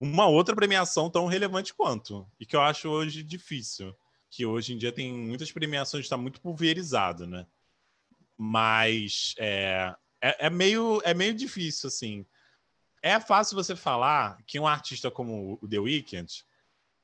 uma 0.00 0.26
outra 0.26 0.56
premiação 0.56 1.10
tão 1.10 1.26
relevante 1.26 1.74
quanto. 1.74 2.26
E 2.38 2.44
que 2.44 2.56
eu 2.56 2.60
acho 2.60 2.88
hoje 2.88 3.22
difícil. 3.22 3.94
Que 4.30 4.44
hoje 4.44 4.74
em 4.74 4.78
dia 4.78 4.92
tem 4.92 5.12
muitas 5.12 5.52
premiações, 5.52 6.04
está 6.04 6.16
muito 6.16 6.40
pulverizado, 6.40 7.26
né? 7.26 7.46
Mas 8.36 9.34
é, 9.38 9.94
é, 10.20 10.46
é, 10.46 10.50
meio, 10.50 11.00
é 11.04 11.14
meio 11.14 11.34
difícil, 11.34 11.88
assim. 11.88 12.26
É 13.02 13.20
fácil 13.20 13.54
você 13.54 13.76
falar 13.76 14.38
que 14.46 14.58
um 14.58 14.66
artista 14.66 15.10
como 15.10 15.58
o 15.62 15.68
The 15.68 15.78
Weeknd 15.78 16.44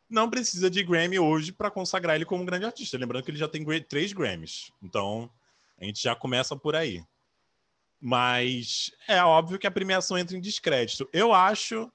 não 0.08 0.30
precisa 0.30 0.70
de 0.70 0.82
Grammy 0.82 1.18
hoje 1.18 1.52
para 1.52 1.70
consagrar 1.70 2.16
ele 2.16 2.24
como 2.24 2.42
um 2.42 2.46
grande 2.46 2.66
artista. 2.66 2.98
Lembrando 2.98 3.24
que 3.24 3.30
ele 3.30 3.38
já 3.38 3.48
tem 3.48 3.64
três 3.82 4.12
Grammys. 4.12 4.70
Então, 4.82 5.30
a 5.78 5.84
gente 5.84 6.02
já 6.02 6.14
começa 6.14 6.56
por 6.56 6.76
aí. 6.76 7.04
Mas 8.00 8.90
é 9.08 9.22
óbvio 9.22 9.58
que 9.58 9.66
a 9.66 9.70
premiação 9.70 10.18
entra 10.18 10.36
em 10.36 10.40
descrédito. 10.40 11.08
Eu 11.12 11.32
acho 11.32 11.90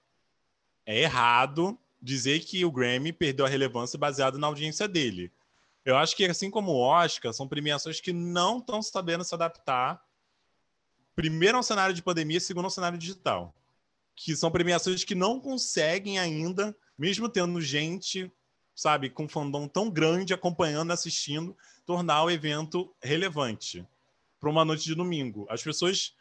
é 0.85 1.01
errado 1.01 1.77
dizer 2.01 2.39
que 2.39 2.65
o 2.65 2.71
Grammy 2.71 3.13
perdeu 3.13 3.45
a 3.45 3.49
relevância 3.49 3.99
baseado 3.99 4.39
na 4.39 4.47
audiência 4.47 4.87
dele. 4.87 5.31
Eu 5.85 5.95
acho 5.95 6.15
que, 6.15 6.25
assim 6.25 6.49
como 6.49 6.71
o 6.71 6.79
Oscar, 6.79 7.31
são 7.31 7.47
premiações 7.47 8.01
que 8.01 8.11
não 8.11 8.57
estão 8.57 8.81
sabendo 8.81 9.23
se 9.23 9.35
adaptar, 9.35 10.03
primeiro 11.15 11.57
ao 11.57 11.63
cenário 11.63 11.93
de 11.93 12.01
pandemia, 12.01 12.39
segundo 12.39 12.65
ao 12.65 12.71
cenário 12.71 12.97
digital. 12.97 13.53
Que 14.15 14.35
são 14.35 14.49
premiações 14.49 15.03
que 15.03 15.13
não 15.13 15.39
conseguem 15.39 16.17
ainda, 16.17 16.75
mesmo 16.99 17.29
tendo 17.29 17.61
gente, 17.61 18.29
sabe, 18.75 19.09
com 19.09 19.27
fandom 19.27 19.69
tão 19.69 19.89
grande 19.89 20.33
acompanhando, 20.33 20.91
assistindo, 20.91 21.55
tornar 21.85 22.25
o 22.25 22.29
evento 22.29 22.93
relevante 23.01 23.87
para 24.37 24.49
uma 24.49 24.65
noite 24.65 24.83
de 24.83 24.93
domingo. 24.93 25.47
As 25.49 25.63
pessoas 25.63 26.13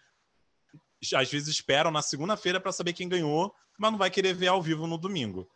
às 1.15 1.31
vezes 1.31 1.49
esperam 1.49 1.91
na 1.91 2.01
segunda-feira 2.01 2.61
para 2.61 2.71
saber 2.71 2.93
quem 2.93 3.09
ganhou, 3.09 3.53
mas 3.77 3.91
não 3.91 3.99
vai 3.99 4.09
querer 4.09 4.35
ver 4.35 4.47
ao 4.47 4.63
vivo 4.63 4.87
no 4.87 4.97
domingo. 4.97 5.51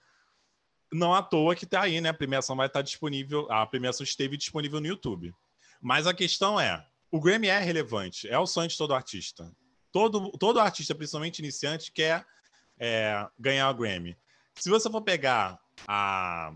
Não 0.92 1.14
à 1.14 1.22
toa 1.22 1.54
que 1.54 1.64
está 1.64 1.82
aí, 1.82 2.00
né? 2.00 2.08
A 2.08 2.14
premiação 2.14 2.56
vai 2.56 2.66
estar 2.66 2.80
tá 2.80 2.82
disponível, 2.82 3.50
a 3.50 3.64
premiação 3.64 4.02
esteve 4.02 4.36
disponível 4.36 4.80
no 4.80 4.86
YouTube. 4.88 5.32
Mas 5.80 6.06
a 6.06 6.14
questão 6.14 6.60
é, 6.60 6.84
o 7.10 7.20
Grammy 7.20 7.46
é 7.46 7.58
relevante, 7.58 8.28
é 8.28 8.38
o 8.38 8.46
sonho 8.46 8.68
de 8.68 8.76
todo 8.76 8.94
artista. 8.94 9.50
Todo, 9.92 10.30
todo 10.32 10.60
artista, 10.60 10.94
principalmente 10.94 11.38
iniciante, 11.38 11.92
quer 11.92 12.26
é, 12.78 13.26
ganhar 13.38 13.70
o 13.70 13.74
Grammy. 13.74 14.16
Se 14.56 14.68
você 14.68 14.90
for 14.90 15.02
pegar 15.02 15.58
a, 15.86 16.54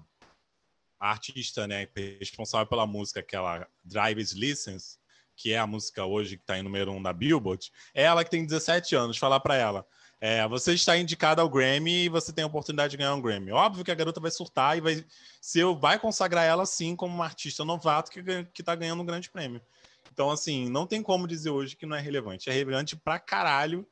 a 1.01 1.11
artista 1.11 1.67
né, 1.67 1.89
responsável 2.19 2.67
pela 2.67 2.87
música, 2.87 3.21
aquela 3.21 3.67
Driver's 3.85 4.33
License, 4.33 4.99
que 5.35 5.53
é 5.53 5.59
a 5.59 5.67
música 5.67 6.05
hoje 6.05 6.37
que 6.37 6.43
está 6.43 6.59
em 6.59 6.63
número 6.63 6.93
um 6.93 7.03
da 7.03 7.13
Billboard, 7.13 7.71
é 7.95 8.05
ela 8.05 8.25
que 8.25 8.31
tem 8.31 8.45
17 8.45 8.95
anos, 8.95 9.19
falar 9.19 9.41
para 9.41 9.57
ela. 9.57 9.87
É, 10.19 10.49
você 10.49 10.73
está 10.73 10.97
indicada 10.97 11.43
ao 11.43 11.49
Grammy 11.49 12.05
e 12.05 12.09
você 12.09 12.33
tem 12.33 12.43
a 12.43 12.47
oportunidade 12.47 12.93
de 12.93 12.97
ganhar 12.97 13.15
um 13.15 13.21
Grammy. 13.21 13.53
Óbvio 13.53 13.85
que 13.85 13.91
a 13.91 13.95
garota 13.95 14.19
vai 14.19 14.31
surtar 14.31 14.79
e 14.79 14.81
vai, 14.81 15.05
se 15.43 15.59
eu, 15.59 15.77
vai 15.77 15.99
consagrar 15.99 16.45
ela 16.45 16.65
sim 16.65 16.97
como 16.97 17.15
uma 17.15 17.27
artista 17.27 17.65
novato 17.65 18.11
que 18.11 18.23
está 18.59 18.75
ganhando 18.75 19.03
um 19.03 19.07
grande 19.07 19.31
prêmio. 19.31 19.61
Então, 20.11 20.31
assim, 20.31 20.71
não 20.71 20.87
tem 20.87 21.03
como 21.03 21.29
dizer 21.29 21.51
hoje 21.51 21.77
que 21.77 21.85
não 21.85 21.95
é 21.95 22.01
relevante. 22.01 22.49
É 22.49 22.53
relevante 22.53 22.97
pra 22.97 23.19
caralho 23.19 23.87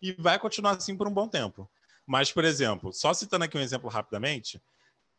e 0.00 0.12
vai 0.12 0.38
continuar 0.38 0.76
assim 0.76 0.96
por 0.96 1.08
um 1.08 1.12
bom 1.12 1.26
tempo. 1.26 1.68
Mas, 2.06 2.30
por 2.30 2.44
exemplo, 2.44 2.92
só 2.92 3.14
citando 3.14 3.44
aqui 3.44 3.56
um 3.56 3.60
exemplo 3.60 3.88
rapidamente, 3.88 4.60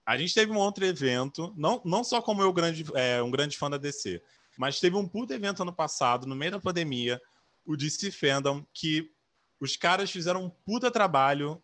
a 0.05 0.17
gente 0.17 0.33
teve 0.33 0.51
um 0.51 0.57
outro 0.57 0.85
evento, 0.85 1.53
não, 1.57 1.81
não 1.83 2.03
só 2.03 2.21
como 2.21 2.41
eu 2.41 2.53
grande, 2.53 2.85
é, 2.93 3.21
um 3.23 3.31
grande 3.31 3.57
fã 3.57 3.69
da 3.69 3.77
DC, 3.77 4.21
mas 4.57 4.79
teve 4.79 4.95
um 4.95 5.07
puto 5.07 5.33
evento 5.33 5.63
ano 5.63 5.73
passado, 5.73 6.27
no 6.27 6.35
meio 6.35 6.51
da 6.51 6.59
pandemia, 6.59 7.19
o 7.65 7.75
DC 7.75 8.11
Fandom, 8.11 8.63
que 8.71 9.11
os 9.59 9.75
caras 9.75 10.11
fizeram 10.11 10.43
um 10.45 10.49
puta 10.49 10.91
trabalho 10.91 11.61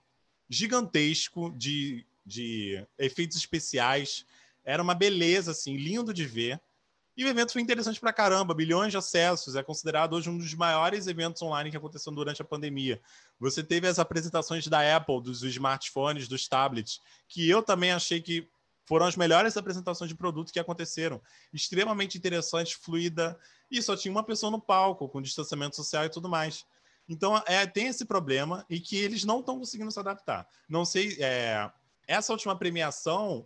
gigantesco 0.50 1.52
de, 1.56 2.06
de 2.26 2.86
efeitos 2.98 3.38
especiais. 3.38 4.26
Era 4.66 4.82
uma 4.82 4.96
beleza, 4.96 5.52
assim, 5.52 5.78
lindo 5.78 6.14
de 6.14 6.26
ver. 6.26 6.60
E 7.16 7.26
o 7.26 7.28
evento 7.28 7.52
foi 7.52 7.62
interessante 7.62 8.00
pra 8.00 8.14
caramba, 8.14 8.54
bilhões 8.54 8.92
de 8.92 8.98
acessos, 8.98 9.56
é 9.56 9.64
considerado 9.64 10.14
hoje 10.14 10.30
um 10.30 10.38
dos 10.38 10.54
maiores 10.54 11.08
eventos 11.08 11.42
online 11.42 11.70
que 11.70 11.78
aconteceram 11.78 12.16
durante 12.16 12.42
a 12.42 12.46
pandemia. 12.46 13.02
Você 13.40 13.62
teve 13.62 13.88
as 13.88 14.00
apresentações 14.00 14.66
da 14.68 14.96
Apple, 14.96 15.22
dos 15.22 15.44
smartphones, 15.44 16.28
dos 16.28 16.48
tablets, 16.48 17.02
que 17.28 17.50
eu 17.50 17.62
também 17.62 17.92
achei 17.92 18.22
que 18.22 18.50
foram 18.86 19.06
as 19.06 19.16
melhores 19.16 19.58
apresentações 19.58 20.10
de 20.10 20.16
produto 20.16 20.52
que 20.52 20.60
aconteceram. 20.60 21.22
Extremamente 21.54 22.18
interessante, 22.18 22.78
fluida, 22.78 23.38
e 23.70 23.82
só 23.82 23.96
tinha 23.96 24.12
uma 24.12 24.24
pessoa 24.24 24.52
no 24.52 24.60
palco, 24.60 25.08
com 25.08 25.22
distanciamento 25.22 25.76
social 25.76 26.06
e 26.06 26.10
tudo 26.10 26.30
mais. 26.30 26.66
Então, 27.08 27.42
é, 27.46 27.66
tem 27.66 27.88
esse 27.88 28.06
problema 28.06 28.66
e 28.70 28.80
que 28.80 28.96
eles 28.96 29.26
não 29.26 29.40
estão 29.42 29.58
conseguindo 29.58 29.92
se 29.92 30.00
adaptar. 30.00 30.48
Não 30.68 30.86
sei, 30.86 31.18
é, 31.20 31.70
essa 32.08 32.32
última 32.32 32.56
premiação 32.56 33.46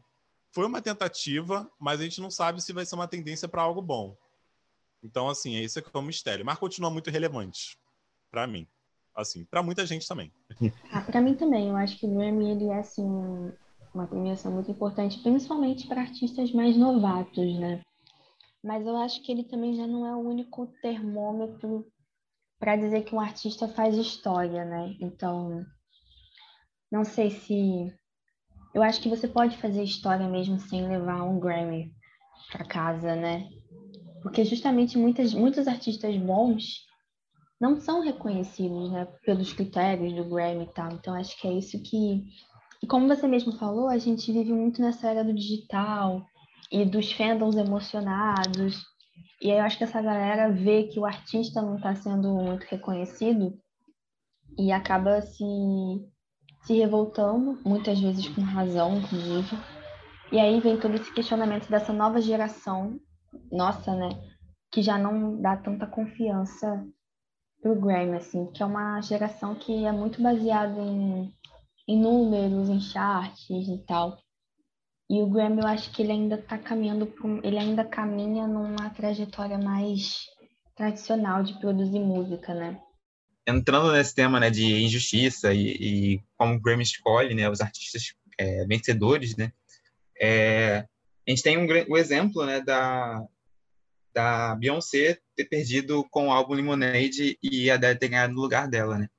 foi 0.56 0.66
uma 0.66 0.82
tentativa, 0.82 1.70
mas 1.78 1.99
a 1.99 2.03
gente 2.06 2.22
não 2.22 2.32
sabe 2.32 2.64
se 2.64 2.72
vai 2.72 2.86
ser 2.86 2.95
uma 2.95 3.10
tendência 3.10 3.45
para 3.45 3.62
algo 3.62 3.82
bom. 3.82 4.16
Então, 5.03 5.28
assim, 5.28 5.58
esse 5.58 5.78
é 5.78 5.82
que 5.82 5.89
é 5.93 5.99
o 5.99 6.01
mistério. 6.01 6.45
Mas 6.45 6.58
continua 6.58 6.89
muito 6.89 7.10
relevante 7.10 7.78
para 8.32 8.47
mim. 8.47 8.66
Assim, 9.14 9.43
para 9.43 9.62
muita 9.62 9.86
gente 9.86 10.08
também. 10.08 10.32
Ah, 10.93 11.01
para 11.01 11.20
mim 11.20 11.36
também. 11.36 11.68
Eu 11.68 11.76
acho 11.76 11.99
que 11.99 12.06
o 12.06 12.16
Grammy 12.16 12.51
ele 12.51 12.70
é 12.70 12.80
assim 12.80 13.03
uma 13.93 14.08
premiação 14.08 14.53
muito 14.53 14.72
importante, 14.72 15.20
principalmente 15.22 15.88
para 15.88 16.01
artistas 16.01 16.53
mais 16.53 16.78
novatos, 16.78 17.60
né? 17.60 17.82
Mas 18.64 18.88
eu 18.88 18.95
acho 18.95 19.22
que 19.24 19.34
ele 19.34 19.43
também 19.43 19.76
já 19.76 19.86
não 19.86 20.08
é 20.08 20.16
o 20.16 20.20
único 20.20 20.68
termômetro 20.82 21.86
para 22.58 22.78
dizer 22.78 23.03
que 23.03 23.14
um 23.14 23.20
artista 23.20 23.68
faz 23.68 23.95
história, 23.95 24.64
né? 24.64 24.95
Então, 25.01 25.66
não 26.89 27.03
sei 27.03 27.30
se 27.30 27.93
eu 28.76 28.84
acho 28.84 28.99
que 28.99 29.07
você 29.07 29.26
pode 29.26 29.55
fazer 29.57 29.82
história 29.82 30.28
mesmo 30.28 30.59
sem 30.59 30.86
levar 30.86 31.23
um 31.23 31.39
Grammy 31.39 31.93
para 32.51 32.65
casa, 32.65 33.15
né? 33.15 33.49
Porque 34.21 34.43
justamente 34.43 34.97
muitas, 34.97 35.34
muitos 35.34 35.65
artistas 35.65 36.13
bons 36.17 36.86
não 37.59 37.80
são 37.80 38.01
reconhecidos, 38.01 38.91
né, 38.91 39.05
pelos 39.26 39.53
critérios 39.53 40.13
do 40.13 40.26
Grammy 40.26 40.65
e 40.65 40.73
tal. 40.73 40.91
Então 40.91 41.15
acho 41.15 41.39
que 41.39 41.47
é 41.47 41.53
isso 41.53 41.82
que 41.82 42.26
e 42.84 42.88
como 42.88 43.07
você 43.07 43.26
mesmo 43.28 43.53
falou, 43.53 43.88
a 43.88 43.97
gente 43.97 44.30
vive 44.32 44.51
muito 44.51 44.82
nessa 44.82 45.09
era 45.09 45.23
do 45.23 45.34
digital 45.34 46.26
e 46.69 46.84
dos 46.84 47.13
fandoms 47.13 47.55
emocionados. 47.55 48.84
E 49.41 49.51
aí 49.51 49.57
eu 49.57 49.63
acho 49.63 49.78
que 49.78 49.86
essa 49.86 50.01
galera 50.01 50.51
vê 50.51 50.84
que 50.84 50.99
o 50.99 51.05
artista 51.05 51.61
não 51.61 51.78
está 51.78 51.95
sendo 51.95 52.36
muito 52.36 52.63
reconhecido 52.63 53.57
e 54.59 54.71
acaba 54.71 55.21
se 55.21 55.45
se 56.66 56.74
revoltando, 56.74 57.59
muitas 57.63 57.99
vezes 57.99 58.28
com 58.30 58.41
razão, 58.41 58.97
inclusive. 58.97 59.57
E 60.32 60.39
aí 60.39 60.59
vem 60.59 60.78
todo 60.80 60.95
esse 60.95 61.13
questionamento 61.13 61.70
dessa 61.70 61.93
nova 61.93 62.20
geração, 62.20 62.99
nossa, 63.51 63.95
né, 63.95 64.09
que 64.72 64.82
já 64.82 64.97
não 64.97 65.39
dá 65.39 65.55
tanta 65.55 65.86
confiança 65.86 66.86
pro 67.61 67.80
Grammy, 67.80 68.18
assim, 68.18 68.47
que 68.51 68.61
é 68.61 68.66
uma 68.66 68.99
geração 69.01 69.55
que 69.55 69.86
é 69.86 69.91
muito 69.91 70.22
baseada 70.22 70.80
em, 70.82 71.32
em 71.88 71.99
números, 71.99 72.70
em 72.70 72.80
charts 72.80 73.49
e 73.49 73.78
tal. 73.86 74.18
E 75.09 75.22
o 75.22 75.30
Grammy, 75.30 75.61
eu 75.61 75.68
acho 75.68 75.91
que 75.91 76.01
ele 76.01 76.11
ainda 76.11 76.36
está 76.36 76.57
caminhando, 76.57 77.05
pro, 77.05 77.39
ele 77.45 77.59
ainda 77.59 77.86
caminha 77.86 78.47
numa 78.47 78.89
trajetória 78.89 79.57
mais 79.57 80.26
tradicional 80.76 81.43
de 81.43 81.59
produzir 81.59 81.99
música, 81.99 82.53
né? 82.53 82.82
Entrando 83.47 83.91
nesse 83.91 84.13
tema 84.15 84.39
né, 84.39 84.49
de 84.49 84.83
injustiça 84.83 85.53
e, 85.53 85.67
e 86.15 86.23
como 86.37 86.55
o 86.55 86.59
Grammy 86.59 86.83
escolhe 86.83 87.33
né, 87.35 87.49
os 87.49 87.61
artistas 87.61 88.13
é, 88.37 88.65
vencedores, 88.65 89.35
né, 89.35 89.51
é, 90.19 90.85
a 91.27 91.29
gente 91.29 91.43
tem 91.43 91.57
um, 91.57 91.67
o 91.89 91.97
exemplo 91.97 92.45
né, 92.45 92.61
da, 92.61 93.23
da 94.13 94.55
Beyoncé 94.55 95.19
ter 95.35 95.45
perdido 95.45 96.05
com 96.09 96.27
o 96.27 96.31
álbum 96.31 96.53
Lemonade 96.53 97.37
e 97.41 97.69
a 97.69 97.75
Adele 97.75 97.99
ter 97.99 98.09
ganhado 98.09 98.33
no 98.33 98.41
lugar 98.41 98.67
dela. 98.67 98.97
Né? 98.97 99.09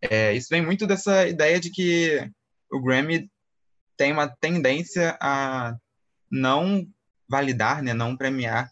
É, 0.00 0.32
isso 0.34 0.48
vem 0.50 0.62
muito 0.62 0.86
dessa 0.86 1.26
ideia 1.26 1.60
de 1.60 1.70
que 1.70 2.30
o 2.70 2.80
Grammy 2.80 3.30
tem 3.96 4.12
uma 4.12 4.28
tendência 4.28 5.16
a 5.20 5.76
não 6.30 6.86
validar, 7.28 7.82
né, 7.82 7.92
não 7.92 8.16
premiar 8.16 8.70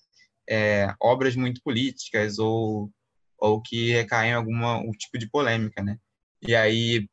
é, 0.48 0.92
obras 1.00 1.36
muito 1.36 1.62
políticas 1.62 2.38
ou 2.38 2.90
ou 3.40 3.60
que 3.60 3.92
recaem 3.92 4.32
em 4.32 4.34
algum 4.34 4.90
tipo 4.92 5.18
de 5.18 5.28
polêmica, 5.28 5.82
né? 5.82 5.98
E 6.42 6.54
aí, 6.54 7.08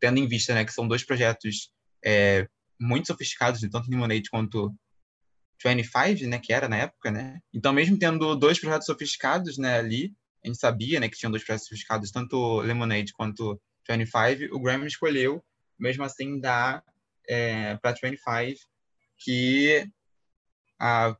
tendo 0.00 0.18
em 0.18 0.26
vista 0.26 0.54
né, 0.54 0.64
que 0.64 0.72
são 0.72 0.86
dois 0.86 1.04
projetos 1.04 1.70
é, 2.04 2.48
muito 2.80 3.06
sofisticados, 3.06 3.62
né, 3.62 3.68
tanto 3.70 3.90
Lemonade 3.90 4.28
quanto 4.30 4.74
25, 5.64 6.28
né, 6.28 6.38
que 6.38 6.52
era 6.52 6.68
na 6.68 6.76
época, 6.76 7.10
né? 7.10 7.40
Então, 7.52 7.72
mesmo 7.72 7.98
tendo 7.98 8.34
dois 8.34 8.58
projetos 8.58 8.86
sofisticados 8.86 9.56
né, 9.56 9.78
ali, 9.78 10.12
a 10.44 10.48
gente 10.48 10.58
sabia 10.58 11.00
né, 11.00 11.08
que 11.08 11.16
tinham 11.16 11.30
dois 11.30 11.44
projetos 11.44 11.66
sofisticados, 11.66 12.10
tanto 12.10 12.60
Lemonade 12.60 13.12
quanto 13.14 13.60
25, 13.88 14.54
o 14.54 14.60
Grammy 14.60 14.86
escolheu, 14.86 15.42
mesmo 15.78 16.04
assim, 16.04 16.38
dar 16.38 16.82
é, 17.28 17.76
para 17.76 17.92
25 17.92 18.60
que 19.16 19.88
a 20.78 21.16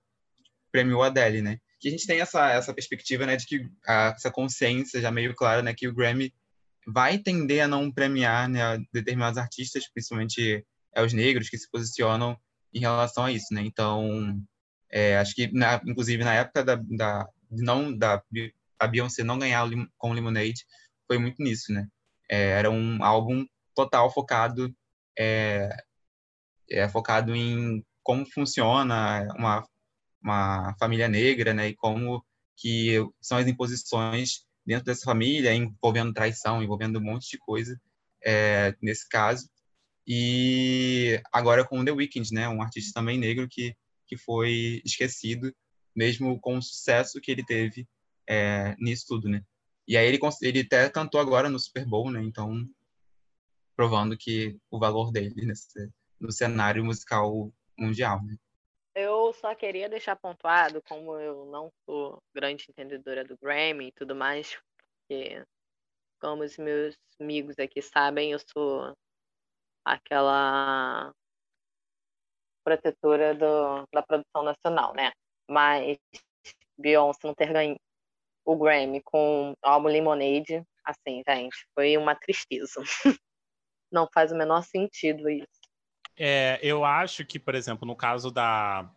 premiou 0.70 1.02
a 1.04 1.06
Adele, 1.06 1.40
né? 1.40 1.60
Que 1.84 1.88
a 1.88 1.90
gente 1.90 2.06
tem 2.06 2.18
essa, 2.18 2.50
essa 2.50 2.72
perspectiva, 2.72 3.26
né, 3.26 3.36
de 3.36 3.44
que 3.44 3.68
a, 3.86 4.14
essa 4.16 4.30
consciência 4.30 5.02
já 5.02 5.10
meio 5.10 5.34
clara, 5.34 5.60
né, 5.60 5.74
que 5.74 5.86
o 5.86 5.94
Grammy 5.94 6.32
vai 6.86 7.18
tender 7.18 7.62
a 7.62 7.68
não 7.68 7.92
premiar 7.92 8.48
né, 8.48 8.82
determinados 8.90 9.36
artistas, 9.36 9.86
principalmente 9.92 10.64
é, 10.94 11.02
os 11.02 11.12
negros 11.12 11.50
que 11.50 11.58
se 11.58 11.70
posicionam 11.70 12.38
em 12.72 12.80
relação 12.80 13.24
a 13.24 13.32
isso, 13.32 13.52
né? 13.52 13.60
Então, 13.62 14.40
é, 14.90 15.18
acho 15.18 15.34
que, 15.34 15.52
na, 15.52 15.78
inclusive, 15.86 16.24
na 16.24 16.32
época 16.32 16.64
da, 16.64 16.76
da 16.76 17.28
não 17.50 17.94
da 17.96 18.22
a 18.78 18.86
Beyoncé 18.86 19.22
não 19.22 19.38
ganhar 19.38 19.68
com 19.98 20.12
Lemonade, 20.12 20.64
foi 21.06 21.18
muito 21.18 21.42
nisso, 21.42 21.70
né? 21.70 21.86
É, 22.30 22.50
era 22.52 22.70
um 22.70 23.04
álbum 23.04 23.46
total 23.74 24.10
focado 24.10 24.74
é, 25.18 25.68
é, 26.70 26.88
focado 26.88 27.34
em 27.36 27.84
como 28.02 28.24
funciona 28.24 29.28
uma 29.36 29.66
uma 30.24 30.74
família 30.78 31.06
negra, 31.06 31.52
né, 31.52 31.68
e 31.68 31.76
como 31.76 32.24
que 32.56 32.94
são 33.20 33.36
as 33.38 33.46
imposições 33.46 34.46
dentro 34.64 34.86
dessa 34.86 35.04
família, 35.04 35.54
envolvendo 35.54 36.14
traição, 36.14 36.62
envolvendo 36.62 36.98
um 36.98 37.02
monte 37.02 37.28
de 37.30 37.38
coisa 37.38 37.78
é, 38.24 38.74
nesse 38.80 39.06
caso. 39.08 39.48
E 40.06 41.20
agora 41.32 41.66
com 41.66 41.84
The 41.84 41.92
Weeknd, 41.92 42.32
né, 42.32 42.48
um 42.48 42.62
artista 42.62 42.98
também 42.98 43.18
negro 43.18 43.46
que, 43.48 43.76
que 44.06 44.16
foi 44.16 44.80
esquecido, 44.84 45.54
mesmo 45.94 46.40
com 46.40 46.56
o 46.56 46.62
sucesso 46.62 47.20
que 47.20 47.30
ele 47.30 47.44
teve 47.44 47.86
é, 48.26 48.74
nisso 48.78 49.04
tudo, 49.08 49.28
né. 49.28 49.42
E 49.86 49.96
aí 49.98 50.06
ele, 50.06 50.18
ele 50.40 50.60
até 50.60 50.88
cantou 50.88 51.20
agora 51.20 51.50
no 51.50 51.58
Super 51.58 51.86
Bowl, 51.86 52.10
né, 52.10 52.22
então 52.22 52.66
provando 53.76 54.16
que 54.16 54.56
o 54.70 54.78
valor 54.78 55.12
dele 55.12 55.44
nesse, 55.44 55.90
no 56.18 56.32
cenário 56.32 56.84
musical 56.84 57.52
mundial, 57.78 58.24
né. 58.24 58.36
Eu 58.94 59.32
só 59.34 59.54
queria 59.54 59.88
deixar 59.88 60.14
pontuado, 60.16 60.80
como 60.88 61.18
eu 61.18 61.44
não 61.46 61.70
sou 61.84 62.22
grande 62.34 62.66
entendedora 62.68 63.24
do 63.24 63.36
Grammy 63.36 63.88
e 63.88 63.92
tudo 63.92 64.14
mais, 64.14 64.56
porque, 65.08 65.44
como 66.20 66.44
os 66.44 66.56
meus 66.56 66.96
amigos 67.20 67.58
aqui 67.58 67.82
sabem, 67.82 68.32
eu 68.32 68.38
sou 68.38 68.94
aquela 69.84 71.12
protetora 72.64 73.34
do, 73.34 73.84
da 73.92 74.02
produção 74.02 74.42
nacional, 74.44 74.94
né? 74.94 75.12
Mas 75.50 75.98
Beyoncé 76.78 77.26
não 77.26 77.34
ter 77.34 77.52
ganho 77.52 77.76
o 78.44 78.56
Grammy 78.56 79.02
com 79.02 79.52
o 79.52 79.56
álbum 79.62 79.88
Lemonade, 79.88 80.62
assim, 80.84 81.22
gente, 81.28 81.66
foi 81.74 81.96
uma 81.96 82.14
tristeza. 82.14 82.80
não 83.92 84.08
faz 84.12 84.32
o 84.32 84.36
menor 84.36 84.62
sentido 84.62 85.28
isso. 85.30 85.53
É, 86.16 86.58
eu 86.62 86.84
acho 86.84 87.24
que, 87.24 87.38
por 87.38 87.54
exemplo, 87.54 87.86
no 87.86 87.96
caso 87.96 88.30
da. 88.30 88.88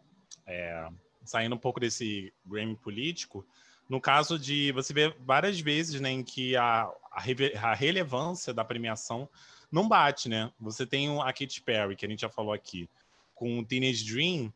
É, 0.45 0.87
saindo 1.23 1.55
um 1.55 1.59
pouco 1.59 1.79
desse 1.79 2.33
Grammy 2.45 2.75
político, 2.75 3.45
no 3.89 3.99
caso 3.99 4.37
de. 4.37 4.71
Você 4.73 4.93
vê 4.93 5.13
várias 5.19 5.59
vezes 5.59 5.99
né, 5.99 6.11
em 6.11 6.23
que 6.23 6.55
a, 6.55 6.83
a, 7.11 7.23
a 7.63 7.73
relevância 7.73 8.53
da 8.53 8.63
premiação 8.63 9.27
não 9.71 9.87
bate, 9.87 10.29
né? 10.29 10.51
Você 10.59 10.85
tem 10.85 11.19
a 11.21 11.33
Katy 11.33 11.61
Perry, 11.61 11.95
que 11.95 12.05
a 12.05 12.09
gente 12.09 12.21
já 12.21 12.29
falou 12.29 12.53
aqui, 12.53 12.89
com 13.35 13.59
o 13.59 13.65
Teenage 13.65 14.05
Dream, 14.05 14.53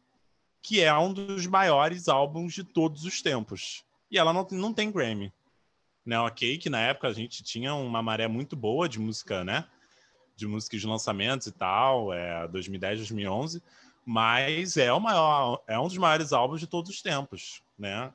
que 0.61 0.81
é 0.81 0.93
um 0.95 1.11
dos 1.11 1.45
maiores 1.47 2.07
álbuns 2.07 2.53
de 2.53 2.63
todos 2.63 3.03
os 3.03 3.21
tempos. 3.21 3.83
E 4.09 4.17
ela 4.17 4.31
não, 4.31 4.47
não 4.51 4.73
tem 4.73 4.91
Grammy. 4.91 5.33
Né? 6.05 6.19
Ok, 6.19 6.57
que 6.57 6.69
na 6.69 6.79
época 6.79 7.07
a 7.07 7.13
gente 7.13 7.43
tinha 7.43 7.73
uma 7.73 8.01
maré 8.01 8.27
muito 8.27 8.55
boa 8.55 8.87
de 8.87 8.99
música, 8.99 9.43
né? 9.43 9.67
De 10.41 10.47
músicas 10.47 10.81
de 10.81 10.87
lançamentos 10.87 11.47
e 11.47 11.51
tal, 11.51 12.11
é 12.11 12.47
2010, 12.47 12.99
2011, 12.99 13.61
mas 14.05 14.75
é 14.77 14.91
o 14.91 14.99
maior, 14.99 15.61
é 15.67 15.79
um 15.79 15.87
dos 15.87 15.97
maiores 15.97 16.33
álbuns 16.33 16.59
de 16.59 16.67
todos 16.67 16.89
os 16.89 17.01
tempos, 17.01 17.61
né? 17.77 18.11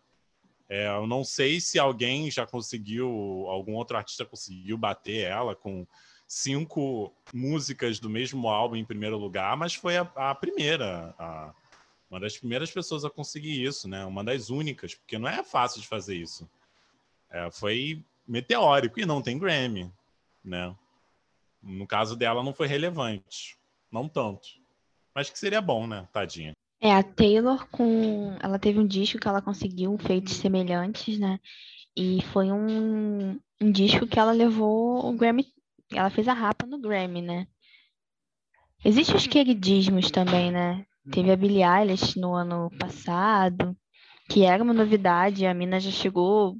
É, 0.69 0.89
eu 0.89 1.07
não 1.07 1.23
sei 1.23 1.61
se 1.61 1.79
alguém 1.79 2.29
já 2.29 2.45
conseguiu, 2.45 3.09
algum 3.49 3.75
outro 3.75 3.97
artista 3.97 4.25
conseguiu 4.25 4.77
bater 4.77 5.25
ela 5.25 5.55
com 5.55 5.87
cinco 6.27 7.13
músicas 7.33 8.01
do 8.01 8.11
mesmo 8.11 8.49
álbum 8.49 8.75
em 8.75 8.85
primeiro 8.85 9.17
lugar, 9.17 9.57
mas 9.57 9.75
foi 9.75 9.97
a, 9.97 10.11
a 10.17 10.35
primeira, 10.35 11.15
a, 11.17 11.55
uma 12.11 12.19
das 12.19 12.37
primeiras 12.37 12.71
pessoas 12.71 13.05
a 13.05 13.11
conseguir 13.11 13.65
isso, 13.65 13.89
né? 13.89 14.05
Uma 14.05 14.25
das 14.25 14.51
únicas, 14.51 14.95
porque 14.95 15.19
não 15.19 15.29
é 15.29 15.45
fácil 15.45 15.81
de 15.81 15.87
fazer 15.87 16.17
isso. 16.17 16.49
É, 17.31 17.49
foi 17.53 18.03
meteórico 18.27 18.99
e 18.99 19.07
não 19.07 19.23
tem 19.23 19.39
Grammy, 19.39 19.93
né? 20.45 20.75
No 21.67 21.87
caso 21.87 22.17
dela, 22.17 22.43
não 22.43 22.55
foi 22.55 22.69
relevante. 22.69 23.57
Não 23.91 24.09
tanto. 24.09 24.47
Mas 25.15 25.29
que 25.29 25.39
seria 25.39 25.61
bom, 25.61 25.87
né, 25.87 26.07
tadinha. 26.13 26.53
É, 26.81 26.93
a 26.95 27.03
Taylor 27.03 27.67
com. 27.71 28.37
Ela 28.41 28.59
teve 28.59 28.79
um 28.79 28.87
disco 28.87 29.19
que 29.19 29.27
ela 29.27 29.43
conseguiu 29.43 29.97
feitos 29.99 30.35
semelhantes, 30.35 31.19
né? 31.19 31.41
E 31.97 32.23
foi 32.33 32.53
um, 32.53 33.41
um 33.61 33.73
disco 33.73 34.07
que 34.07 34.19
ela 34.19 34.33
levou 34.33 35.07
o 35.07 35.17
Grammy. 35.17 35.47
Ela 35.91 36.11
fez 36.11 36.29
a 36.29 36.35
rapa 36.35 36.67
no 36.67 36.79
Grammy, 36.79 37.23
né? 37.23 37.47
Existem 38.85 39.17
os 39.17 39.27
queridismos 39.27 40.11
também, 40.11 40.53
né? 40.53 40.87
Teve 41.11 41.33
a 41.33 41.37
Billie 41.37 41.65
Eilish 41.65 42.19
no 42.19 42.35
ano 42.35 42.71
passado, 42.79 43.77
que 44.29 44.45
era 44.45 44.63
uma 44.63 44.75
novidade, 44.75 45.47
a 45.47 45.55
mina 45.55 45.81
já 45.81 45.91
chegou 45.91 46.57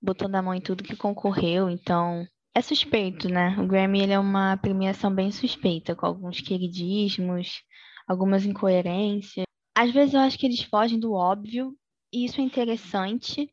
botando 0.00 0.36
a 0.36 0.42
mão 0.42 0.54
em 0.54 0.60
tudo 0.60 0.84
que 0.84 0.96
concorreu, 0.96 1.68
então 1.68 2.26
é 2.54 2.62
suspeito, 2.62 3.28
né? 3.28 3.56
O 3.58 3.66
Grammy 3.66 4.00
ele 4.00 4.12
é 4.12 4.18
uma 4.18 4.56
premiação 4.56 5.12
bem 5.12 5.30
suspeita, 5.32 5.94
com 5.96 6.06
alguns 6.06 6.40
queridismos, 6.40 7.62
algumas 8.06 8.46
incoerências. 8.46 9.44
Às 9.76 9.90
vezes 9.90 10.14
eu 10.14 10.20
acho 10.20 10.38
que 10.38 10.46
eles 10.46 10.62
fogem 10.62 11.00
do 11.00 11.12
óbvio, 11.12 11.76
e 12.12 12.24
isso 12.24 12.40
é 12.40 12.44
interessante, 12.44 13.52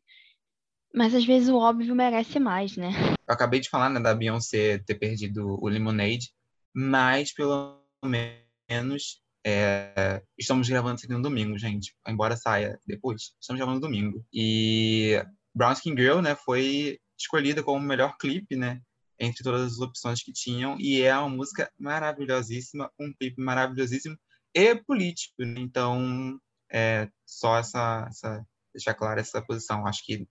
mas 0.94 1.14
às 1.14 1.24
vezes 1.24 1.48
o 1.48 1.56
óbvio 1.56 1.96
merece 1.96 2.38
mais, 2.38 2.76
né? 2.76 2.90
Eu 3.26 3.34
acabei 3.34 3.58
de 3.58 3.68
falar 3.68 3.90
né, 3.90 3.98
da 3.98 4.14
Beyoncé 4.14 4.78
ter 4.78 4.94
perdido 4.94 5.58
o 5.60 5.68
Lemonade, 5.68 6.32
mas 6.72 7.34
pelo 7.34 7.82
menos 8.04 9.20
é, 9.44 10.22
estamos 10.38 10.68
gravando 10.68 10.96
isso 10.96 11.06
aqui 11.06 11.14
no 11.14 11.22
domingo, 11.22 11.58
gente. 11.58 11.92
Embora 12.06 12.36
saia 12.36 12.78
depois, 12.86 13.32
estamos 13.40 13.58
gravando 13.58 13.80
no 13.80 13.86
domingo. 13.86 14.24
E 14.32 15.20
Brown 15.52 15.72
Skin 15.72 15.96
Girl, 15.96 16.20
né, 16.20 16.36
foi 16.36 17.00
escolhida 17.18 17.64
como 17.64 17.78
o 17.78 17.88
melhor 17.88 18.16
clipe, 18.16 18.54
né, 18.54 18.80
entre 19.22 19.44
todas 19.44 19.72
as 19.72 19.78
opções 19.78 20.22
que 20.22 20.32
tinham. 20.32 20.76
E 20.78 21.02
é 21.02 21.16
uma 21.16 21.28
música 21.28 21.70
maravilhosíssima, 21.78 22.90
um 22.98 23.12
clipe 23.18 23.40
maravilhosíssimo 23.40 24.16
e 24.54 24.74
político. 24.74 25.34
Né? 25.38 25.60
Então, 25.60 26.38
é, 26.70 27.08
só 27.24 27.58
essa, 27.58 28.06
essa 28.08 28.44
deixar 28.74 28.94
clara 28.94 29.20
essa 29.20 29.40
posição. 29.40 29.86
Acho 29.86 30.04
que 30.04 30.26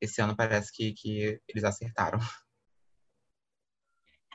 esse 0.00 0.20
ano 0.20 0.36
parece 0.36 0.70
que, 0.72 0.92
que 0.92 1.40
eles 1.48 1.64
acertaram. 1.64 2.18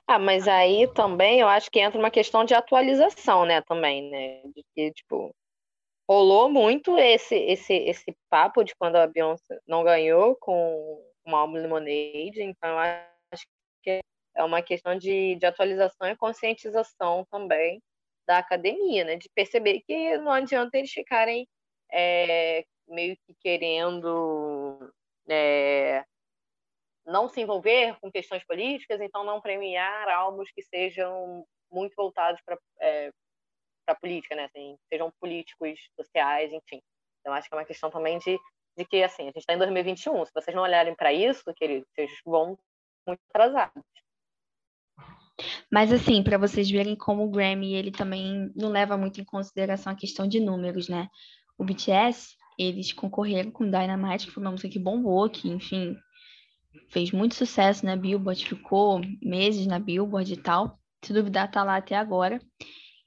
Ah, 0.07 0.19
mas 0.19 0.47
aí 0.47 0.91
também 0.93 1.39
eu 1.39 1.47
acho 1.47 1.71
que 1.71 1.79
entra 1.79 1.97
uma 1.97 2.11
questão 2.11 2.43
de 2.43 2.53
atualização, 2.53 3.45
né, 3.45 3.61
também, 3.61 4.09
né? 4.09 4.41
De 4.53 4.65
que, 4.75 4.91
tipo, 4.91 5.33
rolou 6.09 6.49
muito 6.49 6.97
esse, 6.97 7.35
esse, 7.35 7.73
esse 7.73 8.15
papo 8.29 8.63
de 8.63 8.75
quando 8.75 8.97
a 8.97 9.07
Beyoncé 9.07 9.59
não 9.65 9.83
ganhou 9.83 10.35
com 10.35 11.01
o 11.25 11.35
álbum 11.35 11.53
Lemonade, 11.53 12.41
então 12.41 12.69
eu 12.69 13.12
acho 13.83 13.99
que 13.99 13.99
é 14.35 14.43
uma 14.43 14.61
questão 14.61 14.97
de, 14.97 15.35
de 15.35 15.45
atualização 15.45 16.07
e 16.07 16.15
conscientização 16.15 17.25
também 17.29 17.81
da 18.25 18.37
academia, 18.37 19.03
né? 19.03 19.15
De 19.17 19.29
perceber 19.35 19.81
que 19.81 20.17
não 20.17 20.31
adianta 20.31 20.77
eles 20.77 20.91
ficarem 20.91 21.47
é, 21.91 22.65
meio 22.87 23.17
que 23.25 23.35
querendo 23.41 24.91
é, 25.29 26.03
não 27.05 27.27
se 27.27 27.41
envolver 27.41 27.97
com 27.99 28.11
questões 28.11 28.43
políticas, 28.45 29.01
então 29.01 29.23
não 29.23 29.41
premiar 29.41 30.07
álbuns 30.09 30.49
que 30.51 30.61
sejam 30.63 31.45
muito 31.71 31.93
voltados 31.95 32.41
para 32.45 32.57
é, 32.79 33.11
para 33.85 33.95
política, 33.95 34.35
né? 34.35 34.45
Assim, 34.45 34.77
sejam 34.89 35.11
políticos, 35.19 35.77
sociais, 35.99 36.51
enfim. 36.53 36.81
Então 37.19 37.33
acho 37.33 37.49
que 37.49 37.53
é 37.53 37.57
uma 37.57 37.65
questão 37.65 37.91
também 37.91 38.17
de, 38.19 38.39
de 38.77 38.85
que 38.85 39.03
assim 39.03 39.23
a 39.23 39.25
gente 39.25 39.39
está 39.39 39.53
em 39.53 39.57
2021. 39.57 40.25
Se 40.25 40.31
vocês 40.33 40.55
não 40.55 40.63
olharem 40.63 40.95
para 40.95 41.11
isso, 41.11 41.43
que 41.53 41.83
vocês 41.93 42.11
vão 42.25 42.57
muito 43.07 43.21
atrasados. 43.29 43.83
Mas 45.71 45.91
assim, 45.91 46.21
para 46.23 46.37
vocês 46.37 46.69
verem 46.69 46.95
como 46.95 47.23
o 47.23 47.31
Grammy 47.31 47.73
ele 47.73 47.91
também 47.91 48.51
não 48.55 48.69
leva 48.69 48.95
muito 48.97 49.19
em 49.19 49.25
consideração 49.25 49.91
a 49.91 49.95
questão 49.95 50.27
de 50.27 50.39
números, 50.39 50.87
né? 50.87 51.09
O 51.57 51.63
BTS 51.63 52.35
eles 52.57 52.93
concorreram 52.93 53.51
com 53.51 53.69
Dynamite, 53.69 54.27
que 54.27 54.31
foi 54.31 54.41
uma 54.41 54.51
música 54.51 54.69
que 54.69 54.79
bombou, 54.79 55.29
que 55.29 55.49
enfim 55.49 55.95
fez 56.89 57.11
muito 57.11 57.35
sucesso 57.35 57.85
na 57.85 57.95
Billboard, 57.95 58.45
ficou 58.45 59.01
meses 59.21 59.65
na 59.65 59.79
Billboard 59.79 60.33
e 60.33 60.37
tal. 60.37 60.79
Se 61.03 61.13
duvidar, 61.13 61.51
tá 61.51 61.63
lá 61.63 61.77
até 61.77 61.95
agora. 61.95 62.39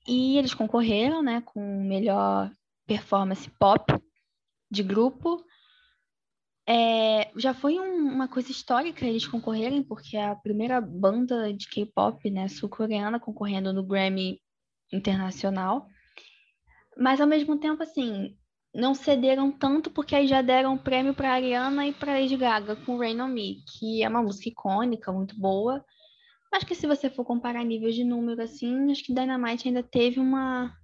E 0.07 0.37
eles 0.39 0.55
concorreram, 0.55 1.23
né, 1.23 1.43
com 1.45 1.61
melhor 1.83 2.51
performance 2.87 3.51
pop 3.59 3.93
de 4.71 4.83
grupo. 4.83 5.45
É, 6.69 7.31
já 7.37 7.55
foi 7.55 7.79
um, 7.79 8.09
uma 8.09 8.27
coisa 8.27 8.51
histórica 8.51 9.07
eles 9.07 9.27
concorrerem, 9.27 9.83
porque 9.83 10.17
é 10.17 10.27
a 10.27 10.35
primeira 10.35 10.81
banda 10.81 11.53
de 11.53 11.69
K-pop, 11.69 12.29
né, 12.29 12.49
sul-coreana 12.49 13.21
concorrendo 13.21 13.73
no 13.73 13.85
Grammy 13.85 14.41
Internacional. 14.93 15.87
Mas 16.97 17.21
ao 17.21 17.27
mesmo 17.27 17.59
tempo, 17.59 17.83
assim, 17.83 18.37
não 18.75 18.95
cederam 18.95 19.53
tanto 19.53 19.91
porque 19.91 20.15
aí 20.15 20.27
já 20.27 20.43
deram 20.43 20.75
um 20.75 20.79
prêmio 20.79 21.15
para 21.15 21.33
Ariana 21.33 21.87
e 21.87 21.93
para 21.93 22.15
Lady 22.15 22.37
Gaga 22.37 22.75
com 22.77 22.99
Rain 22.99 23.21
on 23.21 23.29
Me, 23.29 23.63
que 23.79 24.03
é 24.03 24.09
uma 24.09 24.23
música 24.23 24.49
icônica, 24.49 25.13
muito 25.13 25.39
boa. 25.39 25.85
Acho 26.53 26.67
que 26.67 26.75
se 26.75 26.87
você 26.87 27.11
for 27.11 27.25
comparar 27.25 27.65
níveis 27.65 27.95
de 27.95 28.05
número 28.05 28.43
assim, 28.43 28.91
acho 28.91 29.05
que 29.05 29.15
Dynamite 29.15 29.69
ainda 29.69 29.83
teve 29.83 30.19
uma 30.19 30.75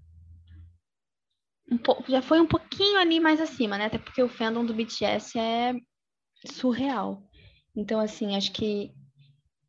um 1.72 1.78
pouco, 1.78 2.10
já 2.10 2.22
foi 2.22 2.40
um 2.40 2.46
pouquinho 2.46 2.98
ali 2.98 3.18
mais 3.18 3.40
acima, 3.40 3.78
né? 3.78 3.86
Até 3.86 3.98
porque 3.98 4.22
o 4.22 4.28
fandom 4.28 4.64
do 4.64 4.74
BTS 4.74 5.38
é 5.38 5.74
surreal. 6.46 7.22
Então 7.74 7.98
assim, 7.98 8.36
acho 8.36 8.52
que 8.52 8.92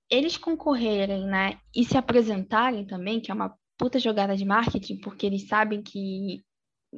eles 0.09 0.37
concorrerem, 0.37 1.25
né, 1.25 1.57
e 1.75 1.83
se 1.83 1.97
apresentarem 1.97 2.85
também, 2.85 3.19
que 3.19 3.31
é 3.31 3.33
uma 3.33 3.57
puta 3.77 3.97
jogada 3.99 4.35
de 4.37 4.45
marketing, 4.45 4.99
porque 4.99 5.25
eles 5.25 5.47
sabem 5.47 5.81
que 5.81 6.43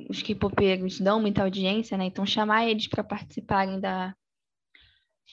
os 0.09 0.21
K-popeiros 0.21 0.99
dão 0.99 1.21
muita 1.21 1.43
audiência, 1.43 1.97
né? 1.97 2.05
Então 2.05 2.25
chamar 2.25 2.67
eles 2.67 2.87
para 2.87 3.03
participarem 3.03 3.79
da, 3.79 4.13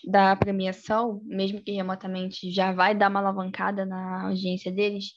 da 0.05 0.37
premiação, 0.37 1.21
mesmo 1.25 1.61
que 1.61 1.73
remotamente, 1.73 2.51
já 2.53 2.73
vai 2.73 2.95
dar 2.95 3.11
uma 3.11 3.21
alavancada 3.21 3.85
na 3.85 4.29
audiência 4.29 4.71
deles. 4.71 5.13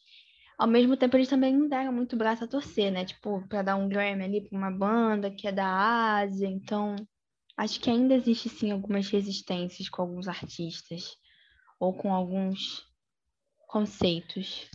Ao 0.58 0.68
mesmo 0.68 0.96
tempo, 0.96 1.18
eles 1.18 1.28
também 1.28 1.56
não 1.56 1.68
deram 1.68 1.92
muito 1.92 2.16
braço 2.16 2.44
a 2.44 2.48
torcer, 2.48 2.92
né? 2.92 3.04
Tipo, 3.04 3.46
para 3.48 3.62
dar 3.62 3.76
um 3.76 3.90
Grammy 3.90 4.24
ali 4.24 4.42
para 4.42 4.58
uma 4.58 4.72
banda 4.72 5.30
que 5.30 5.48
é 5.48 5.52
da 5.52 5.68
Ásia. 6.20 6.48
Então, 6.48 6.96
acho 7.58 7.80
que 7.80 7.90
ainda 7.90 8.14
existe 8.14 8.48
sim 8.48 8.72
algumas 8.72 9.10
resistências 9.10 9.90
com 9.90 10.02
alguns 10.02 10.28
artistas 10.28 11.18
ou 11.80 11.94
com 11.94 12.14
alguns 12.14 12.86
conceitos. 13.68 14.70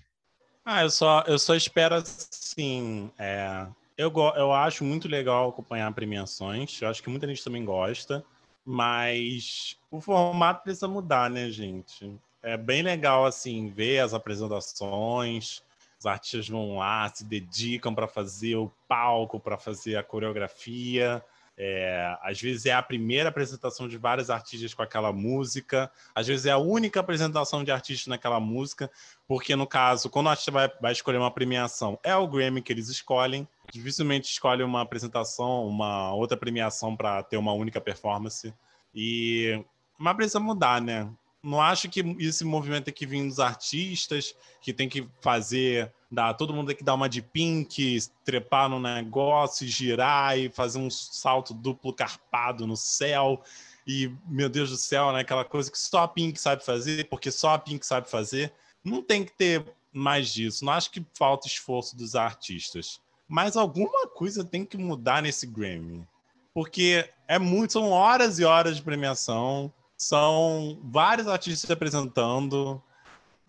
Ah, 0.65 0.83
eu 0.83 0.91
só, 0.91 1.25
eu 1.27 1.39
só 1.39 1.55
espero 1.55 1.95
assim. 1.95 3.11
É, 3.19 3.67
eu, 3.97 4.13
eu 4.37 4.53
acho 4.53 4.85
muito 4.85 5.09
legal 5.09 5.49
acompanhar 5.49 5.93
premiações. 5.95 6.81
Eu 6.81 6.89
acho 6.89 7.03
que 7.03 7.11
muita 7.11 7.27
gente 7.27 7.43
também 7.43 7.65
gosta. 7.65 8.25
Mas 8.65 9.77
o 9.91 10.01
formato 10.01 10.63
precisa 10.63 10.87
mudar, 10.87 11.31
né, 11.31 11.51
gente? 11.51 12.15
É 12.43 12.57
bem 12.57 12.83
legal, 12.83 13.25
assim, 13.25 13.69
ver 13.69 14.01
as 14.01 14.15
apresentações. 14.15 15.63
Os 16.01 16.07
artistas 16.07 16.49
vão 16.49 16.79
lá, 16.79 17.09
se 17.15 17.25
dedicam 17.25 17.95
para 17.95 18.09
fazer 18.09 18.57
o 18.57 18.73
palco, 18.89 19.39
para 19.39 19.59
fazer 19.59 19.97
a 19.97 20.03
coreografia. 20.03 21.23
É, 21.63 22.17
às 22.23 22.41
vezes 22.41 22.65
é 22.65 22.73
a 22.73 22.83
primeira 22.83 23.29
apresentação 23.29 23.87
de 23.87 23.99
vários 23.99 24.31
artistas 24.31 24.73
com 24.73 24.83
aquela 24.83 25.13
música, 25.13 25.93
às 26.15 26.27
vezes 26.27 26.47
é 26.47 26.53
a 26.53 26.57
única 26.57 27.01
apresentação 27.01 27.63
de 27.63 27.71
artistas 27.71 28.07
naquela 28.07 28.41
música, 28.41 28.91
porque 29.29 29.55
no 29.55 29.67
caso, 29.67 30.09
quando 30.09 30.29
o 30.29 30.31
artista 30.31 30.51
vai, 30.51 30.73
vai 30.81 30.93
escolher 30.93 31.19
uma 31.19 31.31
premiação, 31.31 31.99
é 32.03 32.17
o 32.17 32.27
Grammy 32.27 32.63
que 32.63 32.73
eles 32.73 32.89
escolhem, 32.89 33.47
dificilmente 33.71 34.33
escolhe 34.33 34.63
uma 34.63 34.81
apresentação, 34.81 35.67
uma 35.67 36.15
outra 36.15 36.35
premiação 36.35 36.97
para 36.97 37.23
ter 37.25 37.37
uma 37.37 37.53
única 37.53 37.79
performance. 37.79 38.55
E 38.95 39.63
mas 39.99 40.17
precisa 40.17 40.41
mudar, 40.41 40.81
né? 40.81 41.13
Não 41.43 41.61
acho 41.61 41.89
que 41.89 42.01
esse 42.19 42.45
movimento 42.45 42.85
tem 42.85 42.95
que 42.95 43.07
vir 43.07 43.27
dos 43.27 43.41
artistas, 43.41 44.35
que 44.61 44.75
tem 44.75 44.89
que 44.89 45.09
fazer, 45.23 45.91
dar, 46.11 46.35
todo 46.35 46.53
mundo 46.53 46.69
tem 46.69 46.77
que 46.77 46.85
dar 46.85 46.95
uma 46.95 47.09
de 47.09 47.23
pink, 47.23 47.99
trepar 48.25 48.69
no 48.69 48.79
negócio, 48.79 49.67
girar 49.67 50.39
e 50.39 50.51
fazer 50.51 50.79
um 50.79 50.91
salto 50.91 51.55
duplo 51.55 51.95
carpado 51.95 52.67
no 52.67 52.77
céu. 52.77 53.43
E, 53.87 54.13
meu 54.27 54.49
Deus 54.49 54.71
do 54.71 54.77
céu, 54.77 55.13
né? 55.13 55.21
Aquela 55.21 55.45
coisa 55.45 55.71
que 55.71 55.79
só 55.79 56.03
a 56.03 56.09
Pink 56.09 56.39
sabe 56.39 56.65
fazer, 56.65 57.09
porque 57.09 57.31
só 57.31 57.55
a 57.55 57.59
Pink 57.59 57.85
sabe 57.85 58.09
fazer. 58.11 58.53
Não 58.85 59.03
tem 59.03 59.25
que 59.25 59.33
ter 59.33 59.65
mais 59.93 60.33
disso. 60.33 60.65
Não 60.65 60.73
acho 60.73 60.91
que 60.91 61.05
falta 61.15 61.47
esforço 61.47 61.97
dos 61.97 62.15
artistas. 62.15 63.01
Mas 63.27 63.57
alguma 63.57 64.07
coisa 64.09 64.45
tem 64.45 64.65
que 64.65 64.77
mudar 64.77 65.23
nesse 65.23 65.47
Grammy. 65.47 66.07
Porque 66.53 67.09
é 67.27 67.39
muito, 67.39 67.73
são 67.73 67.91
horas 67.91 68.39
e 68.39 68.45
horas 68.45 68.77
de 68.77 68.83
premiação, 68.83 69.73
são 70.01 70.81
vários 70.83 71.29
artistas 71.29 71.61
se 71.61 71.73
apresentando, 71.73 72.83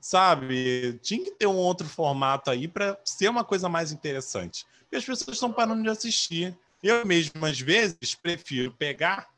sabe? 0.02 1.00
Tinha 1.02 1.24
que 1.24 1.32
ter 1.32 1.48
um 1.48 1.56
outro 1.56 1.88
formato 1.88 2.52
aí 2.52 2.68
para 2.68 3.00
ser 3.06 3.30
uma 3.30 3.46
coisa 3.46 3.70
mais 3.70 3.94
interessante. 3.94 4.66
E 4.92 4.98
as 4.98 5.06
pessoas 5.06 5.38
estão 5.38 5.54
parando 5.54 5.82
de 5.82 5.88
assistir. 5.88 6.54
Eu 6.84 7.06
mesmo, 7.06 7.46
às 7.46 7.58
vezes, 7.58 8.16
prefiro 8.16 8.74
pegar 8.74 9.30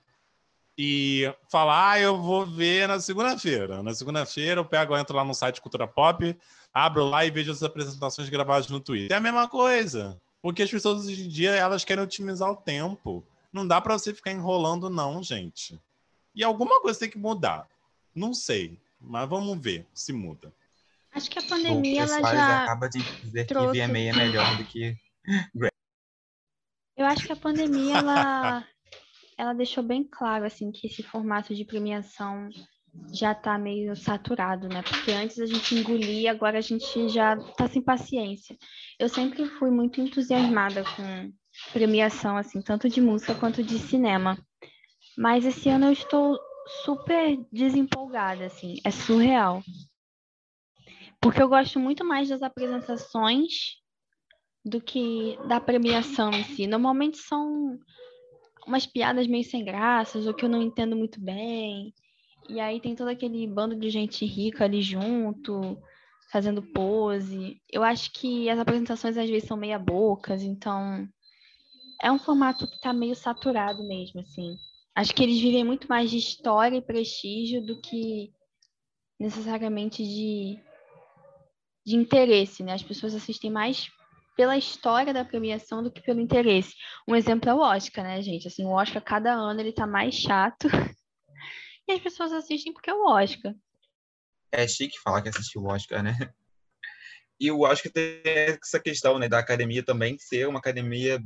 e 0.76 1.32
falar, 1.51 1.91
ah, 1.91 1.99
eu 1.99 2.20
vou 2.20 2.47
ver 2.47 2.88
na 2.88 2.99
segunda-feira. 2.99 3.84
Na 3.84 3.93
segunda-feira 3.93 4.59
eu 4.59 4.66
pego, 4.66 4.95
eu 4.95 4.97
entro 4.99 5.16
lá 5.16 5.24
no 5.24 5.36
site 5.36 5.61
Cultura 5.61 5.88
Pop, 5.88 6.36
abro 6.74 7.05
lá 7.05 7.24
e 7.24 7.30
vejo 7.30 7.51
as 7.51 7.61
apresentações 7.61 8.28
gravadas 8.28 8.68
no 8.70 8.80
Twitter. 8.80 9.16
É 9.16 9.20
a 9.20 9.22
mesma 9.22 9.47
coisa. 9.47 10.20
Porque 10.41 10.64
as 10.64 10.72
pessoas 10.72 11.05
hoje 11.05 11.26
em 11.26 11.30
dia, 11.30 11.51
elas 11.51 11.86
querem 11.86 12.03
otimizar 12.03 12.49
o 12.49 12.55
tempo. 12.55 13.24
Não 13.51 13.68
dá 13.68 13.80
para 13.80 13.99
você 13.99 14.16
ficar 14.16 14.32
enrolando, 14.32 14.89
não, 14.89 15.22
gente. 15.22 15.80
E 16.36 16.43
alguma 16.43 16.81
coisa 16.81 16.99
tem 16.99 17.09
que 17.09 17.17
mudar. 17.17 17.67
Não 18.13 18.34
sei, 18.34 18.79
mas 18.99 19.29
vamos 19.29 19.59
ver 19.59 19.86
se 19.93 20.13
muda. 20.13 20.53
Acho 21.13 21.29
que 21.29 21.39
a 21.39 21.43
pandemia 21.43 22.01
ela 22.03 22.21
já 22.21 22.63
acaba 22.63 22.89
de 22.89 22.99
dizer 23.21 23.45
trouxe... 23.45 23.79
que 23.79 23.88
VMA 23.88 23.99
é 23.99 24.13
melhor 24.13 24.57
do 24.57 24.65
que 24.65 24.97
Eu 26.97 27.05
acho 27.05 27.25
que 27.25 27.31
a 27.31 27.36
pandemia 27.36 27.97
ela 27.97 28.67
ela 29.38 29.53
deixou 29.53 29.84
bem 29.84 30.03
claro 30.03 30.45
assim 30.45 30.71
que 30.71 30.88
esse 30.88 31.03
formato 31.03 31.53
de 31.53 31.65
premiação 31.65 32.49
já 33.11 33.31
está 33.31 33.57
meio 33.57 33.95
saturado, 33.95 34.67
né? 34.69 34.81
Porque 34.84 35.11
antes 35.11 35.39
a 35.39 35.45
gente 35.45 35.75
engolia, 35.75 36.31
agora 36.31 36.59
a 36.59 36.61
gente 36.61 37.09
já 37.09 37.36
está 37.36 37.67
sem 37.67 37.81
paciência. 37.81 38.55
Eu 38.99 39.09
sempre 39.09 39.45
fui 39.45 39.71
muito 39.71 39.99
entusiasmada 39.99 40.84
com 40.84 41.34
premiação, 41.71 42.38
assim, 42.38 42.61
tanto 42.61 42.88
de 42.88 43.01
música 43.01 43.34
quanto 43.36 43.63
de 43.63 43.79
cinema. 43.79 44.38
Mas 45.18 45.45
esse 45.45 45.70
ano 45.70 45.86
eu 45.88 45.91
estou 45.91 46.39
super 46.84 47.38
desempolgada, 47.51 48.45
assim, 48.45 48.78
é 48.84 48.91
surreal. 48.91 49.61
Porque 51.22 51.41
eu 51.41 51.47
gosto 51.47 51.80
muito 51.80 52.03
mais 52.03 52.30
das 52.30 52.41
apresentações 52.41 53.78
do 54.66 54.82
que 54.82 55.38
da 55.47 55.59
premiação 55.59 56.32
em 56.32 56.43
si. 56.43 56.68
Normalmente 56.68 57.18
são 57.18 57.78
umas 58.66 58.86
piadas 58.86 59.28
meio 59.28 59.43
sem 59.43 59.64
graças, 59.64 60.26
ou 60.26 60.34
que 60.34 60.45
eu 60.45 60.49
não 60.49 60.61
entendo 60.61 60.95
muito 60.95 61.20
bem. 61.22 61.93
E 62.49 62.59
aí 62.59 62.80
tem 62.80 62.95
todo 62.95 63.07
aquele 63.07 63.47
bando 63.47 63.76
de 63.76 63.89
gente 63.89 64.26
rica 64.26 64.66
ali 64.66 64.82
junto, 64.82 65.78
fazendo 66.32 66.61
pose. 66.61 67.61
Eu 67.72 67.84
acho 67.84 68.11
que 68.11 68.49
as 68.49 68.59
apresentações 68.59 69.18
às 69.18 69.30
vezes 69.30 69.47
são 69.47 69.55
meia 69.55 69.80
bocas, 69.80 70.43
então 70.43 71.07
é 72.01 72.11
um 72.11 72.20
formato 72.20 72.68
que 72.68 72.76
está 72.76 72.91
meio 72.91 73.16
saturado 73.16 73.84
mesmo, 73.88 74.20
assim. 74.20 74.57
Acho 74.95 75.13
que 75.13 75.23
eles 75.23 75.39
vivem 75.39 75.63
muito 75.63 75.87
mais 75.87 76.11
de 76.11 76.17
história 76.17 76.77
e 76.77 76.81
prestígio 76.81 77.65
do 77.65 77.81
que 77.81 78.31
necessariamente 79.19 80.03
de, 80.03 80.59
de 81.85 81.95
interesse, 81.95 82.63
né? 82.63 82.73
As 82.73 82.83
pessoas 82.83 83.15
assistem 83.15 83.49
mais 83.49 83.89
pela 84.35 84.57
história 84.57 85.13
da 85.13 85.25
premiação 85.25 85.83
do 85.83 85.91
que 85.91 86.01
pelo 86.01 86.19
interesse. 86.19 86.75
Um 87.07 87.15
exemplo 87.15 87.49
é 87.49 87.53
o 87.53 87.59
Oscar, 87.59 88.03
né, 88.03 88.21
gente? 88.21 88.47
Assim, 88.47 88.65
o 88.65 88.71
Oscar 88.71 89.01
cada 89.03 89.33
ano 89.33 89.59
ele 89.59 89.71
tá 89.71 89.87
mais 89.87 90.15
chato 90.15 90.67
e 91.87 91.91
as 91.91 91.99
pessoas 91.99 92.31
assistem 92.31 92.73
porque 92.73 92.89
é 92.89 92.93
o 92.93 93.07
Oscar. 93.07 93.53
É 94.51 94.67
chique 94.67 94.99
falar 94.99 95.21
que 95.21 95.29
assistiu 95.29 95.61
o 95.61 95.67
Oscar, 95.67 96.03
né? 96.03 96.15
E 97.39 97.49
acho 97.65 97.81
que 97.81 97.89
tem 97.89 98.21
essa 98.23 98.79
questão 98.79 99.17
né, 99.17 99.27
da 99.27 99.39
academia 99.39 99.83
também 99.83 100.17
ser 100.19 100.47
uma 100.47 100.59
academia 100.59 101.19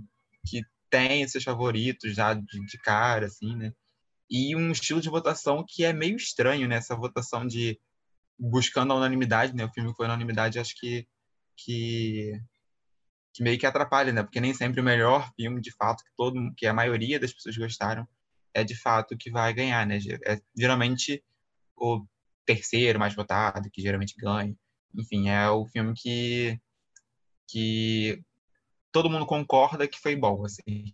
que 0.47 0.61
tem 0.89 1.27
seus 1.27 1.43
favoritos 1.43 2.15
já 2.15 2.33
de, 2.33 2.65
de 2.65 2.77
cara, 2.79 3.27
assim, 3.27 3.55
né? 3.55 3.73
E 4.29 4.55
um 4.55 4.71
estilo 4.71 5.01
de 5.01 5.09
votação 5.09 5.63
que 5.67 5.83
é 5.85 5.93
meio 5.93 6.15
estranho, 6.17 6.67
né? 6.67 6.77
Essa 6.77 6.95
votação 6.95 7.47
de 7.47 7.79
buscando 8.37 8.93
a 8.93 8.95
unanimidade, 8.97 9.55
né? 9.55 9.65
O 9.65 9.71
filme 9.73 9.93
foi 9.95 10.05
unanimidade, 10.05 10.59
acho 10.59 10.75
que, 10.79 11.07
que, 11.55 12.39
que 13.33 13.43
meio 13.43 13.57
que 13.57 13.65
atrapalha, 13.65 14.11
né? 14.13 14.23
Porque 14.23 14.41
nem 14.41 14.53
sempre 14.53 14.81
o 14.81 14.83
melhor 14.83 15.31
filme, 15.35 15.61
de 15.61 15.71
fato, 15.71 16.03
que 16.03 16.11
todo 16.15 16.53
que 16.55 16.67
a 16.67 16.73
maioria 16.73 17.19
das 17.19 17.33
pessoas 17.33 17.57
gostaram, 17.57 18.07
é 18.53 18.63
de 18.63 18.75
fato 18.75 19.13
o 19.13 19.17
que 19.17 19.31
vai 19.31 19.53
ganhar, 19.53 19.85
né? 19.85 19.99
É 20.25 20.39
geralmente 20.57 21.23
o 21.75 22.05
terceiro 22.45 22.99
mais 22.99 23.13
votado, 23.15 23.69
que 23.71 23.81
geralmente 23.81 24.15
ganha. 24.17 24.55
Enfim, 24.95 25.29
é 25.29 25.49
o 25.49 25.65
filme 25.67 25.93
que, 25.95 26.59
que 27.47 28.23
todo 28.91 29.09
mundo 29.09 29.25
concorda 29.25 29.87
que 29.87 29.99
foi 29.99 30.15
bom, 30.15 30.45
assim. 30.45 30.93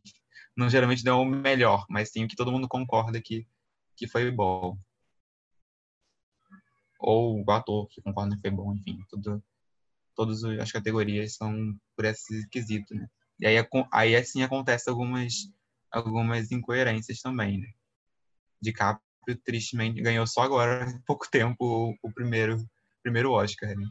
Não 0.56 0.70
geralmente 0.70 1.04
não 1.04 1.20
é 1.20 1.22
o 1.22 1.26
melhor, 1.26 1.86
mas 1.89 2.10
sim 2.12 2.26
o 2.26 2.28
que 2.28 2.36
todo 2.36 2.52
mundo 2.52 2.68
concorda 2.68 3.22
que, 3.22 3.48
que 3.96 4.08
foi 4.08 4.30
bom. 4.32 4.78
Ou 7.00 7.44
o 7.44 7.52
ator 7.52 7.88
que 7.89 8.02
concorda 8.02 8.36
que 8.36 8.41
foi 8.41 8.52
bom, 8.52 8.74
enfim, 8.74 9.00
tudo, 9.10 9.44
todas 10.16 10.44
as 10.44 10.72
categorias 10.72 11.36
são 11.36 11.76
por 11.96 12.06
esse 12.06 12.48
quesito, 12.50 12.94
né? 12.96 13.10
E 13.39 13.48
aí, 13.48 13.56
aí 13.91 14.16
assim 14.16 14.44
acontece 14.44 14.89
algumas 14.89 15.50
algumas 15.91 16.52
incoerências 16.52 17.22
também, 17.22 17.60
né? 17.60 17.72
DiCaprio, 18.62 19.38
tristemente, 19.46 20.02
ganhou 20.02 20.26
só 20.26 20.41
agora, 20.41 20.86
há 20.89 21.00
pouco 21.06 21.30
tempo, 21.30 21.96
o 22.02 22.12
primeiro, 22.12 22.58
primeiro 23.04 23.32
Oscar, 23.32 23.78
né? 23.78 23.88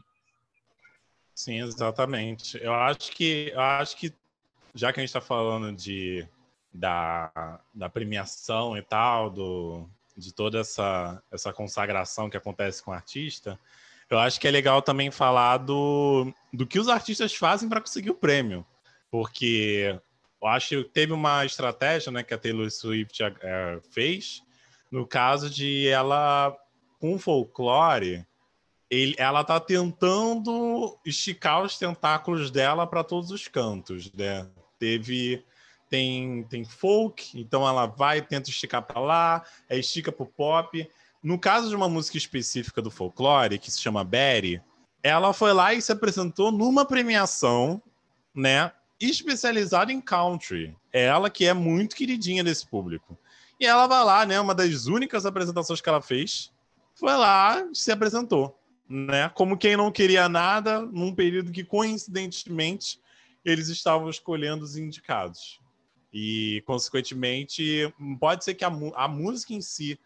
Sim, 1.33 1.61
exatamente. 1.61 2.57
Eu 2.61 2.73
acho 2.73 3.11
que, 3.11 3.51
eu 3.53 3.59
acho 3.59 3.97
que 3.97 4.13
já 4.75 4.91
que 4.91 4.99
a 4.99 5.03
gente 5.03 5.09
está 5.09 5.21
falando 5.21 5.75
de, 5.75 6.27
da, 6.73 7.59
da 7.73 7.89
premiação 7.89 8.77
e 8.77 8.81
tal, 8.81 9.29
do, 9.29 9.89
de 10.15 10.33
toda 10.33 10.59
essa, 10.59 11.21
essa 11.31 11.53
consagração 11.53 12.29
que 12.29 12.37
acontece 12.37 12.81
com 12.83 12.91
o 12.91 12.93
artista, 12.93 13.59
eu 14.09 14.19
acho 14.19 14.39
que 14.39 14.47
é 14.47 14.51
legal 14.51 14.81
também 14.81 15.09
falar 15.09 15.57
do, 15.57 16.31
do 16.51 16.67
que 16.67 16.79
os 16.79 16.87
artistas 16.87 17.33
fazem 17.35 17.69
para 17.69 17.81
conseguir 17.81 18.11
o 18.11 18.15
prêmio. 18.15 18.65
Porque 19.09 19.99
eu 20.41 20.47
acho 20.47 20.69
que 20.69 20.83
teve 20.89 21.13
uma 21.13 21.45
estratégia 21.45 22.11
né, 22.11 22.23
que 22.23 22.33
a 22.33 22.37
Taylor 22.37 22.69
Swift 22.69 23.23
é, 23.23 23.79
fez, 23.91 24.43
no 24.91 25.07
caso 25.07 25.49
de 25.49 25.87
ela, 25.87 26.55
com 26.99 27.17
folclore, 27.17 28.25
ele, 28.93 29.15
ela 29.17 29.41
está 29.41 29.59
tentando 29.59 30.97
esticar 31.05 31.63
os 31.63 31.77
tentáculos 31.77 32.51
dela 32.51 32.85
para 32.85 33.03
todos 33.03 33.31
os 33.31 33.47
cantos, 33.47 34.11
né? 34.13 34.47
Teve 34.77 35.43
tem 35.89 36.43
tem 36.43 36.63
folk, 36.63 37.39
então 37.39 37.67
ela 37.67 37.85
vai 37.85 38.21
tenta 38.21 38.49
esticar 38.49 38.83
para 38.83 38.99
lá, 38.99 39.43
é 39.69 39.77
estica 39.77 40.11
para 40.11 40.23
o 40.23 40.27
pop. 40.27 40.89
No 41.21 41.39
caso 41.39 41.69
de 41.69 41.75
uma 41.75 41.89
música 41.89 42.17
específica 42.17 42.81
do 42.81 42.91
folclore 42.91 43.57
que 43.59 43.71
se 43.71 43.81
chama 43.81 44.03
Betty, 44.03 44.61
ela 45.01 45.33
foi 45.33 45.53
lá 45.53 45.73
e 45.73 45.81
se 45.81 45.91
apresentou 45.91 46.51
numa 46.51 46.85
premiação, 46.85 47.81
né? 48.35 48.71
especializada 48.99 49.91
em 49.91 49.99
country. 49.99 50.75
É 50.91 51.05
ela 51.05 51.29
que 51.29 51.45
é 51.45 51.53
muito 51.53 51.95
queridinha 51.95 52.43
desse 52.43 52.65
público. 52.65 53.17
E 53.59 53.65
ela 53.65 53.87
vai 53.87 54.03
lá, 54.03 54.25
né? 54.25 54.39
Uma 54.39 54.55
das 54.55 54.85
únicas 54.85 55.25
apresentações 55.25 55.81
que 55.81 55.89
ela 55.89 56.01
fez 56.01 56.51
foi 56.95 57.13
lá 57.13 57.67
se 57.73 57.91
apresentou, 57.91 58.57
né? 58.87 59.29
Como 59.29 59.57
quem 59.57 59.77
não 59.77 59.91
queria 59.91 60.27
nada, 60.27 60.81
num 60.81 61.13
período 61.13 61.51
que 61.51 61.63
coincidentemente 61.63 62.99
eles 63.43 63.67
estavam 63.67 64.09
escolhendo 64.09 64.63
os 64.63 64.77
indicados. 64.77 65.59
E, 66.13 66.63
consequentemente, 66.65 67.91
pode 68.19 68.43
ser 68.43 68.53
que 68.53 68.63
a, 68.63 68.71
a 68.95 69.07
música 69.07 69.53
em 69.53 69.61
si, 69.61 69.99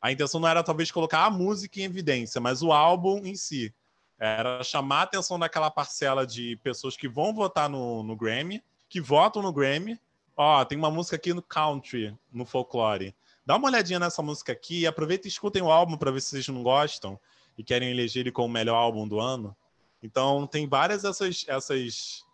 a 0.00 0.12
intenção 0.12 0.40
não 0.40 0.48
era 0.48 0.62
talvez 0.62 0.90
colocar 0.90 1.24
a 1.24 1.30
música 1.30 1.80
em 1.80 1.84
evidência, 1.84 2.40
mas 2.40 2.62
o 2.62 2.72
álbum 2.72 3.24
em 3.24 3.34
si. 3.34 3.74
Era 4.18 4.62
chamar 4.62 5.00
a 5.00 5.02
atenção 5.02 5.38
daquela 5.38 5.70
parcela 5.70 6.26
de 6.26 6.56
pessoas 6.62 6.96
que 6.96 7.08
vão 7.08 7.34
votar 7.34 7.68
no, 7.68 8.02
no 8.02 8.14
Grammy, 8.14 8.62
que 8.88 9.00
votam 9.00 9.42
no 9.42 9.52
Grammy. 9.52 9.98
Ó, 10.36 10.64
tem 10.64 10.78
uma 10.78 10.90
música 10.90 11.16
aqui 11.16 11.32
no 11.32 11.42
country, 11.42 12.16
no 12.32 12.44
folclore. 12.44 13.14
Dá 13.44 13.56
uma 13.56 13.68
olhadinha 13.68 13.98
nessa 13.98 14.22
música 14.22 14.52
aqui, 14.52 14.86
aproveita 14.86 15.26
e 15.26 15.30
escutem 15.30 15.62
o 15.62 15.70
álbum 15.70 15.96
para 15.96 16.10
ver 16.10 16.20
se 16.20 16.30
vocês 16.30 16.48
não 16.48 16.62
gostam 16.62 17.18
e 17.56 17.64
querem 17.64 17.90
eleger 17.90 18.20
ele 18.20 18.32
como 18.32 18.48
o 18.48 18.50
melhor 18.50 18.76
álbum 18.76 19.06
do 19.06 19.20
ano. 19.20 19.56
Então, 20.02 20.46
tem 20.46 20.68
várias 20.68 21.04
essas, 21.04 21.44
essas 21.48 22.24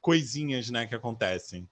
coisinhas, 0.00 0.70
né, 0.70 0.86
que 0.86 0.94
acontecem. 0.94 1.68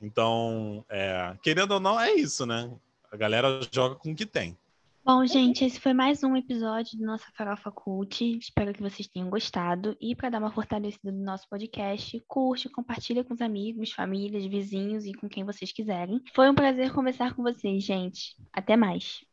Então, 0.00 0.84
é, 0.88 1.36
querendo 1.42 1.72
ou 1.72 1.80
não, 1.80 2.00
é 2.00 2.12
isso, 2.14 2.46
né? 2.46 2.70
A 3.12 3.16
galera 3.16 3.60
joga 3.72 3.96
com 3.96 4.12
o 4.12 4.14
que 4.14 4.24
tem. 4.24 4.56
Bom, 5.04 5.24
gente, 5.26 5.64
esse 5.64 5.80
foi 5.80 5.92
mais 5.92 6.22
um 6.22 6.36
episódio 6.36 6.98
do 6.98 7.04
nossa 7.04 7.26
Farofa 7.34 7.70
Cult. 7.70 8.38
Espero 8.38 8.72
que 8.72 8.82
vocês 8.82 9.08
tenham 9.08 9.30
gostado. 9.30 9.96
E 10.00 10.14
para 10.14 10.30
dar 10.30 10.38
uma 10.38 10.52
fortalecida 10.52 11.10
no 11.10 11.24
nosso 11.24 11.48
podcast, 11.48 12.22
curte, 12.28 12.68
compartilha 12.68 13.24
com 13.24 13.34
os 13.34 13.40
amigos, 13.40 13.92
famílias, 13.92 14.44
vizinhos 14.44 15.06
e 15.06 15.12
com 15.12 15.28
quem 15.28 15.42
vocês 15.42 15.72
quiserem. 15.72 16.22
Foi 16.34 16.50
um 16.50 16.54
prazer 16.54 16.92
conversar 16.92 17.34
com 17.34 17.42
vocês, 17.42 17.82
gente. 17.82 18.36
Até 18.52 18.76
mais. 18.76 19.24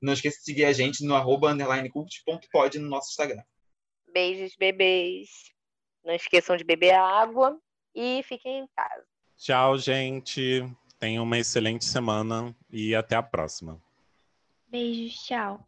Não 0.00 0.12
esqueça 0.12 0.38
de 0.38 0.44
seguir 0.44 0.64
a 0.64 0.72
gente 0.72 1.04
no 1.04 1.14
arroba 1.14 1.52
underlinecult.pod 1.52 2.78
no 2.78 2.88
nosso 2.88 3.10
Instagram. 3.10 3.42
Beijos, 4.12 4.54
bebês. 4.56 5.28
Não 6.04 6.14
esqueçam 6.14 6.56
de 6.56 6.64
beber 6.64 6.94
água 6.94 7.58
e 7.94 8.22
fiquem 8.24 8.60
em 8.60 8.66
casa. 8.76 9.04
Tchau, 9.36 9.78
gente. 9.78 10.62
Tenham 10.98 11.24
uma 11.24 11.38
excelente 11.38 11.84
semana 11.84 12.54
e 12.70 12.94
até 12.94 13.16
a 13.16 13.22
próxima. 13.22 13.82
Beijos, 14.68 15.14
tchau. 15.24 15.66